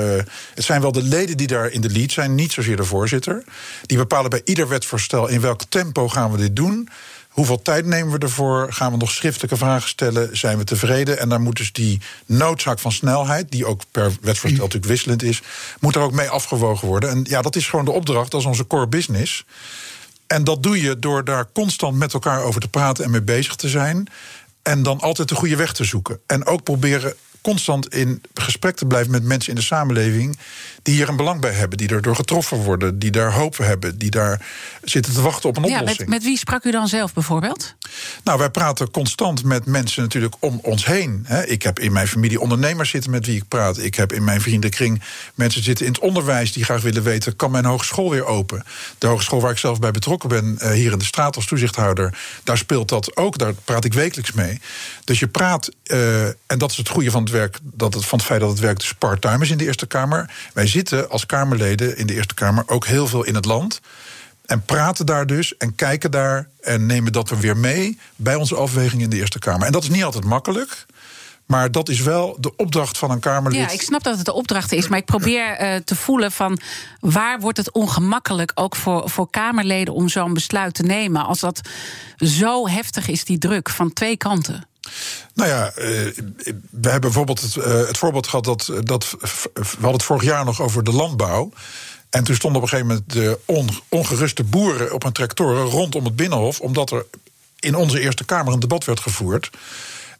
het 0.55 0.65
zijn 0.65 0.81
wel 0.81 0.93
de 0.93 1.03
leden 1.03 1.37
die 1.37 1.47
daar 1.47 1.71
in 1.71 1.81
de 1.81 1.91
lead 1.91 2.13
zijn, 2.13 2.35
niet 2.35 2.53
zozeer 2.53 2.77
de 2.77 2.85
voorzitter. 2.85 3.45
Die 3.87 3.99
bepalen 3.99 4.31
bij 4.31 4.41
ieder 4.45 4.69
wetsvoorstel 4.69 5.29
in 5.29 5.41
welk 5.41 5.63
tempo 5.69 6.09
gaan 6.09 6.31
we 6.31 6.37
dit 6.37 6.57
doen. 6.57 6.89
Hoeveel 7.29 7.63
tijd 7.63 7.87
nemen 7.87 8.13
we 8.13 8.19
ervoor? 8.19 8.73
Gaan 8.73 8.93
we 8.93 8.99
nog 8.99 9.11
schriftelijke 9.11 9.57
vragen 9.57 9.89
stellen? 9.89 10.37
Zijn 10.37 10.59
we 10.59 10.65
tevreden? 10.65 11.19
En 11.19 11.29
daar 11.29 11.41
moet 11.41 11.57
dus 11.57 11.73
die 11.73 12.01
noodzaak 12.27 12.79
van 12.79 12.93
snelheid, 12.93 13.51
die 13.51 13.67
ook 13.67 13.83
per 13.91 14.13
wetsvoorstel 14.21 14.63
natuurlijk 14.63 14.93
wisselend 14.93 15.23
is, 15.23 15.43
moet 15.81 15.95
er 15.95 16.03
ook 16.03 16.13
mee 16.13 16.29
afgewogen 16.29 16.89
worden. 16.89 17.11
En 17.11 17.25
ja, 17.29 17.43
dat 17.43 17.57
is 17.57 17.67
gewoon 17.67 17.85
de 17.85 17.91
opdracht, 17.91 18.31
dat 18.31 18.41
is 18.41 18.47
onze 18.47 18.67
core 18.67 18.89
business. 18.89 19.45
En 20.29 20.45
dat 20.45 20.63
doe 20.63 20.81
je 20.81 20.99
door 20.99 21.25
daar 21.25 21.53
constant 21.53 21.97
met 21.97 22.13
elkaar 22.13 22.43
over 22.43 22.61
te 22.61 22.69
praten 22.69 23.05
en 23.05 23.11
mee 23.11 23.23
bezig 23.23 23.55
te 23.55 23.69
zijn. 23.69 24.07
En 24.63 24.83
dan 24.83 25.01
altijd 25.01 25.29
de 25.29 25.35
goede 25.35 25.57
weg 25.57 25.73
te 25.73 25.85
zoeken. 25.85 26.21
En 26.27 26.47
ook 26.47 26.63
proberen 26.63 27.15
constant 27.49 27.95
in 27.95 28.23
gesprek 28.35 28.77
te 28.77 28.87
blijven 28.87 29.11
met 29.11 29.23
mensen 29.23 29.49
in 29.51 29.59
de 29.59 29.65
samenleving 29.65 30.39
die 30.83 30.95
hier 30.95 31.09
een 31.09 31.17
belang 31.17 31.41
bij 31.41 31.53
hebben, 31.53 31.79
die 31.79 31.89
erdoor 31.89 32.17
getroffen 32.17 32.57
worden, 32.57 32.99
die 32.99 33.11
daar 33.11 33.33
hoop 33.33 33.57
hebben, 33.57 33.99
die 33.99 34.11
daar 34.11 34.47
zitten 34.83 35.13
te 35.13 35.21
wachten 35.21 35.49
op 35.49 35.57
een 35.57 35.63
ja, 35.63 35.81
oplossing. 35.81 35.99
Met, 35.99 36.09
met, 36.09 36.23
wie 36.23 36.39
sprak 36.39 36.65
u 36.65 36.71
dan 36.71 36.89
zelf 36.89 37.13
bijvoorbeeld? 37.13 37.75
Nou, 38.25 38.39
wij 38.39 38.51
praten 38.51 38.91
constant 38.91 39.45
met 39.45 39.67
mensen 39.67 40.03
natuurlijk 40.03 40.35
om 40.39 40.61
ons 40.63 40.87
heen. 40.87 41.27
Ik 41.47 41.63
heb 41.63 41.79
in 41.79 41.93
mijn 41.93 42.09
familie 42.09 42.41
ondernemers 42.41 42.91
zitten 42.91 43.11
met 43.11 43.27
wie 43.27 43.37
ik 43.37 43.49
praat. 43.49 43.79
Ik 43.79 43.95
heb 43.95 44.13
in 44.13 44.25
mijn 44.25 44.41
vriendenkring 44.41 45.03
mensen 45.35 45.63
zitten 45.63 45.87
in 45.87 45.93
het 45.93 46.01
onderwijs 46.01 46.53
die 46.53 46.65
graag 46.65 46.83
willen 46.83 47.03
weten: 47.03 47.37
kan 47.37 47.51
mijn 47.51 47.65
hogeschool 47.65 48.11
weer 48.11 48.25
open? 48.25 48.65
De 48.99 49.07
hogeschool 49.07 49.41
waar 49.41 49.51
ik 49.51 49.59
zelf 49.59 49.79
bij 49.79 49.91
betrokken 49.91 50.29
ben, 50.29 50.59
eh, 50.59 50.71
hier 50.71 50.93
in 50.93 50.99
de 50.99 51.05
straat 51.05 51.37
als 51.37 51.47
toezichthouder, 51.47 52.19
daar 52.45 52.59
speelt 52.59 52.89
dat 52.89 53.17
ook. 53.17 53.39
Daar 53.39 53.55
praat 53.65 53.85
ik 53.85 53.93
wekelijks 53.93 54.33
mee. 54.33 54.61
Dus 55.05 55.19
je 55.19 55.29
praat, 55.29 55.71
uh, 55.85 56.27
en 56.27 56.59
dat 56.59 56.71
is 56.71 56.77
het 56.77 56.89
goede 56.89 57.11
van 57.11 57.23
het 57.23 57.31
dat 57.63 57.95
het, 57.95 58.05
van 58.05 58.19
het 58.19 58.27
feit 58.27 58.41
dat 58.41 58.51
het 58.51 58.59
werk 58.59 58.79
dus 58.79 58.93
part-time 58.93 59.45
is 59.45 59.51
in 59.51 59.59
de 59.59 59.65
Eerste 59.65 59.87
Kamer. 59.87 60.31
Wij 60.53 60.67
zitten 60.67 61.11
als 61.11 61.27
Kamerleden 61.27 61.97
in 61.97 62.07
de 62.07 62.15
Eerste 62.15 62.35
Kamer 62.35 62.65
ook 62.67 62.87
heel 62.87 63.07
veel 63.07 63.25
in 63.25 63.35
het 63.35 63.45
land. 63.45 63.81
En 64.47 64.63
praten 64.63 65.07
daar 65.07 65.27
dus 65.27 65.57
en 65.57 65.75
kijken 65.75 66.11
daar 66.11 66.49
en 66.61 66.87
nemen 66.87 67.13
dat 67.13 67.31
er 67.31 67.39
weer 67.39 67.57
mee 67.57 67.99
bij 68.17 68.35
onze 68.35 68.55
afweging 68.55 69.03
in 69.03 69.11
de 69.11 69.17
Eerste 69.17 69.39
Kamer. 69.39 69.67
En 69.67 69.73
dat 69.73 69.83
is 69.83 69.89
niet 69.89 70.05
altijd 70.05 70.25
makkelijk. 70.25 70.87
Maar 71.49 71.71
dat 71.71 71.89
is 71.89 72.01
wel 72.01 72.37
de 72.41 72.57
opdracht 72.57 72.99
van 72.99 73.11
een 73.11 73.21
Kamerlid. 73.21 73.61
Ja, 73.61 73.71
ik 73.71 73.83
snap 73.83 74.03
dat 74.03 74.17
het 74.17 74.25
de 74.25 74.33
opdracht 74.33 74.73
is. 74.73 74.89
Maar 74.89 74.99
ik 74.99 75.05
probeer 75.05 75.61
uh, 75.61 75.77
te 75.85 75.97
voelen 75.97 76.33
van 76.33 76.61
waar 77.01 77.41
wordt 77.41 77.59
het 77.59 77.73
ongemakkelijk 77.73 78.53
ook 78.55 78.77
voor, 78.77 79.11
voor 79.11 79.31
Kamerleden 79.31 79.95
om 79.95 80.09
zo'n 80.09 80.35
besluit 80.35 80.75
te 80.75 80.83
nemen. 80.83 81.25
Als 81.25 81.41
dat 81.41 81.61
zo 82.17 82.69
heftig 82.69 83.09
is, 83.09 83.25
die 83.25 83.39
druk 83.39 83.69
van 83.69 83.93
twee 83.93 84.17
kanten. 84.17 84.69
Nou 85.35 85.49
ja, 85.49 85.73
we 85.75 86.89
hebben 86.89 87.01
bijvoorbeeld 87.01 87.41
het, 87.41 87.55
het 87.65 87.99
voorbeeld 87.99 88.27
gehad 88.27 88.45
dat, 88.45 88.73
dat. 88.83 89.17
We 89.53 89.63
hadden 89.71 89.93
het 89.93 90.03
vorig 90.03 90.23
jaar 90.23 90.45
nog 90.45 90.61
over 90.61 90.85
de 90.85 90.93
landbouw. 90.93 91.53
En 92.11 92.25
toen 92.25 92.35
stonden 92.35 92.63
op 92.63 92.73
een 92.73 92.79
gegeven 92.79 92.95
moment 92.95 93.13
de 93.13 93.39
on, 93.45 93.69
ongeruste 93.89 94.45
boeren 94.45 94.93
op 94.93 95.05
een 95.05 95.13
tractoren 95.13 95.65
rondom 95.65 96.05
het 96.05 96.17
binnenhof, 96.17 96.61
omdat 96.61 96.91
er 96.91 97.07
in 97.59 97.75
onze 97.75 98.01
Eerste 98.01 98.25
Kamer 98.25 98.53
een 98.53 98.61
debat 98.61 98.85
werd 98.85 99.01
gevoerd. 99.01 99.51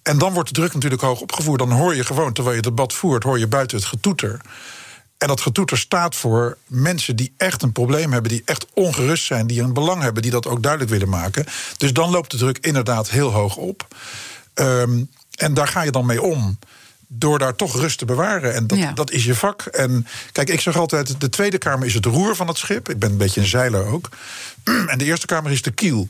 En 0.03 0.19
dan 0.19 0.33
wordt 0.33 0.49
de 0.49 0.55
druk 0.55 0.75
natuurlijk 0.75 1.03
hoog 1.03 1.21
opgevoerd. 1.21 1.59
Dan 1.59 1.71
hoor 1.71 1.95
je 1.95 2.05
gewoon, 2.05 2.33
terwijl 2.33 2.57
je 2.57 2.63
het 2.63 2.77
debat 2.77 2.93
voert, 2.93 3.23
hoor 3.23 3.39
je 3.39 3.47
buiten 3.47 3.77
het 3.77 3.87
getoeter. 3.87 4.41
En 5.19 5.29
dat 5.29 5.41
getoeter 5.41 5.79
staat 5.79 6.17
voor 6.17 6.57
mensen 6.67 7.17
die 7.17 7.33
echt 7.37 7.63
een 7.63 7.73
probleem 7.73 8.13
hebben, 8.13 8.31
die 8.31 8.43
echt 8.45 8.67
ongerust 8.75 9.25
zijn, 9.25 9.47
die 9.47 9.61
een 9.61 9.73
belang 9.73 10.03
hebben, 10.03 10.23
die 10.23 10.31
dat 10.31 10.47
ook 10.47 10.63
duidelijk 10.63 10.93
willen 10.93 11.09
maken. 11.09 11.47
Dus 11.77 11.93
dan 11.93 12.11
loopt 12.11 12.31
de 12.31 12.37
druk 12.37 12.59
inderdaad 12.61 13.11
heel 13.11 13.33
hoog 13.33 13.57
op. 13.57 13.87
Um, 14.61 15.11
en 15.35 15.55
daar 15.55 15.69
ga 15.69 15.83
je 15.83 15.91
dan 15.91 16.07
mee 16.07 16.23
om. 16.23 16.59
Door 17.07 17.39
daar 17.39 17.55
toch 17.55 17.77
rust 17.77 17.99
te 17.99 18.05
bewaren. 18.05 18.55
En 18.55 18.67
dat, 18.67 18.79
Ja. 18.79 18.93
dat 18.93 19.11
is 19.11 19.25
je 19.25 19.35
vak. 19.35 19.63
En 19.63 20.07
kijk, 20.33 20.49
ik 20.49 20.61
zeg 20.61 20.77
altijd: 20.77 21.21
de 21.21 21.29
Tweede 21.29 21.59
Kamer 21.59 21.87
is 21.87 21.95
het 21.95 22.05
roer 22.05 22.37
van 22.37 22.49
het 22.49 22.59
schip. 22.59 22.89
Ik 22.89 22.99
ben 22.99 23.11
een 23.11 23.17
beetje 23.17 23.41
een 23.41 23.47
zeiler 23.47 23.85
ook. 23.87 24.09
En 24.87 24.99
de 24.99 25.05
Eerste 25.05 25.27
Kamer 25.27 25.51
is 25.53 25.63
de 25.63 25.71
kiel. 25.71 26.09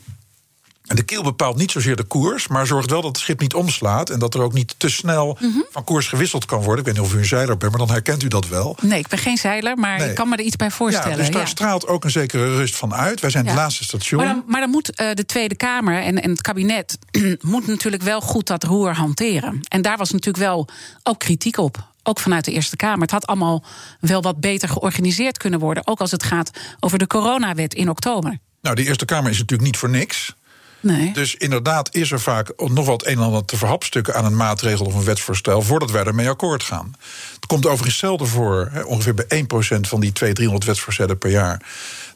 En 0.89 0.95
de 0.95 1.03
kiel 1.03 1.23
bepaalt 1.23 1.57
niet 1.57 1.71
zozeer 1.71 1.95
de 1.95 2.03
koers, 2.03 2.47
maar 2.47 2.67
zorgt 2.67 2.89
wel 2.89 3.01
dat 3.01 3.11
het 3.11 3.19
schip 3.19 3.39
niet 3.39 3.53
omslaat. 3.53 4.09
En 4.09 4.19
dat 4.19 4.33
er 4.33 4.41
ook 4.41 4.53
niet 4.53 4.75
te 4.77 4.89
snel 4.89 5.37
van 5.71 5.83
koers 5.83 6.07
gewisseld 6.07 6.45
kan 6.45 6.59
worden. 6.59 6.79
Ik 6.79 6.85
weet 6.85 6.93
niet 6.93 7.03
of 7.11 7.13
u 7.13 7.17
een 7.17 7.25
zeiler 7.25 7.57
bent, 7.57 7.71
maar 7.71 7.79
dan 7.85 7.91
herkent 7.95 8.23
u 8.23 8.27
dat 8.27 8.47
wel. 8.47 8.77
Nee, 8.81 8.99
ik 8.99 9.07
ben 9.07 9.19
geen 9.19 9.37
zeiler, 9.37 9.77
maar 9.77 9.97
Nee. 9.97 10.09
ik 10.09 10.15
kan 10.15 10.29
me 10.29 10.35
er 10.35 10.43
iets 10.43 10.55
bij 10.55 10.71
voorstellen. 10.71 11.09
ja, 11.11 11.15
dus 11.17 11.29
daar 11.31 11.41
ja. 11.41 11.47
straalt 11.47 11.87
ook 11.87 12.03
een 12.03 12.11
zekere 12.11 12.55
rust 12.55 12.75
van 12.75 12.93
uit. 12.93 13.19
Wij 13.21 13.29
zijn 13.29 13.43
Ja. 13.43 13.49
het 13.49 13.59
laatste 13.59 13.83
station. 13.83 14.23
Maar 14.23 14.33
dan, 14.33 14.43
maar 14.47 14.61
dan 14.61 14.69
moet 14.69 14.95
eh, 14.95 15.13
de 15.13 15.25
Tweede 15.25 15.55
Kamer 15.55 16.01
en, 16.01 16.21
en 16.21 16.29
het 16.29 16.41
kabinet 16.41 16.97
moet 17.41 17.67
natuurlijk 17.67 18.03
wel 18.03 18.21
goed 18.21 18.47
dat 18.47 18.63
roer 18.63 18.93
hanteren. 18.95 19.59
En 19.67 19.81
daar 19.81 19.97
was 19.97 20.11
natuurlijk 20.11 20.43
wel 20.43 20.67
ook 21.03 21.19
kritiek 21.19 21.57
op. 21.57 21.87
Ook 22.03 22.19
vanuit 22.19 22.45
de 22.45 22.51
Eerste 22.51 22.75
Kamer. 22.75 23.01
Het 23.01 23.11
had 23.11 23.27
allemaal 23.27 23.63
wel 23.99 24.21
wat 24.21 24.39
beter 24.39 24.69
georganiseerd 24.69 25.37
kunnen 25.37 25.59
worden. 25.59 25.87
Ook 25.87 25.99
als 25.99 26.11
het 26.11 26.23
gaat 26.23 26.51
over 26.79 26.97
de 26.99 27.07
coronawet 27.07 27.73
in 27.73 27.89
oktober. 27.89 28.37
Nou, 28.61 28.75
de 28.75 28.83
Eerste 28.83 29.05
Kamer 29.05 29.31
is 29.31 29.37
natuurlijk 29.37 29.69
niet 29.69 29.77
voor 29.77 29.89
niks. 29.89 30.35
Nee. 30.79 31.13
Dus 31.13 31.35
inderdaad 31.35 31.95
is 31.95 32.11
er 32.11 32.19
vaak 32.19 32.53
nog 32.57 32.85
wel 32.85 32.97
het 32.97 33.05
een 33.05 33.17
en 33.17 33.23
ander 33.23 33.45
te 33.45 33.57
verhapstukken 33.57 34.15
aan 34.15 34.25
een 34.25 34.35
maatregel 34.35 34.85
of 34.85 34.93
een 34.93 35.03
wetsvoorstel 35.03 35.61
voordat 35.61 35.91
wij 35.91 36.03
ermee 36.03 36.29
akkoord 36.29 36.63
gaan. 36.63 36.95
Het 37.35 37.45
komt 37.45 37.65
overigens 37.65 37.97
zelden 37.97 38.27
voor, 38.27 38.69
hè, 38.71 38.81
ongeveer 38.81 39.13
bij 39.13 39.25
1% 39.27 39.87
van 39.87 39.99
die 39.99 40.11
200, 40.11 40.35
300 40.35 40.65
wetsvoorstellen 40.65 41.17
per 41.17 41.29
jaar, 41.29 41.61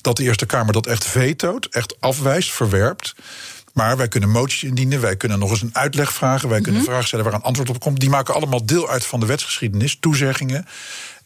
dat 0.01 0.17
de 0.17 0.23
Eerste 0.23 0.45
Kamer 0.45 0.73
dat 0.73 0.87
echt 0.87 1.05
vetoot, 1.05 1.65
echt 1.65 1.95
afwijst, 1.99 2.51
verwerpt. 2.51 3.15
Maar 3.73 3.97
wij 3.97 4.07
kunnen 4.07 4.29
moties 4.29 4.63
indienen, 4.63 5.01
wij 5.01 5.15
kunnen 5.15 5.39
nog 5.39 5.49
eens 5.49 5.61
een 5.61 5.75
uitleg 5.75 6.13
vragen, 6.13 6.49
wij 6.49 6.61
kunnen 6.61 6.83
vragen 6.83 7.07
stellen 7.07 7.25
waar 7.25 7.33
een 7.33 7.41
antwoord 7.41 7.69
op 7.69 7.79
komt. 7.79 7.99
Die 7.99 8.09
maken 8.09 8.33
allemaal 8.33 8.65
deel 8.65 8.89
uit 8.89 9.05
van 9.05 9.19
de 9.19 9.25
wetsgeschiedenis, 9.25 9.97
toezeggingen. 9.99 10.65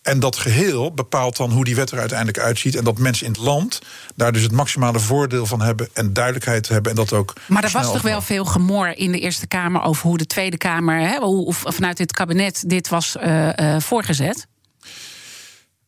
En 0.07 0.19
dat 0.19 0.37
geheel 0.37 0.93
bepaalt 0.93 1.37
dan 1.37 1.51
hoe 1.51 1.63
die 1.63 1.75
wet 1.75 1.91
er 1.91 1.99
uiteindelijk 1.99 2.39
uitziet. 2.39 2.75
En 2.75 2.83
dat 2.83 2.97
mensen 2.97 3.25
in 3.25 3.31
het 3.31 3.41
land 3.41 3.81
daar 4.15 4.31
dus 4.31 4.41
het 4.41 4.51
maximale 4.51 4.99
voordeel 4.99 5.45
van 5.45 5.61
hebben 5.61 5.89
en 5.93 6.13
duidelijkheid 6.13 6.67
hebben. 6.67 6.91
En 6.91 6.97
dat 6.97 7.13
ook. 7.13 7.33
Maar 7.47 7.63
er 7.63 7.71
was 7.71 7.91
toch 7.91 8.01
wel 8.01 8.21
veel 8.21 8.45
gemor 8.45 8.97
in 8.97 9.11
de 9.11 9.19
Eerste 9.19 9.47
Kamer 9.47 9.81
over 9.81 10.07
hoe 10.07 10.17
de 10.17 10.25
Tweede 10.25 10.57
Kamer, 10.57 10.99
hè, 10.99 11.17
hoe, 11.17 11.45
of 11.45 11.63
vanuit 11.65 11.97
dit 11.97 12.11
kabinet, 12.11 12.63
dit 12.69 12.89
was 12.89 13.17
eh, 13.17 13.75
eh, 13.75 13.81
voorgezet? 13.81 14.47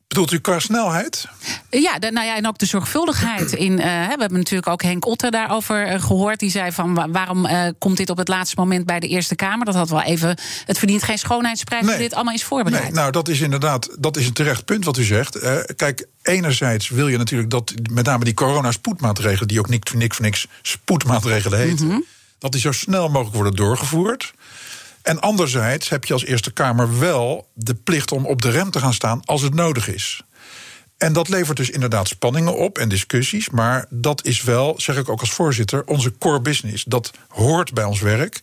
Bedoelt 0.10 0.32
u 0.32 0.39
qua 0.39 0.60
snelheid? 0.60 1.28
Ja, 1.69 1.98
nou 1.98 2.26
ja, 2.26 2.36
en 2.36 2.48
ook 2.48 2.58
de 2.58 2.65
zorgvuldigheid. 2.65 3.52
In, 3.52 3.72
uh, 3.72 3.78
we 3.80 3.84
hebben 3.86 4.34
natuurlijk 4.34 4.67
ook 4.67 4.82
Henk 4.82 5.06
Otter 5.06 5.32
daarover 5.32 5.93
uh, 5.93 6.02
gehoord. 6.02 6.39
Die 6.39 6.50
zei 6.50 6.72
van 6.72 7.12
waarom 7.12 7.45
uh, 7.45 7.67
komt 7.78 7.98
dit 7.98 8.10
op 8.10 8.17
het 8.17 8.28
laatste 8.28 8.56
moment 8.58 8.86
bij 8.86 9.00
de 9.00 9.08
Eerste 9.08 9.36
Kamer? 9.36 9.65
Dat 9.65 9.76
had 9.76 9.89
wel 9.89 10.02
even. 10.02 10.38
Het 10.65 10.78
verdient 10.78 11.04
geen 11.04 11.17
schoonheidsprijs 11.17 11.86
nee. 11.86 11.98
dit 11.98 12.13
allemaal 12.13 12.34
is 12.34 12.43
voorbereid. 12.43 12.84
Nee, 12.84 12.91
nou, 12.91 13.12
dat 13.12 13.28
is 13.28 13.39
inderdaad 13.41 13.89
dat 14.00 14.17
is 14.17 14.28
een 14.28 14.34
terecht 14.34 14.65
punt 14.65 14.86
wat 14.86 14.98
u 14.98 15.04
zegt. 15.04 15.39
kijk, 15.76 16.08
enerzijds 16.22 16.89
wil 16.89 17.08
je 17.08 17.17
natuurlijk 17.17 17.50
dat 17.50 17.74
met 17.91 18.06
name 18.06 18.24
die 18.24 18.34
corona-spoedmaatregelen, 18.34 19.48
die 19.48 19.60
ook 19.60 19.69
niks, 19.69 19.91
voor 19.91 20.22
niks 20.22 20.48
spoedmaatregelen 20.62 21.60
heten, 21.60 21.86
mm 21.86 21.91
-hmm. 21.91 22.06
dat 22.39 22.52
die 22.52 22.62
zo 22.62 22.72
snel 22.72 23.10
mogelijk 23.10 23.36
worden 23.36 23.56
doorgevoerd. 23.56 24.34
En 25.02 25.20
anderzijds 25.20 25.90
heb 25.90 26.06
je 26.06 26.14
als 26.14 26.26
Eerste 26.26 26.52
Kamer 26.52 27.00
wel 27.00 27.50
de 27.54 27.76
plicht 27.76 28.12
om 28.12 28.26
op 28.26 28.42
de 28.42 28.50
rem 28.50 28.72
te 28.72 28.80
gaan 28.80 28.94
staan 28.94 29.22
als 29.26 29.42
het 29.42 29.54
nodig 29.54 29.88
is. 29.88 30.22
En 31.00 31.14
dat 31.14 31.30
levert 31.30 31.58
dus 31.58 31.70
inderdaad 31.70 32.08
spanningen 32.08 32.58
op 32.58 32.78
en 32.78 32.90
discussies. 32.90 33.50
Maar 33.50 33.86
dat 33.90 34.26
is 34.26 34.44
wel, 34.44 34.80
zeg 34.80 34.98
ik 34.98 35.10
ook 35.10 35.20
als 35.20 35.32
voorzitter, 35.32 35.86
onze 35.86 36.18
core 36.18 36.42
business. 36.42 36.84
Dat 36.84 37.12
hoort 37.28 37.74
bij 37.74 37.84
ons 37.84 38.00
werk. 38.00 38.40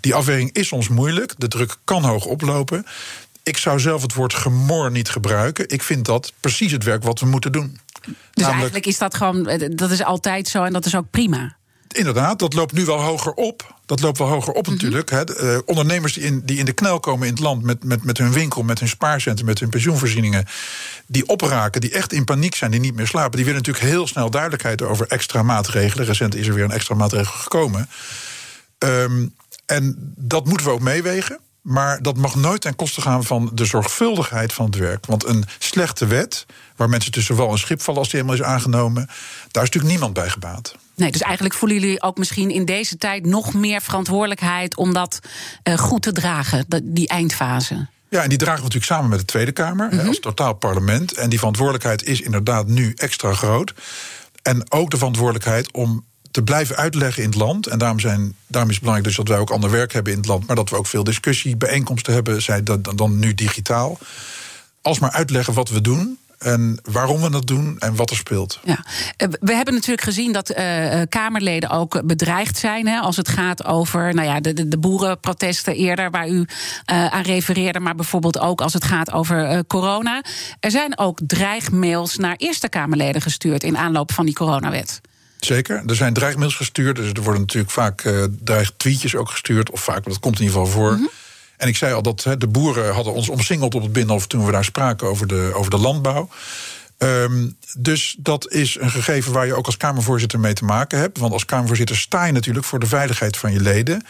Die 0.00 0.14
afweging 0.14 0.52
is 0.52 0.72
ons 0.72 0.88
moeilijk. 0.88 1.34
De 1.38 1.48
druk 1.48 1.76
kan 1.84 2.04
hoog 2.04 2.24
oplopen. 2.24 2.86
Ik 3.42 3.56
zou 3.56 3.80
zelf 3.80 4.02
het 4.02 4.14
woord 4.14 4.34
gemor 4.34 4.90
niet 4.90 5.08
gebruiken. 5.08 5.68
Ik 5.68 5.82
vind 5.82 6.04
dat 6.04 6.32
precies 6.40 6.72
het 6.72 6.84
werk 6.84 7.02
wat 7.02 7.20
we 7.20 7.26
moeten 7.26 7.52
doen. 7.52 7.80
Dus 8.00 8.14
Namelijk, 8.34 8.52
eigenlijk 8.52 8.86
is 8.86 8.98
dat 8.98 9.14
gewoon, 9.14 9.70
dat 9.70 9.90
is 9.90 10.02
altijd 10.02 10.48
zo 10.48 10.64
en 10.64 10.72
dat 10.72 10.86
is 10.86 10.94
ook 10.94 11.10
prima. 11.10 11.56
Inderdaad, 11.96 12.38
dat 12.38 12.54
loopt 12.54 12.72
nu 12.72 12.84
wel 12.84 13.00
hoger 13.00 13.32
op. 13.32 13.74
Dat 13.86 14.00
loopt 14.00 14.18
wel 14.18 14.28
hoger 14.28 14.52
op 14.52 14.66
mhm. 14.66 14.72
natuurlijk. 14.74 15.10
uh, 15.10 15.58
ondernemers 15.64 16.12
die 16.12 16.22
in, 16.22 16.42
die 16.44 16.58
in 16.58 16.64
de 16.64 16.72
knel 16.72 17.00
komen 17.00 17.26
in 17.26 17.32
het 17.32 17.42
land 17.42 17.62
met, 17.62 17.84
met, 17.84 18.04
met 18.04 18.18
hun 18.18 18.32
winkel, 18.32 18.62
met 18.62 18.78
hun 18.78 18.88
spaarcentrum, 18.88 19.46
met 19.46 19.58
hun 19.58 19.68
pensioenvoorzieningen, 19.68 20.46
die 21.06 21.28
opraken, 21.28 21.80
die 21.80 21.90
echt 21.90 22.12
in 22.12 22.24
paniek 22.24 22.54
zijn, 22.54 22.70
die 22.70 22.80
niet 22.80 22.94
meer 22.94 23.06
slapen, 23.06 23.36
die 23.36 23.44
willen 23.44 23.60
natuurlijk 23.60 23.86
heel 23.86 24.06
snel 24.06 24.30
duidelijkheid 24.30 24.82
over 24.82 25.06
extra 25.06 25.42
maatregelen. 25.42 26.06
Recent 26.06 26.34
is 26.34 26.46
er 26.46 26.54
weer 26.54 26.64
een 26.64 26.70
extra 26.70 26.94
maatregel 26.94 27.32
gekomen. 27.32 27.88
Um, 28.78 29.34
en 29.66 30.12
dat 30.16 30.46
moeten 30.46 30.66
we 30.66 30.72
ook 30.72 30.80
meewegen. 30.80 31.38
Maar 31.60 32.02
dat 32.02 32.16
mag 32.16 32.34
nooit 32.34 32.60
ten 32.60 32.76
koste 32.76 33.00
gaan 33.00 33.24
van 33.24 33.50
de 33.54 33.64
zorgvuldigheid 33.64 34.52
van 34.52 34.66
het 34.66 34.76
werk. 34.76 35.06
Want 35.06 35.24
een 35.24 35.44
slechte 35.58 36.06
wet, 36.06 36.46
waar 36.76 36.88
mensen 36.88 37.12
tussen 37.12 37.36
wal 37.36 37.50
en 37.50 37.58
schip 37.58 37.82
vallen 37.82 38.00
als 38.00 38.10
die 38.10 38.20
helemaal 38.20 38.40
is 38.40 38.52
aangenomen, 38.52 39.06
daar 39.50 39.62
is 39.62 39.70
natuurlijk 39.70 39.92
niemand 39.92 40.14
bij 40.14 40.28
gebaat. 40.28 40.74
Nee, 40.96 41.12
dus 41.12 41.20
eigenlijk 41.20 41.54
voelen 41.54 41.80
jullie 41.80 42.02
ook 42.02 42.18
misschien 42.18 42.50
in 42.50 42.64
deze 42.64 42.96
tijd 42.96 43.26
nog 43.26 43.54
meer 43.54 43.80
verantwoordelijkheid 43.80 44.76
om 44.76 44.92
dat 44.92 45.18
uh, 45.64 45.78
goed 45.78 46.02
te 46.02 46.12
dragen, 46.12 46.66
die 46.82 47.08
eindfase. 47.08 47.86
Ja, 48.08 48.22
en 48.22 48.28
die 48.28 48.38
dragen 48.38 48.58
we 48.58 48.64
natuurlijk 48.64 48.92
samen 48.92 49.10
met 49.10 49.18
de 49.18 49.24
Tweede 49.24 49.52
Kamer 49.52 49.88
mm 49.90 49.98
-hmm. 49.98 50.08
als 50.08 50.20
totaal 50.20 50.54
parlement. 50.54 51.12
En 51.12 51.28
die 51.28 51.38
verantwoordelijkheid 51.38 52.04
is 52.04 52.20
inderdaad 52.20 52.66
nu 52.66 52.92
extra 52.96 53.32
groot. 53.32 53.74
En 54.42 54.72
ook 54.72 54.90
de 54.90 54.96
verantwoordelijkheid 54.96 55.72
om 55.72 56.04
te 56.30 56.42
blijven 56.42 56.76
uitleggen 56.76 57.22
in 57.22 57.28
het 57.28 57.38
land. 57.38 57.66
En 57.66 57.78
daarom, 57.78 58.00
zijn, 58.00 58.34
daarom 58.46 58.70
is 58.70 58.76
het 58.76 58.84
belangrijk 58.84 59.04
dus 59.04 59.16
dat 59.16 59.28
wij 59.28 59.38
ook 59.38 59.50
ander 59.50 59.70
werk 59.70 59.92
hebben 59.92 60.12
in 60.12 60.18
het 60.18 60.28
land. 60.28 60.46
Maar 60.46 60.56
dat 60.56 60.70
we 60.70 60.76
ook 60.76 60.86
veel 60.86 61.04
discussie, 61.04 61.56
bijeenkomsten 61.56 62.12
hebben, 62.12 62.42
zij 62.42 62.62
dan, 62.62 62.82
dan 62.82 63.18
nu 63.18 63.34
digitaal. 63.34 63.98
Alsmaar 64.82 65.10
uitleggen 65.10 65.54
wat 65.54 65.68
we 65.68 65.80
doen. 65.80 66.18
En 66.44 66.78
waarom 66.82 67.20
we 67.20 67.30
dat 67.30 67.46
doen 67.46 67.76
en 67.78 67.96
wat 67.96 68.10
er 68.10 68.16
speelt. 68.16 68.60
Ja. 68.64 68.84
Eh, 69.16 69.28
we 69.40 69.54
hebben 69.54 69.74
natuurlijk 69.74 70.02
gezien 70.02 70.32
dat 70.32 70.50
uh, 70.50 71.00
Kamerleden 71.08 71.70
ook 71.70 72.06
bedreigd 72.06 72.58
zijn. 72.58 72.86
Hè, 72.86 72.98
als 72.98 73.16
het 73.16 73.28
gaat 73.28 73.64
over 73.64 74.14
nou 74.14 74.28
ja, 74.28 74.40
de, 74.40 74.68
de, 74.68 74.78
boerenprotesten 74.78 75.74
eerder, 75.74 76.10
waar 76.10 76.28
u 76.28 76.38
uh, 76.38 76.46
aan 77.06 77.22
refereerde. 77.22 77.80
Maar 77.80 77.94
bijvoorbeeld 77.94 78.38
ook 78.38 78.60
als 78.60 78.72
het 78.72 78.84
gaat 78.84 79.12
over 79.12 79.52
uh, 79.52 79.58
corona. 79.66 80.22
Er 80.60 80.70
zijn 80.70 80.98
ook 80.98 81.18
dreigmails 81.26 82.16
naar 82.16 82.36
Eerste 82.36 82.68
Kamerleden 82.68 83.22
gestuurd 83.22 83.62
in 83.62 83.76
aanloop 83.76 84.12
van 84.12 84.24
die 84.24 84.34
coronawet. 84.34 85.00
Zeker. 85.40 85.82
Er 85.86 85.96
zijn 85.96 86.12
dreigmails 86.12 86.56
gestuurd. 86.56 86.96
Dus 86.96 87.10
er 87.12 87.22
worden 87.22 87.40
natuurlijk 87.40 87.72
vaak 87.72 88.02
dreigtweetjes 88.44 89.16
ook 89.16 89.30
gestuurd. 89.30 89.70
Of 89.70 89.80
vaak, 89.80 90.04
dat 90.04 90.18
komt 90.18 90.38
in 90.38 90.44
ieder 90.44 90.60
geval 90.60 90.72
voor. 90.72 90.92
Mm 90.92 90.98
-hmm. 90.98 91.23
En 91.56 91.68
ik 91.68 91.76
zei 91.76 91.94
al 91.94 92.02
dat 92.02 92.26
de 92.38 92.48
boeren 92.48 92.94
hadden 92.94 93.12
ons 93.12 93.28
omsingeld 93.28 93.74
op 93.74 93.82
het 93.82 93.92
Binnenhof... 93.92 94.26
toen 94.26 94.44
we 94.44 94.52
daar 94.52 94.64
spraken 94.64 95.08
over 95.08 95.26
de, 95.26 95.52
over 95.54 95.70
de 95.70 95.78
landbouw. 95.78 96.28
Um, 96.98 97.56
dus 97.78 98.16
dat 98.18 98.50
is 98.50 98.76
een 98.80 98.90
gegeven 98.90 99.32
waar 99.32 99.46
je 99.46 99.54
ook 99.54 99.66
als 99.66 99.76
Kamervoorzitter 99.76 100.40
mee 100.40 100.52
te 100.52 100.64
maken 100.64 100.98
hebt. 100.98 101.18
Want 101.18 101.32
als 101.32 101.44
Kamervoorzitter 101.44 101.96
sta 101.96 102.24
je 102.24 102.32
natuurlijk 102.32 102.66
voor 102.66 102.78
de 102.78 102.86
veiligheid 102.86 103.36
van 103.36 103.52
je 103.52 103.60
leden. 103.60 104.06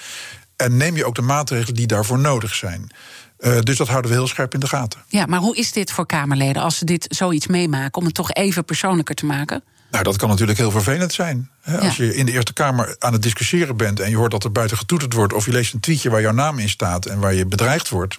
En 0.57 0.77
neem 0.77 0.97
je 0.97 1.05
ook 1.05 1.15
de 1.15 1.23
maatregelen 1.23 1.75
die 1.75 1.87
daarvoor 1.87 2.19
nodig 2.19 2.55
zijn. 2.55 2.91
Uh, 3.39 3.59
dus 3.61 3.77
dat 3.77 3.89
houden 3.89 4.11
we 4.11 4.17
heel 4.17 4.27
scherp 4.27 4.55
in 4.55 4.61
de 4.61 4.67
gaten. 4.67 5.01
Ja, 5.09 5.27
maar 5.27 5.41
hoe 5.41 5.57
is 5.57 5.73
dit 5.73 5.93
voor 5.93 6.07
Kamerleden 6.07 6.63
als 6.63 6.79
ze 6.79 6.85
dit 6.85 7.07
zoiets 7.09 7.47
meemaken? 7.47 8.01
Om 8.01 8.07
het 8.07 8.15
toch 8.15 8.33
even 8.33 8.65
persoonlijker 8.65 9.15
te 9.15 9.27
maken? 9.27 9.63
Nou, 9.95 10.07
dat 10.07 10.17
kan 10.17 10.29
natuurlijk 10.29 10.59
heel 10.59 10.71
vervelend 10.71 11.13
zijn. 11.13 11.51
Hè? 11.61 11.79
Als 11.79 11.97
je 11.97 12.15
in 12.15 12.27
de 12.27 12.33
Eerste 12.33 12.53
Kamer 12.53 12.97
aan 12.99 13.13
het 13.13 13.23
discussiëren 13.23 13.77
bent 13.77 14.01
en 14.01 14.11
je 14.11 14.17
hoort 14.17 14.31
dat 14.31 14.45
er 14.45 14.53
buiten 14.53 14.77
getoeterd 14.77 15.13
wordt, 15.13 15.33
of 15.33 15.47
je 15.47 15.53
leest 15.53 15.75
een 15.75 15.81
tweetje 15.81 16.11
waar 16.11 16.21
jouw 16.21 16.33
naam 16.33 16.59
in 16.59 16.69
staat 16.69 17.07
en 17.07 17.19
waar 17.19 17.35
je 17.35 17.47
bedreigd 17.47 17.89
wordt. 17.89 18.19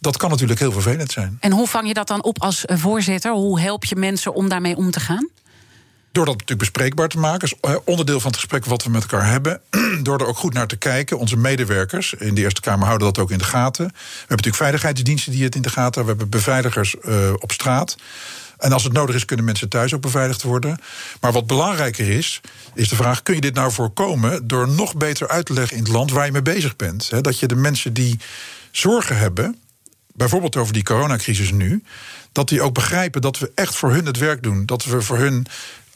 Dat 0.00 0.16
kan 0.16 0.30
natuurlijk 0.30 0.58
heel 0.58 0.72
vervelend 0.72 1.12
zijn. 1.12 1.36
En 1.40 1.52
hoe 1.52 1.66
vang 1.66 1.86
je 1.86 1.94
dat 1.94 2.08
dan 2.08 2.22
op 2.22 2.42
als 2.42 2.64
eh, 2.64 2.76
voorzitter? 2.76 3.32
Hoe 3.32 3.60
help 3.60 3.84
je 3.84 3.96
mensen 3.96 4.34
om 4.34 4.48
daarmee 4.48 4.76
om 4.76 4.90
te 4.90 5.00
gaan? 5.00 5.28
Door 6.12 6.24
dat 6.24 6.34
natuurlijk 6.34 6.60
bespreekbaar 6.60 7.08
te 7.08 7.18
maken, 7.18 7.48
is 7.48 7.54
eh, 7.60 7.76
onderdeel 7.84 8.20
van 8.20 8.30
het 8.30 8.40
gesprek 8.40 8.64
wat 8.64 8.84
we 8.84 8.90
met 8.90 9.02
elkaar 9.02 9.26
hebben. 9.30 9.60
Door 10.02 10.20
er 10.20 10.26
ook 10.26 10.36
goed 10.36 10.52
naar 10.52 10.66
te 10.66 10.76
kijken. 10.76 11.18
Onze 11.18 11.36
medewerkers 11.36 12.14
in 12.14 12.34
de 12.34 12.40
Eerste 12.40 12.60
Kamer 12.60 12.86
houden 12.86 13.06
dat 13.06 13.18
ook 13.18 13.30
in 13.30 13.38
de 13.38 13.44
gaten. 13.44 13.86
We 13.86 13.92
hebben 14.18 14.28
natuurlijk 14.28 14.56
veiligheidsdiensten 14.56 15.32
die 15.32 15.44
het 15.44 15.54
in 15.54 15.62
de 15.62 15.68
gaten 15.68 15.94
hebben. 15.94 16.14
We 16.14 16.20
hebben 16.20 16.40
beveiligers 16.40 16.96
uh, 17.02 17.32
op 17.38 17.52
straat. 17.52 17.96
En 18.64 18.72
als 18.72 18.84
het 18.84 18.92
nodig 18.92 19.14
is, 19.14 19.24
kunnen 19.24 19.44
mensen 19.44 19.68
thuis 19.68 19.94
ook 19.94 20.00
beveiligd 20.00 20.42
worden. 20.42 20.78
Maar 21.20 21.32
wat 21.32 21.46
belangrijker 21.46 22.08
is, 22.08 22.40
is 22.74 22.88
de 22.88 22.96
vraag: 22.96 23.22
kun 23.22 23.34
je 23.34 23.40
dit 23.40 23.54
nou 23.54 23.72
voorkomen 23.72 24.46
door 24.46 24.68
nog 24.68 24.96
beter 24.96 25.28
uit 25.28 25.46
te 25.46 25.52
leggen 25.52 25.76
in 25.76 25.82
het 25.82 25.92
land 25.92 26.10
waar 26.10 26.26
je 26.26 26.32
mee 26.32 26.42
bezig 26.42 26.76
bent? 26.76 27.24
dat 27.24 27.38
je 27.38 27.46
de 27.46 27.56
mensen 27.56 27.92
die 27.92 28.18
zorgen 28.70 29.18
hebben, 29.18 29.58
bijvoorbeeld 30.12 30.56
over 30.56 30.72
die 30.72 30.82
coronacrisis 30.82 31.50
nu, 31.52 31.82
dat 32.32 32.48
die 32.48 32.62
ook 32.62 32.74
begrijpen 32.74 33.20
dat 33.20 33.38
we 33.38 33.52
echt 33.54 33.74
voor 33.76 33.92
hun 33.92 34.06
het 34.06 34.18
werk 34.18 34.42
doen. 34.42 34.66
Dat 34.66 34.84
we 34.84 35.02
voor 35.02 35.18
hun 35.18 35.46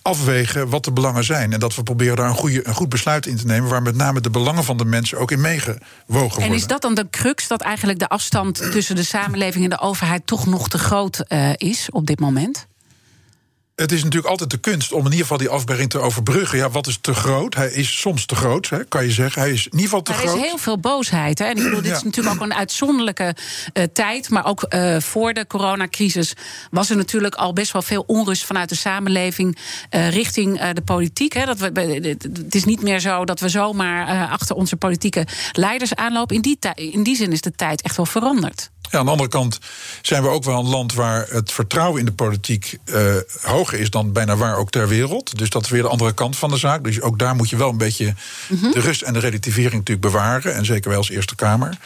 afwegen 0.08 0.68
wat 0.68 0.84
de 0.84 0.92
belangen 0.92 1.24
zijn. 1.24 1.52
En 1.52 1.60
dat 1.60 1.74
we 1.74 1.82
proberen 1.82 2.16
daar 2.16 2.28
een, 2.28 2.34
goede, 2.34 2.66
een 2.66 2.74
goed 2.74 2.88
besluit 2.88 3.26
in 3.26 3.36
te 3.36 3.46
nemen... 3.46 3.70
waar 3.70 3.82
met 3.82 3.96
name 3.96 4.20
de 4.20 4.30
belangen 4.30 4.64
van 4.64 4.76
de 4.76 4.84
mensen 4.84 5.18
ook 5.18 5.30
in 5.30 5.40
meegewogen 5.40 5.82
worden. 6.08 6.42
En 6.42 6.52
is 6.52 6.66
dat 6.66 6.82
dan 6.82 6.94
de 6.94 7.06
crux 7.10 7.48
dat 7.48 7.60
eigenlijk 7.60 7.98
de 7.98 8.08
afstand 8.08 8.72
tussen 8.72 8.96
de 8.96 9.02
samenleving 9.02 9.64
en 9.64 9.70
de 9.70 9.80
overheid... 9.80 10.26
toch 10.26 10.46
nog 10.46 10.68
te 10.68 10.78
groot 10.78 11.24
uh, 11.28 11.50
is 11.56 11.88
op 11.90 12.06
dit 12.06 12.20
moment? 12.20 12.67
Het 13.80 13.92
is 13.92 14.02
natuurlijk 14.02 14.30
altijd 14.30 14.50
de 14.50 14.58
kunst 14.58 14.92
om 14.92 14.98
in 14.98 15.04
ieder 15.04 15.20
geval 15.20 15.38
die 15.38 15.48
afberging 15.48 15.90
te 15.90 15.98
overbruggen. 15.98 16.58
Ja, 16.58 16.70
wat 16.70 16.86
is 16.86 16.98
te 17.00 17.14
groot? 17.14 17.54
Hij 17.54 17.70
is 17.70 18.00
soms 18.00 18.26
te 18.26 18.34
groot, 18.34 18.68
hè, 18.68 18.84
kan 18.84 19.04
je 19.04 19.10
zeggen. 19.10 19.42
Hij 19.42 19.50
is 19.50 19.64
in 19.64 19.70
ieder 19.70 19.84
geval 19.84 20.02
te 20.02 20.12
groot. 20.12 20.32
Er 20.32 20.38
is 20.38 20.46
heel 20.46 20.58
veel 20.58 20.78
boosheid. 20.78 21.38
Hè? 21.38 21.44
En 21.44 21.56
ik 21.56 21.62
bedoel, 21.62 21.82
dit 21.82 21.96
is 21.96 22.02
natuurlijk 22.02 22.34
ook 22.34 22.42
een 22.42 22.54
uitzonderlijke 22.54 23.34
uh, 23.74 23.84
tijd. 23.92 24.30
Maar 24.30 24.46
ook 24.46 24.66
uh, 24.68 25.00
voor 25.00 25.32
de 25.32 25.46
coronacrisis 25.46 26.32
was 26.70 26.90
er 26.90 26.96
natuurlijk 26.96 27.34
al 27.34 27.52
best 27.52 27.72
wel 27.72 27.82
veel 27.82 28.04
onrust 28.06 28.44
vanuit 28.44 28.68
de 28.68 28.74
samenleving 28.74 29.58
uh, 29.90 30.10
richting 30.10 30.70
de 30.70 30.82
politiek. 30.82 31.32
Hè? 31.32 31.44
Dat 31.44 31.58
we, 31.58 31.70
het 32.44 32.54
is 32.54 32.64
niet 32.64 32.82
meer 32.82 33.00
zo 33.00 33.24
dat 33.24 33.40
we 33.40 33.48
zomaar 33.48 34.28
achter 34.28 34.56
onze 34.56 34.76
politieke 34.76 35.26
leiders 35.52 35.94
aanlopen. 35.94 36.36
In 36.36 36.42
die, 36.42 36.58
in 36.74 37.02
die 37.02 37.16
zin 37.16 37.32
is 37.32 37.40
de 37.40 37.52
tijd 37.52 37.82
echt 37.82 37.96
wel 37.96 38.06
veranderd. 38.06 38.70
Ja, 38.90 38.98
aan 38.98 39.05
de 39.05 39.11
andere 39.11 39.29
kant 39.29 39.59
zijn 40.03 40.22
we 40.22 40.29
ook 40.29 40.44
wel 40.44 40.59
een 40.59 40.68
land 40.68 40.94
waar 40.94 41.27
het 41.29 41.53
vertrouwen 41.53 41.98
in 41.98 42.05
de 42.05 42.12
politiek 42.12 42.79
uh, 42.85 43.14
hoger 43.42 43.79
is 43.79 43.90
dan 43.90 44.12
bijna 44.12 44.37
waar 44.37 44.57
ook 44.57 44.70
ter 44.70 44.88
wereld. 44.88 45.38
Dus 45.38 45.51
dat 45.51 45.64
is 45.64 45.70
weer 45.70 45.83
de 45.83 45.88
andere 45.88 46.14
kant 46.14 46.37
van 46.37 46.51
de 46.51 46.57
zaak. 46.57 46.85
Dus 46.85 47.01
ook 47.01 47.18
daar 47.18 47.35
moet 47.35 47.51
je 47.51 47.57
wel 47.57 47.68
een 47.68 47.77
beetje 47.77 48.14
mm 48.48 48.59
-hmm. 48.59 48.72
de 48.72 48.81
rust 48.81 49.03
en 49.03 49.12
de 49.12 49.18
relativering 49.18 49.72
natuurlijk 49.72 50.12
bewaren. 50.12 50.55
En 50.55 50.64
zeker 50.64 50.88
wij 50.88 50.98
als 50.98 51.11
Eerste 51.11 51.35
Kamer. 51.35 51.79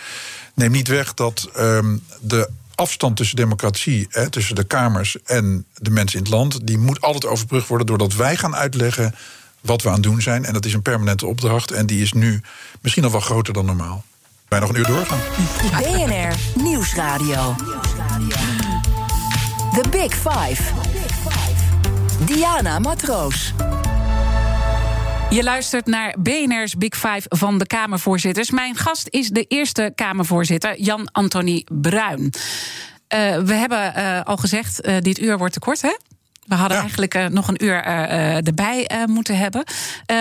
Neem 0.55 0.71
niet 0.71 0.89
weg 0.89 1.15
dat 1.15 1.51
um, 1.59 2.03
de 2.21 2.49
afstand 2.75 3.17
tussen 3.17 3.37
democratie, 3.37 4.07
hè, 4.11 4.31
tussen 4.31 4.55
de 4.55 4.65
Kamers 4.65 5.17
en 5.25 5.67
de 5.75 5.91
mensen 5.91 6.19
in 6.19 6.25
het 6.25 6.33
land, 6.33 6.67
die 6.67 6.79
moet 6.79 7.01
altijd 7.01 7.27
overbrugd 7.27 7.69
worden 7.69 7.87
doordat 7.87 8.15
wij 8.15 8.37
gaan 8.37 8.57
uitleggen 8.57 9.15
wat 9.61 9.83
we 9.83 9.89
aan 9.89 9.95
het 9.95 10.03
doen 10.03 10.23
zijn. 10.23 10.45
En 10.45 10.53
dat 10.53 10.65
is 10.65 10.73
een 10.73 10.83
permanente 10.83 11.27
opdracht. 11.27 11.71
En 11.71 11.87
die 11.87 12.03
is 12.03 12.13
nu 12.13 12.41
misschien 12.81 13.03
nog 13.03 13.13
wel 13.13 13.21
groter 13.21 13.55
dan 13.55 13.67
normaal 13.67 14.05
wij 14.53 14.61
nog 14.61 14.71
een 14.71 14.77
uur 14.77 14.87
doorgaan. 14.87 15.19
BNR 15.79 16.63
Nieuwsradio. 16.63 17.55
The 19.73 19.85
Big 19.91 20.15
Five. 20.15 20.63
Diana 22.25 22.79
Matroos. 22.79 23.55
Je 25.31 25.43
luistert 25.43 25.87
naar 25.87 26.15
BNR's 26.19 26.77
Big 26.77 26.95
Five 26.95 27.23
van 27.29 27.59
de 27.59 27.67
Kamervoorzitters. 27.67 28.51
Mijn 28.51 28.77
gast 28.77 29.07
is 29.11 29.29
de 29.29 29.45
eerste 29.45 29.93
Kamervoorzitter, 29.95 30.81
Jan-Anthony 30.81 31.67
Bruin. 31.81 32.21
Uh, 32.21 32.31
we 33.39 33.55
hebben 33.55 33.93
uh, 33.97 34.21
al 34.23 34.37
gezegd, 34.37 34.87
uh, 34.87 34.97
dit 35.01 35.21
uur 35.21 35.39
wordt 35.39 35.53
te 35.53 35.61
kort, 35.61 35.83
hè? 35.83 35.97
We 36.47 36.55
hadden 36.55 36.79
eigenlijk 36.79 37.15
uh, 37.15 37.27
nog 37.27 37.49
een 37.49 37.65
uur 37.65 37.87
uh, 37.87 38.47
erbij 38.47 38.91
uh, 38.93 39.05
moeten 39.05 39.37
hebben. 39.37 39.65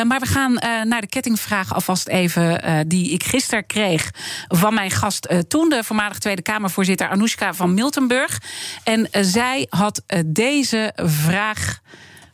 maar 0.08 0.20
we 0.20 0.26
gaan 0.26 0.54
naar 0.88 1.02
de 1.02 1.08
kettingvraag 1.08 1.74
alvast 1.74 2.08
even... 2.08 2.62
die 2.88 3.12
ik 3.12 3.24
gisteren 3.24 3.66
kreeg 3.66 4.12
van 4.48 4.74
mijn 4.74 4.92
gast 4.92 5.34
toen... 5.48 5.70
de 5.70 5.84
voormalig 5.84 6.18
Tweede 6.20 6.42
Kamervoorzitter 6.42 7.10
Anoushka 7.10 7.54
van 7.54 7.74
Miltenburg. 7.74 8.42
En 8.84 9.08
zij 9.12 9.68
had 9.70 10.02
deze 10.26 10.94
vraag 10.96 11.80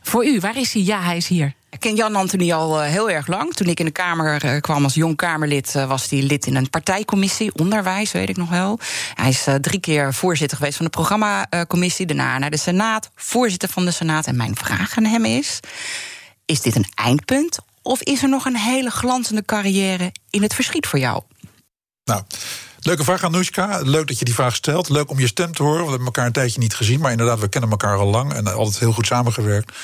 voor 0.02 0.26
u. 0.26 0.40
Waar 0.40 0.56
is 0.56 0.72
hij? 0.72 0.82
Ja, 0.82 1.00
hij 1.00 1.16
is 1.16 1.28
hier. 1.28 1.54
Ik 1.78 1.84
ken 1.84 1.96
Jan 1.96 2.16
Anthony 2.16 2.52
al 2.52 2.80
heel 2.80 3.10
erg 3.10 3.26
lang. 3.26 3.54
Toen 3.54 3.66
ik 3.66 3.80
in 3.80 3.84
de 3.84 3.90
Kamer 3.90 4.60
kwam 4.60 4.84
als 4.84 4.94
jong 4.94 5.16
Kamerlid, 5.16 5.72
was 5.72 6.10
hij 6.10 6.22
lid 6.22 6.46
in 6.46 6.56
een 6.56 6.70
partijcommissie, 6.70 7.54
onderwijs, 7.54 8.12
weet 8.12 8.28
ik 8.28 8.36
nog 8.36 8.50
wel. 8.50 8.78
Hij 9.14 9.28
is 9.28 9.46
drie 9.60 9.80
keer 9.80 10.14
voorzitter 10.14 10.56
geweest 10.56 10.76
van 10.76 10.84
de 10.84 10.90
programmacommissie, 10.90 12.06
daarna 12.06 12.38
naar 12.38 12.50
de 12.50 12.56
Senaat, 12.56 13.10
voorzitter 13.14 13.68
van 13.68 13.84
de 13.84 13.90
Senaat. 13.90 14.26
En 14.26 14.36
mijn 14.36 14.56
vraag 14.56 14.96
aan 14.96 15.04
hem 15.04 15.24
is: 15.24 15.60
is 16.44 16.60
dit 16.60 16.76
een 16.76 16.86
eindpunt 16.94 17.58
of 17.82 18.02
is 18.02 18.22
er 18.22 18.28
nog 18.28 18.44
een 18.44 18.56
hele 18.56 18.90
glanzende 18.90 19.44
carrière 19.44 20.12
in 20.30 20.42
het 20.42 20.54
verschiet 20.54 20.86
voor 20.86 20.98
jou? 20.98 21.22
Nou. 22.04 22.22
Leuke 22.80 23.04
vraag, 23.04 23.24
Anoushka. 23.24 23.80
Leuk 23.82 24.06
dat 24.06 24.18
je 24.18 24.24
die 24.24 24.34
vraag 24.34 24.54
stelt. 24.54 24.88
Leuk 24.88 25.10
om 25.10 25.18
je 25.18 25.26
stem 25.26 25.52
te 25.52 25.62
horen. 25.62 25.82
We 25.82 25.88
hebben 25.88 26.06
elkaar 26.06 26.26
een 26.26 26.32
tijdje 26.32 26.60
niet 26.60 26.74
gezien. 26.74 27.00
Maar 27.00 27.10
inderdaad, 27.10 27.40
we 27.40 27.48
kennen 27.48 27.70
elkaar 27.70 27.96
al 27.96 28.06
lang. 28.06 28.32
En 28.32 28.46
altijd 28.54 28.78
heel 28.78 28.92
goed 28.92 29.06
samengewerkt. 29.06 29.76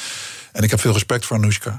En 0.55 0.63
ik 0.63 0.71
heb 0.71 0.81
veel 0.81 0.93
respect 0.93 1.27
voor 1.27 1.37
Anoushka. 1.37 1.79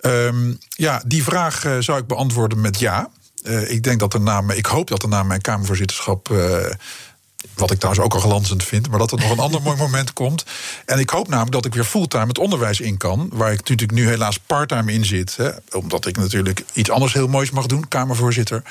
Um, 0.00 0.58
ja, 0.68 1.02
die 1.06 1.22
vraag 1.22 1.64
uh, 1.64 1.76
zou 1.78 1.98
ik 1.98 2.06
beantwoorden 2.06 2.60
met 2.60 2.78
ja. 2.78 3.10
Uh, 3.42 3.70
ik 3.70 3.82
denk 3.82 4.00
dat 4.00 4.14
er 4.14 4.20
na, 4.20 4.42
ik 4.52 4.66
hoop 4.66 4.88
dat 4.88 5.02
er 5.02 5.08
na 5.08 5.22
mijn 5.22 5.40
Kamervoorzitterschap 5.40 6.28
uh, 6.28 6.66
wat 7.54 7.70
ik 7.70 7.78
trouwens 7.78 8.04
ook 8.04 8.14
al 8.14 8.20
glanzend 8.20 8.64
vind, 8.64 8.88
maar 8.88 8.98
dat 8.98 9.12
er 9.12 9.18
nog 9.18 9.30
een 9.30 9.38
ander 9.38 9.62
mooi 9.62 9.76
moment 9.76 10.12
komt. 10.12 10.44
En 10.84 10.98
ik 10.98 11.10
hoop 11.10 11.28
namelijk 11.28 11.52
dat 11.52 11.64
ik 11.64 11.74
weer 11.74 11.84
fulltime 11.84 12.26
het 12.26 12.38
onderwijs 12.38 12.80
in 12.80 12.96
kan. 12.96 13.28
Waar 13.32 13.52
ik 13.52 13.58
natuurlijk 13.58 13.92
nu 13.92 14.08
helaas 14.08 14.38
parttime 14.38 14.92
in 14.92 15.04
zit. 15.04 15.36
Hè, 15.36 15.50
omdat 15.72 16.06
ik 16.06 16.16
natuurlijk 16.16 16.64
iets 16.72 16.90
anders 16.90 17.12
heel 17.12 17.26
moois 17.26 17.50
mag 17.50 17.66
doen, 17.66 17.88
Kamervoorzitter. 17.88 18.62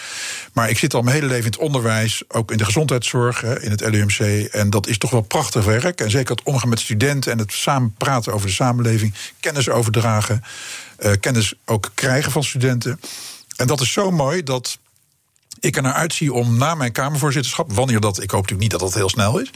Maar 0.54 0.70
ik 0.70 0.78
zit 0.78 0.94
al 0.94 1.02
mijn 1.02 1.16
hele 1.16 1.28
leven 1.28 1.46
in 1.46 1.52
het 1.52 1.60
onderwijs, 1.60 2.24
ook 2.28 2.52
in 2.52 2.58
de 2.58 2.66
gezondheidszorg, 2.66 3.42
hè, 3.42 3.62
in 3.62 3.72
het 3.72 3.82
LUMC. 3.82 4.48
En 4.52 4.70
dat 4.70 4.88
is 4.88 4.98
toch 4.98 5.12
wel 5.12 5.22
prachtig 5.22 5.66
werk. 5.66 6.02
En 6.02 6.12
zeker 6.12 6.36
het 6.36 6.46
omgaan 6.46 6.70
met 6.70 6.80
studenten 6.80 7.32
en 7.32 7.38
het 7.38 7.54
samen 7.54 7.94
praten 7.98 8.34
over 8.34 8.48
de 8.48 8.54
samenleving, 8.54 9.14
kennis 9.40 9.70
overdragen, 9.70 10.44
uh, 11.00 11.12
kennis 11.20 11.54
ook 11.66 11.92
krijgen 11.94 12.32
van 12.32 12.44
studenten. 12.44 13.00
En 13.56 13.68
dat 13.68 13.82
is 13.82 13.92
zo 13.92 14.12
mooi 14.12 14.44
dat 14.44 14.78
ik 15.60 15.76
er 15.76 15.82
naar 15.82 15.94
uitzie 15.94 16.34
om 16.34 16.58
na 16.58 16.76
mijn 16.76 16.92
Kamervoorzitterschap, 16.92 17.74
wanneer 17.74 18.00
dat, 18.00 18.22
ik 18.22 18.32
hoop 18.32 18.42
natuurlijk 18.42 18.62
niet 18.62 18.72
dat 18.72 18.80
dat 18.80 18.94
heel 18.94 19.10
snel 19.10 19.40
is, 19.40 19.52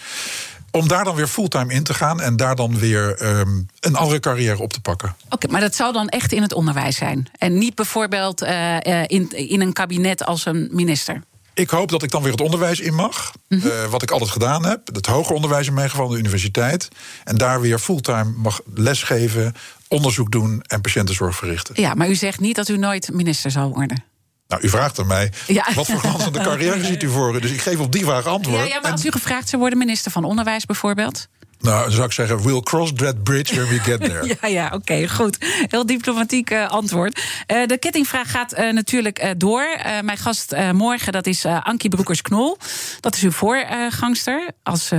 om 0.72 0.88
daar 0.88 1.04
dan 1.04 1.16
weer 1.16 1.28
fulltime 1.28 1.74
in 1.74 1.84
te 1.84 1.94
gaan 1.94 2.22
en 2.22 2.36
daar 2.36 2.56
dan 2.56 2.80
weer 2.80 3.24
um, 3.40 3.68
een 3.80 3.96
andere 3.96 4.20
carrière 4.20 4.62
op 4.62 4.74
te 4.74 4.82
pakken. 4.82 5.16
Oké, 5.30 5.48
maar 5.48 5.62
dat 5.62 5.76
zou 5.76 5.94
dan 5.94 6.10
echt 6.10 6.32
in 6.32 6.42
het 6.42 6.54
onderwijs 6.54 6.96
zijn 6.96 7.28
en 7.38 7.58
niet 7.58 7.76
bijvoorbeeld 7.76 8.44
uh, 8.44 8.78
in, 9.06 9.30
in 9.32 9.62
een 9.62 9.74
kabinet 9.74 10.26
als 10.26 10.46
een 10.46 10.70
minister? 10.72 11.22
Ik 11.54 11.70
hoop 11.70 11.90
dat 11.90 12.04
ik 12.04 12.12
dan 12.12 12.22
weer 12.22 12.32
het 12.32 12.42
onderwijs 12.42 12.80
in 12.80 12.94
mag. 12.94 13.32
Mm 13.48 13.60
-hmm. 13.60 13.70
uh, 13.70 13.86
wat 13.86 14.02
ik 14.02 14.12
altijd 14.12 14.30
gedaan 14.30 14.66
heb. 14.66 14.88
Het 14.94 15.06
hoger 15.06 15.36
onderwijs 15.36 15.68
in 15.68 15.74
mijn 15.74 15.90
geval, 15.90 16.08
de 16.08 16.18
universiteit. 16.18 16.88
En 17.24 17.38
daar 17.38 17.62
weer 17.62 17.80
fulltime 17.80 18.34
mag 18.38 18.62
lesgeven, 18.74 19.56
onderzoek 19.88 20.32
doen 20.32 20.62
en 20.62 20.82
patiëntenzorg 20.82 21.36
verrichten. 21.36 21.82
Ja, 21.82 21.94
maar 21.94 22.10
u 22.10 22.16
zegt 22.16 22.40
niet 22.40 22.56
dat 22.56 22.70
u 22.70 22.78
nooit 22.78 23.10
minister 23.14 23.52
zal 23.52 23.70
worden. 23.70 24.04
Nou, 24.52 24.64
u 24.64 24.70
vraagt 24.70 25.00
aan 25.00 25.08
mij, 25.08 25.32
ja. 25.48 25.68
wat 25.74 25.86
voor 25.86 26.00
glanzende 26.00 26.42
carrière 26.50 26.86
ziet 26.86 27.04
u 27.04 27.10
voor 27.10 27.36
u? 27.36 27.40
Dus 27.40 27.52
ik 27.52 27.62
geef 27.62 27.80
op 27.80 27.92
die 27.92 28.06
vraag 28.06 28.26
antwoord. 28.26 28.58
Ja, 28.58 28.64
ja 28.74 28.80
maar 28.80 28.92
als 28.92 29.06
u 29.06 29.12
gevraagd 29.12 29.50
zou 29.50 29.62
worden 29.62 29.80
minister 29.80 30.12
van 30.12 30.24
Onderwijs 30.24 30.66
bijvoorbeeld... 30.66 31.28
Nou, 31.62 31.84
dan 31.84 31.92
zou 31.92 32.06
ik 32.06 32.12
zeggen, 32.12 32.44
we'll 32.44 32.62
cross 32.62 32.92
that 32.96 33.24
bridge 33.24 33.56
when 33.56 33.68
we 33.68 33.80
get 33.80 34.00
there. 34.00 34.28
ja, 34.42 34.48
ja, 34.48 34.66
oké, 34.66 34.76
okay, 34.76 35.08
goed. 35.08 35.38
Heel 35.68 35.86
diplomatiek 35.86 36.52
uh, 36.52 36.70
antwoord. 36.70 37.22
Uh, 37.48 37.66
de 37.66 37.78
kettingvraag 37.78 38.32
gaat 38.32 38.60
uh, 38.60 38.72
natuurlijk 38.72 39.34
door. 39.38 39.66
mijn 40.02 40.18
gast 40.18 40.56
morgen, 40.74 41.12
dat 41.12 41.28
is 41.28 41.46
Ankie 41.46 41.90
Broekers-Knol. 41.90 42.58
Dat 43.00 43.16
is 43.16 43.22
uw 43.22 43.32
voorgangster 43.32 44.52
als 44.64 44.92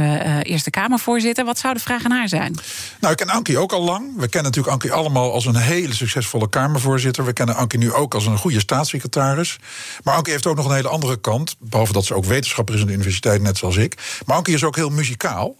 Eerste 0.42 0.70
Kamervoorzitter. 0.70 1.44
Wat 1.44 1.58
zou 1.58 1.74
de 1.74 1.80
vraag 1.80 2.04
aan 2.04 2.10
haar 2.10 2.28
zijn? 2.28 2.56
Nou, 3.00 3.12
ik 3.12 3.18
ken 3.18 3.28
Ankie 3.28 3.58
ook 3.58 3.72
al 3.72 3.82
lang. 3.82 4.06
We 4.16 4.28
kennen 4.28 4.42
natuurlijk 4.42 4.74
Ankie 4.74 4.92
allemaal 4.92 5.32
als 5.32 5.46
een 5.46 5.56
hele 5.56 5.94
succesvolle 5.94 6.48
Kamervoorzitter. 6.48 7.24
We 7.24 7.32
kennen 7.32 7.56
Ankie 7.56 7.78
nu 7.78 7.92
ook 7.92 8.14
als 8.14 8.26
een 8.26 8.38
goede 8.38 8.60
staatssecretaris. 8.60 9.58
Maar 10.04 10.14
Ankie 10.14 10.32
heeft 10.32 10.46
ook 10.46 10.56
nog 10.56 10.66
een 10.66 10.74
hele 10.74 10.88
andere 10.88 11.20
kant. 11.20 11.56
Behalve 11.58 11.92
dat 11.92 12.04
ze 12.04 12.14
ook 12.14 12.24
wetenschapper 12.24 12.74
is 12.74 12.80
aan 12.80 12.86
de 12.86 12.92
universiteit, 12.92 13.42
net 13.42 13.58
zoals 13.58 13.76
ik. 13.76 14.20
Maar 14.26 14.36
Ankie 14.36 14.54
is 14.54 14.64
ook 14.64 14.76
heel 14.76 14.90
muzikaal. 14.90 15.56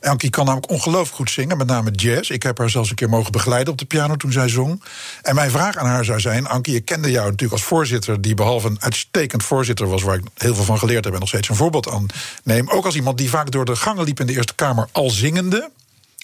Ankie 0.00 0.30
kan 0.30 0.41
namelijk 0.44 0.70
ongelooflijk 0.70 1.14
goed 1.16 1.30
zingen, 1.30 1.56
met 1.56 1.66
name 1.66 1.90
jazz. 1.90 2.30
Ik 2.30 2.42
heb 2.42 2.58
haar 2.58 2.70
zelfs 2.70 2.90
een 2.90 2.96
keer 2.96 3.08
mogen 3.08 3.32
begeleiden 3.32 3.72
op 3.72 3.78
de 3.78 3.84
piano 3.84 4.16
toen 4.16 4.32
zij 4.32 4.48
zong. 4.48 4.82
En 5.22 5.34
mijn 5.34 5.50
vraag 5.50 5.76
aan 5.76 5.86
haar 5.86 6.04
zou 6.04 6.20
zijn: 6.20 6.46
Ankie, 6.46 6.74
ik 6.74 6.84
kende 6.84 7.10
jou 7.10 7.24
natuurlijk 7.24 7.52
als 7.52 7.62
voorzitter, 7.62 8.20
die 8.20 8.34
behalve 8.34 8.68
een 8.68 8.82
uitstekend 8.82 9.42
voorzitter 9.42 9.88
was, 9.88 10.02
waar 10.02 10.16
ik 10.16 10.24
heel 10.34 10.54
veel 10.54 10.64
van 10.64 10.78
geleerd 10.78 11.04
heb 11.04 11.14
en 11.14 11.20
nog 11.20 11.28
steeds 11.28 11.48
een 11.48 11.56
voorbeeld 11.56 11.88
aan 11.88 12.06
neem. 12.44 12.70
Ook 12.70 12.84
als 12.84 12.94
iemand 12.94 13.18
die 13.18 13.30
vaak 13.30 13.50
door 13.50 13.64
de 13.64 13.76
gangen 13.76 14.04
liep 14.04 14.20
in 14.20 14.26
de 14.26 14.32
Eerste 14.32 14.54
Kamer 14.54 14.88
al 14.92 15.10
zingende. 15.10 15.70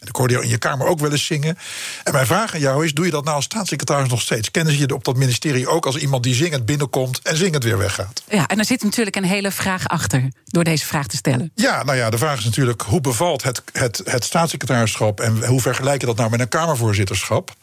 En 0.00 0.08
ik 0.08 0.16
hoorde 0.16 0.32
jou 0.32 0.44
in 0.44 0.50
je 0.50 0.58
kamer 0.58 0.86
ook 0.86 0.98
wel 0.98 1.10
eens 1.10 1.26
zingen. 1.26 1.58
En 2.04 2.12
mijn 2.12 2.26
vraag 2.26 2.54
aan 2.54 2.60
jou 2.60 2.84
is: 2.84 2.94
doe 2.94 3.04
je 3.04 3.10
dat 3.10 3.24
nou 3.24 3.36
als 3.36 3.44
staatssecretaris 3.44 4.08
nog 4.08 4.20
steeds? 4.20 4.50
Kennen 4.50 4.72
ze 4.72 4.78
je 4.78 4.94
op 4.94 5.04
dat 5.04 5.16
ministerie 5.16 5.68
ook 5.68 5.86
als 5.86 5.96
iemand 5.96 6.22
die 6.22 6.34
zingend 6.34 6.66
binnenkomt 6.66 7.20
en 7.22 7.36
zingend 7.36 7.64
weer 7.64 7.78
weggaat? 7.78 8.22
Ja, 8.30 8.46
en 8.46 8.58
er 8.58 8.64
zit 8.64 8.82
natuurlijk 8.82 9.16
een 9.16 9.24
hele 9.24 9.50
vraag 9.50 9.88
achter 9.88 10.28
door 10.44 10.64
deze 10.64 10.86
vraag 10.86 11.06
te 11.06 11.16
stellen. 11.16 11.50
Ja, 11.54 11.82
nou 11.82 11.98
ja, 11.98 12.10
de 12.10 12.18
vraag 12.18 12.38
is 12.38 12.44
natuurlijk: 12.44 12.82
hoe 12.82 13.00
bevalt 13.00 13.42
het, 13.42 13.62
het, 13.72 14.00
het 14.04 14.24
staatssecretarischap 14.24 15.20
en 15.20 15.46
hoe 15.46 15.60
vergelijk 15.60 16.00
je 16.00 16.06
dat 16.06 16.16
nou 16.16 16.30
met 16.30 16.40
een 16.40 16.48
Kamervoorzitterschap? 16.48 17.54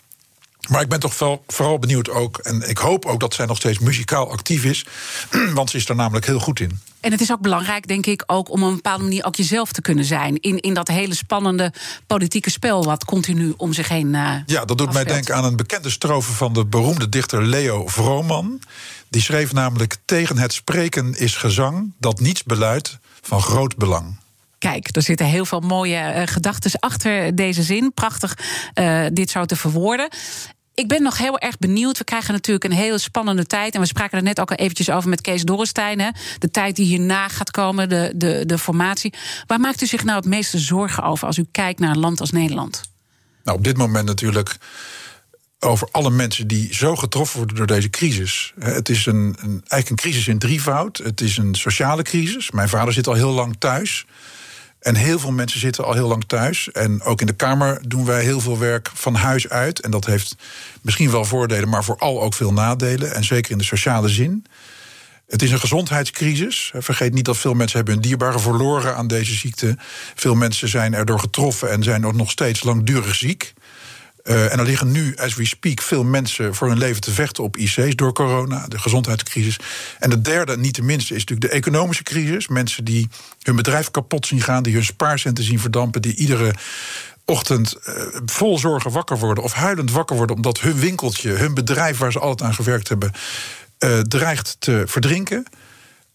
Maar 0.69 0.81
ik 0.81 0.89
ben 0.89 0.99
toch 0.99 1.41
vooral 1.47 1.79
benieuwd 1.79 2.09
ook, 2.09 2.38
en 2.38 2.69
ik 2.69 2.77
hoop 2.77 3.05
ook 3.05 3.19
dat 3.19 3.33
zij 3.33 3.45
nog 3.45 3.57
steeds 3.57 3.79
muzikaal 3.79 4.31
actief 4.31 4.63
is, 4.63 4.86
want 5.53 5.69
ze 5.69 5.77
is 5.77 5.89
er 5.89 5.95
namelijk 5.95 6.25
heel 6.25 6.39
goed 6.39 6.59
in. 6.59 6.79
En 7.06 7.12
het 7.12 7.22
is 7.22 7.32
ook 7.32 7.41
belangrijk, 7.41 7.88
denk 7.88 8.06
ik, 8.06 8.24
ook 8.28 8.49
om 8.49 8.64
op 8.64 8.70
een 8.70 8.76
bepaalde 8.76 9.03
manier 9.03 9.26
ook 9.26 9.36
jezelf 9.36 9.72
te 9.72 9.82
kunnen 9.82 10.06
zijn. 10.06 10.39
In, 10.39 10.60
in 10.60 10.74
dat 10.74 10.88
hele 10.88 11.16
spannende 11.16 11.74
politieke 12.08 12.49
spel 12.49 12.84
wat 12.84 13.06
continu 13.06 13.53
om 13.58 13.74
zich 13.74 13.88
heen. 13.88 14.14
Uh, 14.14 14.32
ja, 14.45 14.66
dat 14.66 14.78
doet 14.78 14.93
mij 14.93 15.03
denken 15.03 15.36
aan 15.36 15.43
een 15.43 15.56
bekende 15.56 15.89
strofe 15.89 16.32
van 16.32 16.53
de 16.53 16.66
beroemde 16.66 17.10
dichter 17.10 17.43
Leo 17.43 17.88
Vrooman. 17.88 18.60
Die 19.10 19.22
schreef 19.22 19.53
namelijk: 19.53 19.97
Tegen 20.06 20.38
het 20.38 20.53
spreken 20.53 21.14
is 21.18 21.36
gezang 21.36 21.93
dat 21.99 22.20
niets 22.20 22.43
beluidt 22.43 22.97
van 23.22 23.41
groot 23.41 23.76
belang. 23.76 24.18
Kijk, 24.58 24.95
er 24.95 25.01
zitten 25.01 25.26
heel 25.26 25.45
veel 25.45 25.60
mooie 25.60 26.14
uh, 26.16 26.22
gedachten 26.26 26.80
achter 26.80 27.36
deze 27.36 27.64
zin. 27.64 27.93
Prachtig 27.93 28.38
uh, 28.80 29.06
dit 29.14 29.30
zo 29.30 29.45
te 29.45 29.56
verwoorden. 29.56 30.10
Ik 30.76 30.88
ben 30.88 31.01
nog 31.01 31.17
heel 31.17 31.39
erg 31.39 31.57
benieuwd. 31.57 31.97
We 31.97 32.03
krijgen 32.03 32.34
natuurlijk 32.34 32.65
een 32.65 32.71
hele 32.71 32.97
spannende 32.97 33.45
tijd. 33.45 33.73
En 33.76 33.82
we 33.82 33.88
spraken 33.88 34.17
er 34.17 34.23
net 34.23 34.39
ook 34.39 34.51
al 34.51 34.57
eventjes 34.57 34.89
over 34.89 35.09
met 35.09 35.21
Kees 35.21 35.43
Dorrestein. 35.43 35.99
Hè? 35.99 36.09
De 36.39 36.51
tijd 36.51 36.76
die 36.76 36.86
hierna 36.86 37.28
gaat 37.28 37.51
komen, 37.51 37.89
de, 37.89 38.11
de, 38.15 38.43
de 38.45 38.57
formatie. 38.57 39.13
Waar 39.47 39.59
maakt 39.59 39.82
u 39.82 39.86
zich 39.86 40.03
nou 40.03 40.17
het 40.17 40.28
meeste 40.28 40.59
zorgen 40.59 41.03
over 41.03 41.28
als 41.28 41.38
u 41.38 41.45
kijkt 41.51 41.80
naar 41.80 41.89
een 41.89 41.99
land 41.99 42.19
als 42.19 42.32
Nederland? 42.32 42.82
Nou, 43.43 43.57
op 43.57 43.63
dit 43.63 43.78
moment 43.78 44.05
natuurlijk 44.05 44.57
over 45.59 45.88
alle 45.91 46.09
mensen 46.09 46.47
die 46.47 46.76
zo 46.76 46.95
getroffen 46.95 47.38
worden 47.38 47.55
door 47.55 47.67
deze 47.67 47.89
crisis. 47.89 48.53
Het 48.59 48.89
is 48.89 49.05
een, 49.05 49.36
een, 49.39 49.63
eigenlijk 49.67 49.89
een 49.89 49.95
crisis 49.95 50.28
in 50.28 50.39
drievoud. 50.39 50.97
Het 50.97 51.21
is 51.21 51.38
een 51.38 51.55
sociale 51.55 52.03
crisis. 52.03 52.51
Mijn 52.51 52.69
vader 52.69 52.93
zit 52.93 53.07
al 53.07 53.13
heel 53.13 53.32
lang 53.32 53.55
thuis. 53.59 54.05
En 54.86 54.95
heel 54.95 55.19
veel 55.19 55.31
mensen 55.31 55.59
zitten 55.59 55.86
al 55.86 55.93
heel 55.93 56.07
lang 56.07 56.23
thuis. 56.27 56.71
En 56.71 57.01
ook 57.01 57.21
in 57.21 57.27
de 57.27 57.33
Kamer 57.33 57.79
doen 57.88 58.05
wij 58.05 58.23
heel 58.23 58.39
veel 58.39 58.57
werk 58.57 58.89
van 58.93 59.15
huis 59.15 59.49
uit. 59.49 59.79
En 59.79 59.91
dat 59.91 60.05
heeft 60.05 60.36
misschien 60.81 61.11
wel 61.11 61.25
voordelen, 61.25 61.69
maar 61.69 61.83
vooral 61.83 62.21
ook 62.21 62.33
veel 62.33 62.53
nadelen. 62.53 63.15
En 63.15 63.23
zeker 63.23 63.51
in 63.51 63.57
de 63.57 63.63
sociale 63.63 64.09
zin. 64.09 64.45
Het 65.27 65.41
is 65.41 65.51
een 65.51 65.59
gezondheidscrisis. 65.59 66.71
Vergeet 66.75 67.13
niet 67.13 67.25
dat 67.25 67.38
veel 67.38 67.53
mensen 67.53 67.75
hebben 67.77 67.93
hun 67.93 68.03
dierbaren 68.03 68.39
verloren 68.39 68.95
aan 68.95 69.07
deze 69.07 69.33
ziekte. 69.33 69.77
Veel 70.15 70.36
mensen 70.36 70.67
zijn 70.67 70.93
erdoor 70.93 71.19
getroffen 71.19 71.71
en 71.71 71.83
zijn 71.83 72.05
ook 72.05 72.15
nog 72.15 72.31
steeds 72.31 72.63
langdurig 72.63 73.15
ziek. 73.15 73.53
Uh, 74.26 74.51
en 74.51 74.59
er 74.59 74.65
liggen 74.65 74.91
nu, 74.91 75.15
as 75.15 75.36
we 75.36 75.45
speak, 75.45 75.82
veel 75.82 76.03
mensen 76.03 76.55
voor 76.55 76.67
hun 76.67 76.78
leven 76.78 77.01
te 77.01 77.11
vechten 77.11 77.43
op 77.43 77.57
IC's 77.57 77.95
door 77.95 78.13
corona, 78.13 78.65
de 78.67 78.80
gezondheidscrisis. 78.80 79.59
En 79.99 80.09
de 80.09 80.21
derde, 80.21 80.57
niet 80.57 80.76
de 80.76 80.82
minste, 80.82 81.13
is 81.13 81.19
natuurlijk 81.19 81.51
de 81.51 81.57
economische 81.57 82.03
crisis. 82.03 82.47
Mensen 82.47 82.84
die 82.84 83.09
hun 83.41 83.55
bedrijf 83.55 83.91
kapot 83.91 84.28
zien 84.28 84.41
gaan, 84.41 84.63
die 84.63 84.73
hun 84.73 84.84
spaarcenten 84.84 85.43
zien 85.43 85.59
verdampen, 85.59 86.01
die 86.01 86.15
iedere 86.15 86.53
ochtend 87.26 87.76
uh, 87.88 87.93
vol 88.26 88.59
zorgen 88.59 88.91
wakker 88.91 89.17
worden 89.17 89.43
of 89.43 89.53
huilend 89.53 89.91
wakker 89.91 90.15
worden 90.15 90.36
omdat 90.36 90.59
hun 90.59 90.80
winkeltje, 90.80 91.30
hun 91.30 91.53
bedrijf 91.53 91.97
waar 91.97 92.11
ze 92.11 92.19
altijd 92.19 92.49
aan 92.49 92.55
gewerkt 92.55 92.89
hebben, 92.89 93.11
uh, 93.80 93.99
dreigt 93.99 94.55
te 94.59 94.84
verdrinken. 94.86 95.45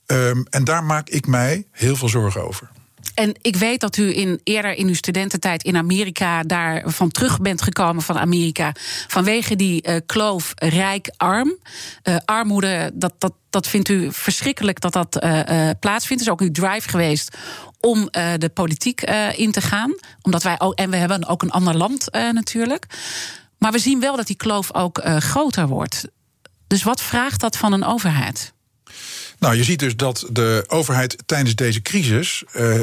Um, 0.06 0.46
en 0.50 0.64
daar 0.64 0.84
maak 0.84 1.08
ik 1.08 1.26
mij 1.26 1.66
heel 1.70 1.96
veel 1.96 2.08
zorgen 2.08 2.46
over. 2.46 2.70
En 3.14 3.34
ik 3.40 3.56
weet 3.56 3.80
dat 3.80 3.96
u 3.96 4.16
in, 4.16 4.40
eerder 4.44 4.74
in 4.74 4.86
uw 4.86 4.94
studententijd 4.94 5.62
in 5.62 5.76
Amerika 5.76 6.42
daarvan 6.42 7.10
terug 7.10 7.40
bent 7.40 7.62
gekomen 7.62 8.02
van 8.02 8.18
Amerika. 8.18 8.72
Vanwege 9.06 9.56
die 9.56 9.88
uh, 9.88 9.96
kloof 10.06 10.52
rijk-arm. 10.56 11.56
Uh, 12.04 12.16
armoede, 12.24 12.90
dat, 12.94 13.12
dat, 13.18 13.32
dat 13.50 13.66
vindt 13.66 13.88
u 13.88 14.12
verschrikkelijk 14.12 14.80
dat 14.80 14.92
dat 14.92 15.24
uh, 15.24 15.70
plaatsvindt. 15.80 16.22
Is 16.22 16.28
ook 16.28 16.40
uw 16.40 16.50
drive 16.50 16.88
geweest 16.88 17.36
om 17.80 18.08
de 18.36 18.50
politiek 18.54 19.00
in 19.36 19.52
te 19.52 19.60
gaan. 19.60 19.94
Omdat 20.22 20.42
wij 20.42 20.60
ook, 20.60 20.74
en 20.74 20.90
we 20.90 20.96
hebben 20.96 21.26
ook 21.26 21.42
een 21.42 21.50
ander 21.50 21.76
land 21.76 22.08
natuurlijk. 22.12 22.86
Maar 23.58 23.72
we 23.72 23.78
zien 23.78 24.00
wel 24.00 24.16
dat 24.16 24.26
die 24.26 24.36
kloof 24.36 24.74
ook 24.74 25.00
groter 25.04 25.66
wordt. 25.66 26.04
Dus 26.66 26.82
wat 26.82 27.02
vraagt 27.02 27.40
dat 27.40 27.56
van 27.56 27.72
een 27.72 27.84
overheid? 27.84 28.52
Nou, 29.40 29.56
je 29.56 29.64
ziet 29.64 29.78
dus 29.78 29.96
dat 29.96 30.26
de 30.30 30.64
overheid 30.68 31.16
tijdens 31.26 31.54
deze 31.54 31.82
crisis. 31.82 32.42
Uh, 32.56 32.80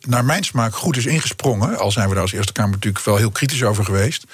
naar 0.00 0.24
mijn 0.24 0.44
smaak 0.44 0.74
goed 0.74 0.96
is 0.96 1.06
ingesprongen. 1.06 1.78
Al 1.78 1.90
zijn 1.90 2.08
we 2.08 2.14
daar 2.14 2.22
als 2.22 2.32
Eerste 2.32 2.52
Kamer 2.52 2.72
natuurlijk 2.72 3.04
wel 3.04 3.16
heel 3.16 3.30
kritisch 3.30 3.62
over 3.62 3.84
geweest. 3.84 4.24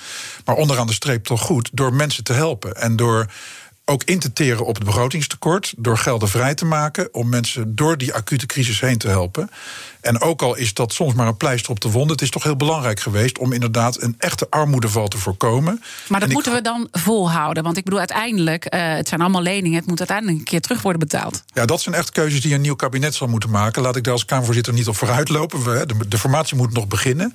Maar 0.45 0.57
onderaan 0.57 0.87
de 0.87 0.93
streep 0.93 1.25
toch 1.25 1.41
goed. 1.41 1.71
Door 1.73 1.95
mensen 1.95 2.25
te 2.25 2.33
helpen. 2.33 2.77
En 2.77 2.97
door 2.97 3.27
ook 3.85 4.05
in 4.05 4.19
te 4.19 4.33
teren 4.33 4.67
op 4.67 4.75
het 4.75 4.85
begrotingstekort. 4.85 5.75
Door 5.77 5.99
gelden 5.99 6.29
vrij 6.29 6.55
te 6.55 6.65
maken 6.65 7.09
om 7.15 7.29
mensen 7.29 7.75
door 7.75 7.99
die 7.99 8.15
acute 8.15 8.47
crisis 8.47 8.81
heen 8.81 8.99
te 8.99 9.09
helpen. 9.09 9.51
En 10.05 10.21
ook 10.21 10.43
al 10.43 10.55
is 10.55 10.75
dat 10.75 10.93
soms 10.93 11.15
maar 11.15 11.27
een 11.27 11.37
pleister 11.37 11.71
op 11.71 11.81
de 11.81 11.91
wond, 11.91 12.11
het 12.11 12.23
is 12.23 12.31
toch 12.31 12.43
heel 12.43 12.57
belangrijk 12.57 13.01
geweest 13.01 13.39
om 13.39 13.53
inderdaad 13.53 14.03
een 14.03 14.15
echte 14.19 14.47
armoedeval 14.51 15.09
te 15.09 15.19
voorkomen. 15.19 15.83
Maar 16.09 16.21
dat 16.21 16.29
moeten 16.29 16.53
we 16.53 16.61
dan 16.61 16.89
volhouden. 16.93 17.63
Want 17.63 17.77
ik 17.77 17.85
bedoel, 17.85 17.99
uiteindelijk, 17.99 18.75
uh, 18.75 18.95
het 18.95 19.09
zijn 19.09 19.21
allemaal 19.21 19.43
leningen, 19.43 19.79
het 19.79 19.87
moet 19.87 19.99
uiteindelijk 19.99 20.39
een 20.39 20.45
keer 20.45 20.61
terug 20.61 20.83
worden 20.83 21.01
betaald. 21.01 21.43
Ja, 21.47 21.65
dat 21.65 21.81
zijn 21.81 21.95
echt 21.95 22.11
keuzes 22.11 22.41
die 22.41 22.55
een 22.55 22.61
nieuw 22.61 22.75
kabinet 22.75 23.15
zal 23.15 23.29
moeten 23.29 23.51
maken. 23.51 23.83
Laat 23.83 23.97
ik 23.97 24.05
daar 24.05 24.13
als 24.13 24.25
Kamervoorzitter 24.25 24.73
niet 24.73 24.89
op 24.89 24.97
vooruitlopen. 24.97 25.65
We, 25.65 25.87
de, 25.87 26.09
de 26.09 26.19
formatie 26.19 26.57
moet 26.57 26.73
nog 26.73 26.87
beginnen. 26.87 27.35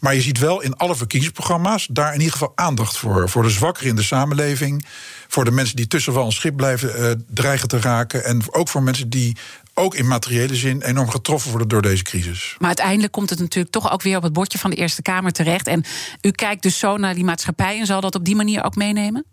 Maar 0.00 0.14
je 0.14 0.20
ziet 0.20 0.38
wel 0.38 0.60
in 0.60 0.76
alle 0.76 0.96
verkiezingsprogramma's 0.96 1.88
daar 1.90 2.12
in 2.12 2.18
ieder 2.18 2.32
geval 2.32 2.52
aandacht 2.54 2.96
voor. 2.96 3.28
Voor 3.28 3.42
de 3.42 3.50
zwakkeren 3.50 3.90
in 3.90 3.96
de 3.96 4.02
samenleving. 4.02 4.86
Voor 5.28 5.44
de 5.44 5.50
mensen 5.50 5.76
die 5.76 5.86
tussen 5.86 6.12
wel 6.12 6.24
een 6.24 6.32
schip 6.32 6.56
blijven 6.56 7.00
uh, 7.00 7.10
dreigen 7.28 7.68
te 7.68 7.80
raken. 7.80 8.24
En 8.24 8.42
ook 8.50 8.68
voor 8.68 8.82
mensen 8.82 9.10
die 9.10 9.36
ook 9.80 9.94
in 9.94 10.06
materiële 10.06 10.56
zin 10.56 10.82
enorm 10.82 11.10
getroffen 11.10 11.50
worden 11.50 11.68
door 11.68 11.82
deze 11.82 12.02
crisis. 12.02 12.54
Maar 12.58 12.68
uiteindelijk 12.68 13.12
komt 13.12 13.30
het 13.30 13.38
natuurlijk 13.38 13.72
toch 13.72 13.92
ook 13.92 14.02
weer 14.02 14.16
op 14.16 14.22
het 14.22 14.32
bordje 14.32 14.58
van 14.58 14.70
de 14.70 14.76
Eerste 14.76 15.02
Kamer 15.02 15.32
terecht. 15.32 15.66
En 15.66 15.84
u 16.22 16.30
kijkt 16.30 16.62
dus 16.62 16.78
zo 16.78 16.96
naar 16.96 17.14
die 17.14 17.24
maatschappij 17.24 17.78
en 17.78 17.86
zal 17.86 18.00
dat 18.00 18.14
op 18.14 18.24
die 18.24 18.36
manier 18.36 18.64
ook 18.64 18.76
meenemen? 18.76 19.24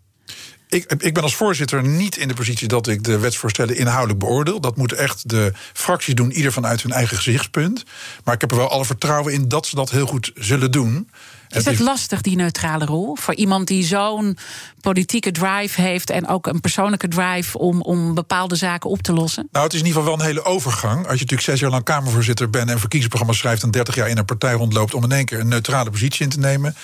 Ik, 0.68 0.92
ik, 0.98 1.14
ben 1.14 1.22
als 1.22 1.36
voorzitter 1.36 1.82
niet 1.82 2.16
in 2.16 2.28
de 2.28 2.34
positie 2.34 2.68
dat 2.68 2.88
ik 2.88 3.04
de 3.04 3.18
wetsvoorstellen 3.18 3.76
inhoudelijk 3.76 4.18
beoordeel. 4.18 4.60
Dat 4.60 4.76
moeten 4.76 4.98
echt 4.98 5.28
de 5.28 5.52
fracties 5.72 6.14
doen, 6.14 6.32
ieder 6.32 6.52
vanuit 6.52 6.82
hun 6.82 6.92
eigen 6.92 7.16
gezichtspunt. 7.16 7.84
Maar 8.24 8.34
ik 8.34 8.40
heb 8.40 8.50
er 8.50 8.56
wel 8.56 8.70
alle 8.70 8.84
vertrouwen 8.84 9.32
in 9.32 9.48
dat 9.48 9.66
ze 9.66 9.74
dat 9.74 9.90
heel 9.90 10.06
goed 10.06 10.32
zullen 10.34 10.70
doen. 10.70 11.10
Is 11.48 11.64
het 11.64 11.78
lastig, 11.78 12.20
die 12.20 12.36
neutrale 12.36 12.84
rol? 12.84 13.16
Voor 13.16 13.34
iemand 13.34 13.66
die 13.66 13.84
zo'n 13.84 14.38
politieke 14.80 15.30
drive 15.30 15.80
heeft 15.80 16.10
en 16.10 16.28
ook 16.28 16.46
een 16.46 16.60
persoonlijke 16.60 17.08
drive 17.08 17.58
om, 17.58 17.82
om 17.82 18.14
bepaalde 18.14 18.56
zaken 18.56 18.90
op 18.90 19.02
te 19.02 19.12
lossen? 19.12 19.48
Nou, 19.52 19.64
het 19.64 19.74
is 19.74 19.80
in 19.80 19.86
ieder 19.86 20.00
geval 20.00 20.16
wel 20.16 20.26
een 20.26 20.34
hele 20.34 20.44
overgang. 20.44 20.96
Als 20.96 21.04
je 21.04 21.10
natuurlijk 21.10 21.40
zes 21.40 21.60
jaar 21.60 21.70
lang 21.70 21.84
Kamervoorzitter 21.84 22.50
bent 22.50 22.70
en 22.70 22.78
verkiezingsprogramma 22.78 23.34
schrijft 23.34 23.62
en 23.62 23.70
30 23.70 23.94
jaar 23.94 24.08
in 24.08 24.18
een 24.18 24.24
partij 24.24 24.52
rondloopt 24.52 24.94
om 24.94 25.04
in 25.04 25.12
één 25.12 25.24
keer 25.24 25.40
een 25.40 25.48
neutrale 25.48 25.90
positie 25.90 26.24
in 26.24 26.30
te 26.30 26.38
nemen. 26.38 26.74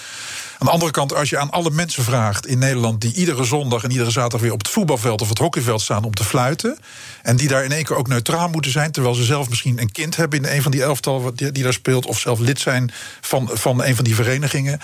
Aan 0.59 0.66
de 0.66 0.72
andere 0.72 0.90
kant, 0.90 1.14
als 1.14 1.30
je 1.30 1.38
aan 1.38 1.50
alle 1.50 1.70
mensen 1.70 2.05
vraagt 2.05 2.46
in 2.46 2.59
Nederland 2.59 3.00
die 3.00 3.14
iedere 3.14 3.44
zondag 3.44 3.84
en 3.84 3.90
iedere 3.90 4.11
zaterdag 4.11 4.40
weer 4.40 4.52
op 4.52 4.59
het 4.59 4.68
voetbalveld 4.68 5.20
of 5.20 5.28
het 5.28 5.38
hockeyveld 5.38 5.80
staan 5.80 6.05
om 6.05 6.14
te 6.14 6.24
fluiten. 6.24 6.78
En 7.22 7.36
die 7.36 7.48
daar 7.48 7.64
in 7.64 7.72
één 7.72 7.84
keer 7.84 7.96
ook 7.96 8.09
neutraal 8.09 8.48
moeten 8.48 8.70
zijn, 8.70 8.90
terwijl 8.90 9.14
ze 9.14 9.24
zelf 9.24 9.48
misschien 9.48 9.80
een 9.80 9.92
kind 9.92 10.16
hebben 10.16 10.44
in 10.44 10.57
een 10.57 10.62
van 10.62 10.70
die 10.70 10.82
elftal 10.82 11.32
die, 11.34 11.52
die 11.52 11.62
daar 11.62 11.72
speelt, 11.72 12.07
of 12.07 12.18
zelf 12.18 12.38
lid 12.38 12.61
zijn 12.61 12.90
van, 13.20 13.50
van 13.52 13.84
een 13.84 13.96
van 13.96 14.05
die 14.05 14.14
verenigingen. 14.14 14.80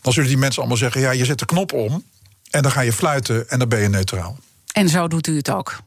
Dan 0.00 0.12
zullen 0.12 0.28
die 0.28 0.38
mensen 0.38 0.58
allemaal 0.58 0.78
zeggen: 0.78 1.00
ja, 1.00 1.10
je 1.10 1.24
zet 1.24 1.38
de 1.38 1.46
knop 1.46 1.72
om 1.72 2.04
en 2.50 2.62
dan 2.62 2.72
ga 2.72 2.80
je 2.80 2.92
fluiten 2.92 3.48
en 3.48 3.58
dan 3.58 3.68
ben 3.68 3.80
je 3.80 3.88
neutraal. 3.88 4.38
En 4.72 4.88
zo 4.88 5.08
doet 5.08 5.26
u 5.26 5.36
het 5.36 5.50
ook. 5.50 5.78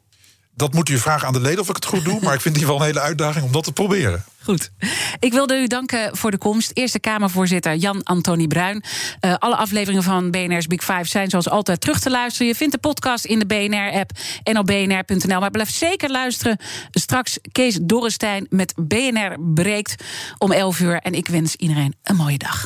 Dat 0.58 0.74
moet 0.74 0.89
u 0.89 0.97
vragen 0.97 1.28
aan 1.28 1.34
de 1.34 1.41
leden 1.41 1.60
of 1.60 1.70
ik 1.70 1.76
het 1.76 1.86
goed 1.86 2.05
doe. 2.05 2.20
Maar 2.22 2.34
ik 2.34 2.41
vind 2.41 2.55
het 2.55 2.66
wel 2.66 2.76
een 2.76 2.86
hele 2.86 2.99
uitdaging 2.99 3.45
om 3.45 3.51
dat 3.51 3.64
te 3.64 3.72
proberen. 3.72 4.24
Goed. 4.43 4.72
Ik 5.20 5.34
wilde 5.34 5.58
u 5.58 5.68
danken 5.68 6.18
voor 6.18 6.32
de 6.32 6.38
komst. 6.38 6.72
Eerste 6.74 6.99
Kamervoorzitter 6.99 7.76
Jan-Antonie 7.76 8.47
Bruin. 8.47 8.84
Uh, 9.22 9.34
alle 9.34 9.55
afleveringen 9.55 10.03
van 10.03 10.32
BNR's 10.32 10.68
Big 10.68 10.84
Five 10.84 11.03
zijn 11.03 11.30
zoals 11.30 11.49
altijd 11.49 11.82
terug 11.82 11.99
te 11.99 12.10
luisteren. 12.10 12.47
Je 12.47 12.55
vindt 12.55 12.74
de 12.74 12.80
podcast 12.80 13.26
in 13.26 13.39
de 13.39 13.45
BNR-app 13.45 14.12
en 14.43 14.58
op 14.58 14.66
bnr.nl. 14.66 15.39
Maar 15.39 15.51
blijf 15.51 15.70
zeker 15.70 16.10
luisteren. 16.10 16.58
Straks 16.91 17.39
Kees 17.51 17.80
Dorrestein 17.82 18.47
met 18.49 18.74
BNR 18.76 19.36
breekt 19.39 20.03
om 20.38 20.51
11 20.51 20.80
uur. 20.80 20.99
En 20.99 21.14
ik 21.14 21.28
wens 21.28 21.55
iedereen 21.55 21.95
een 22.03 22.16
mooie 22.16 22.38
dag. 22.38 22.66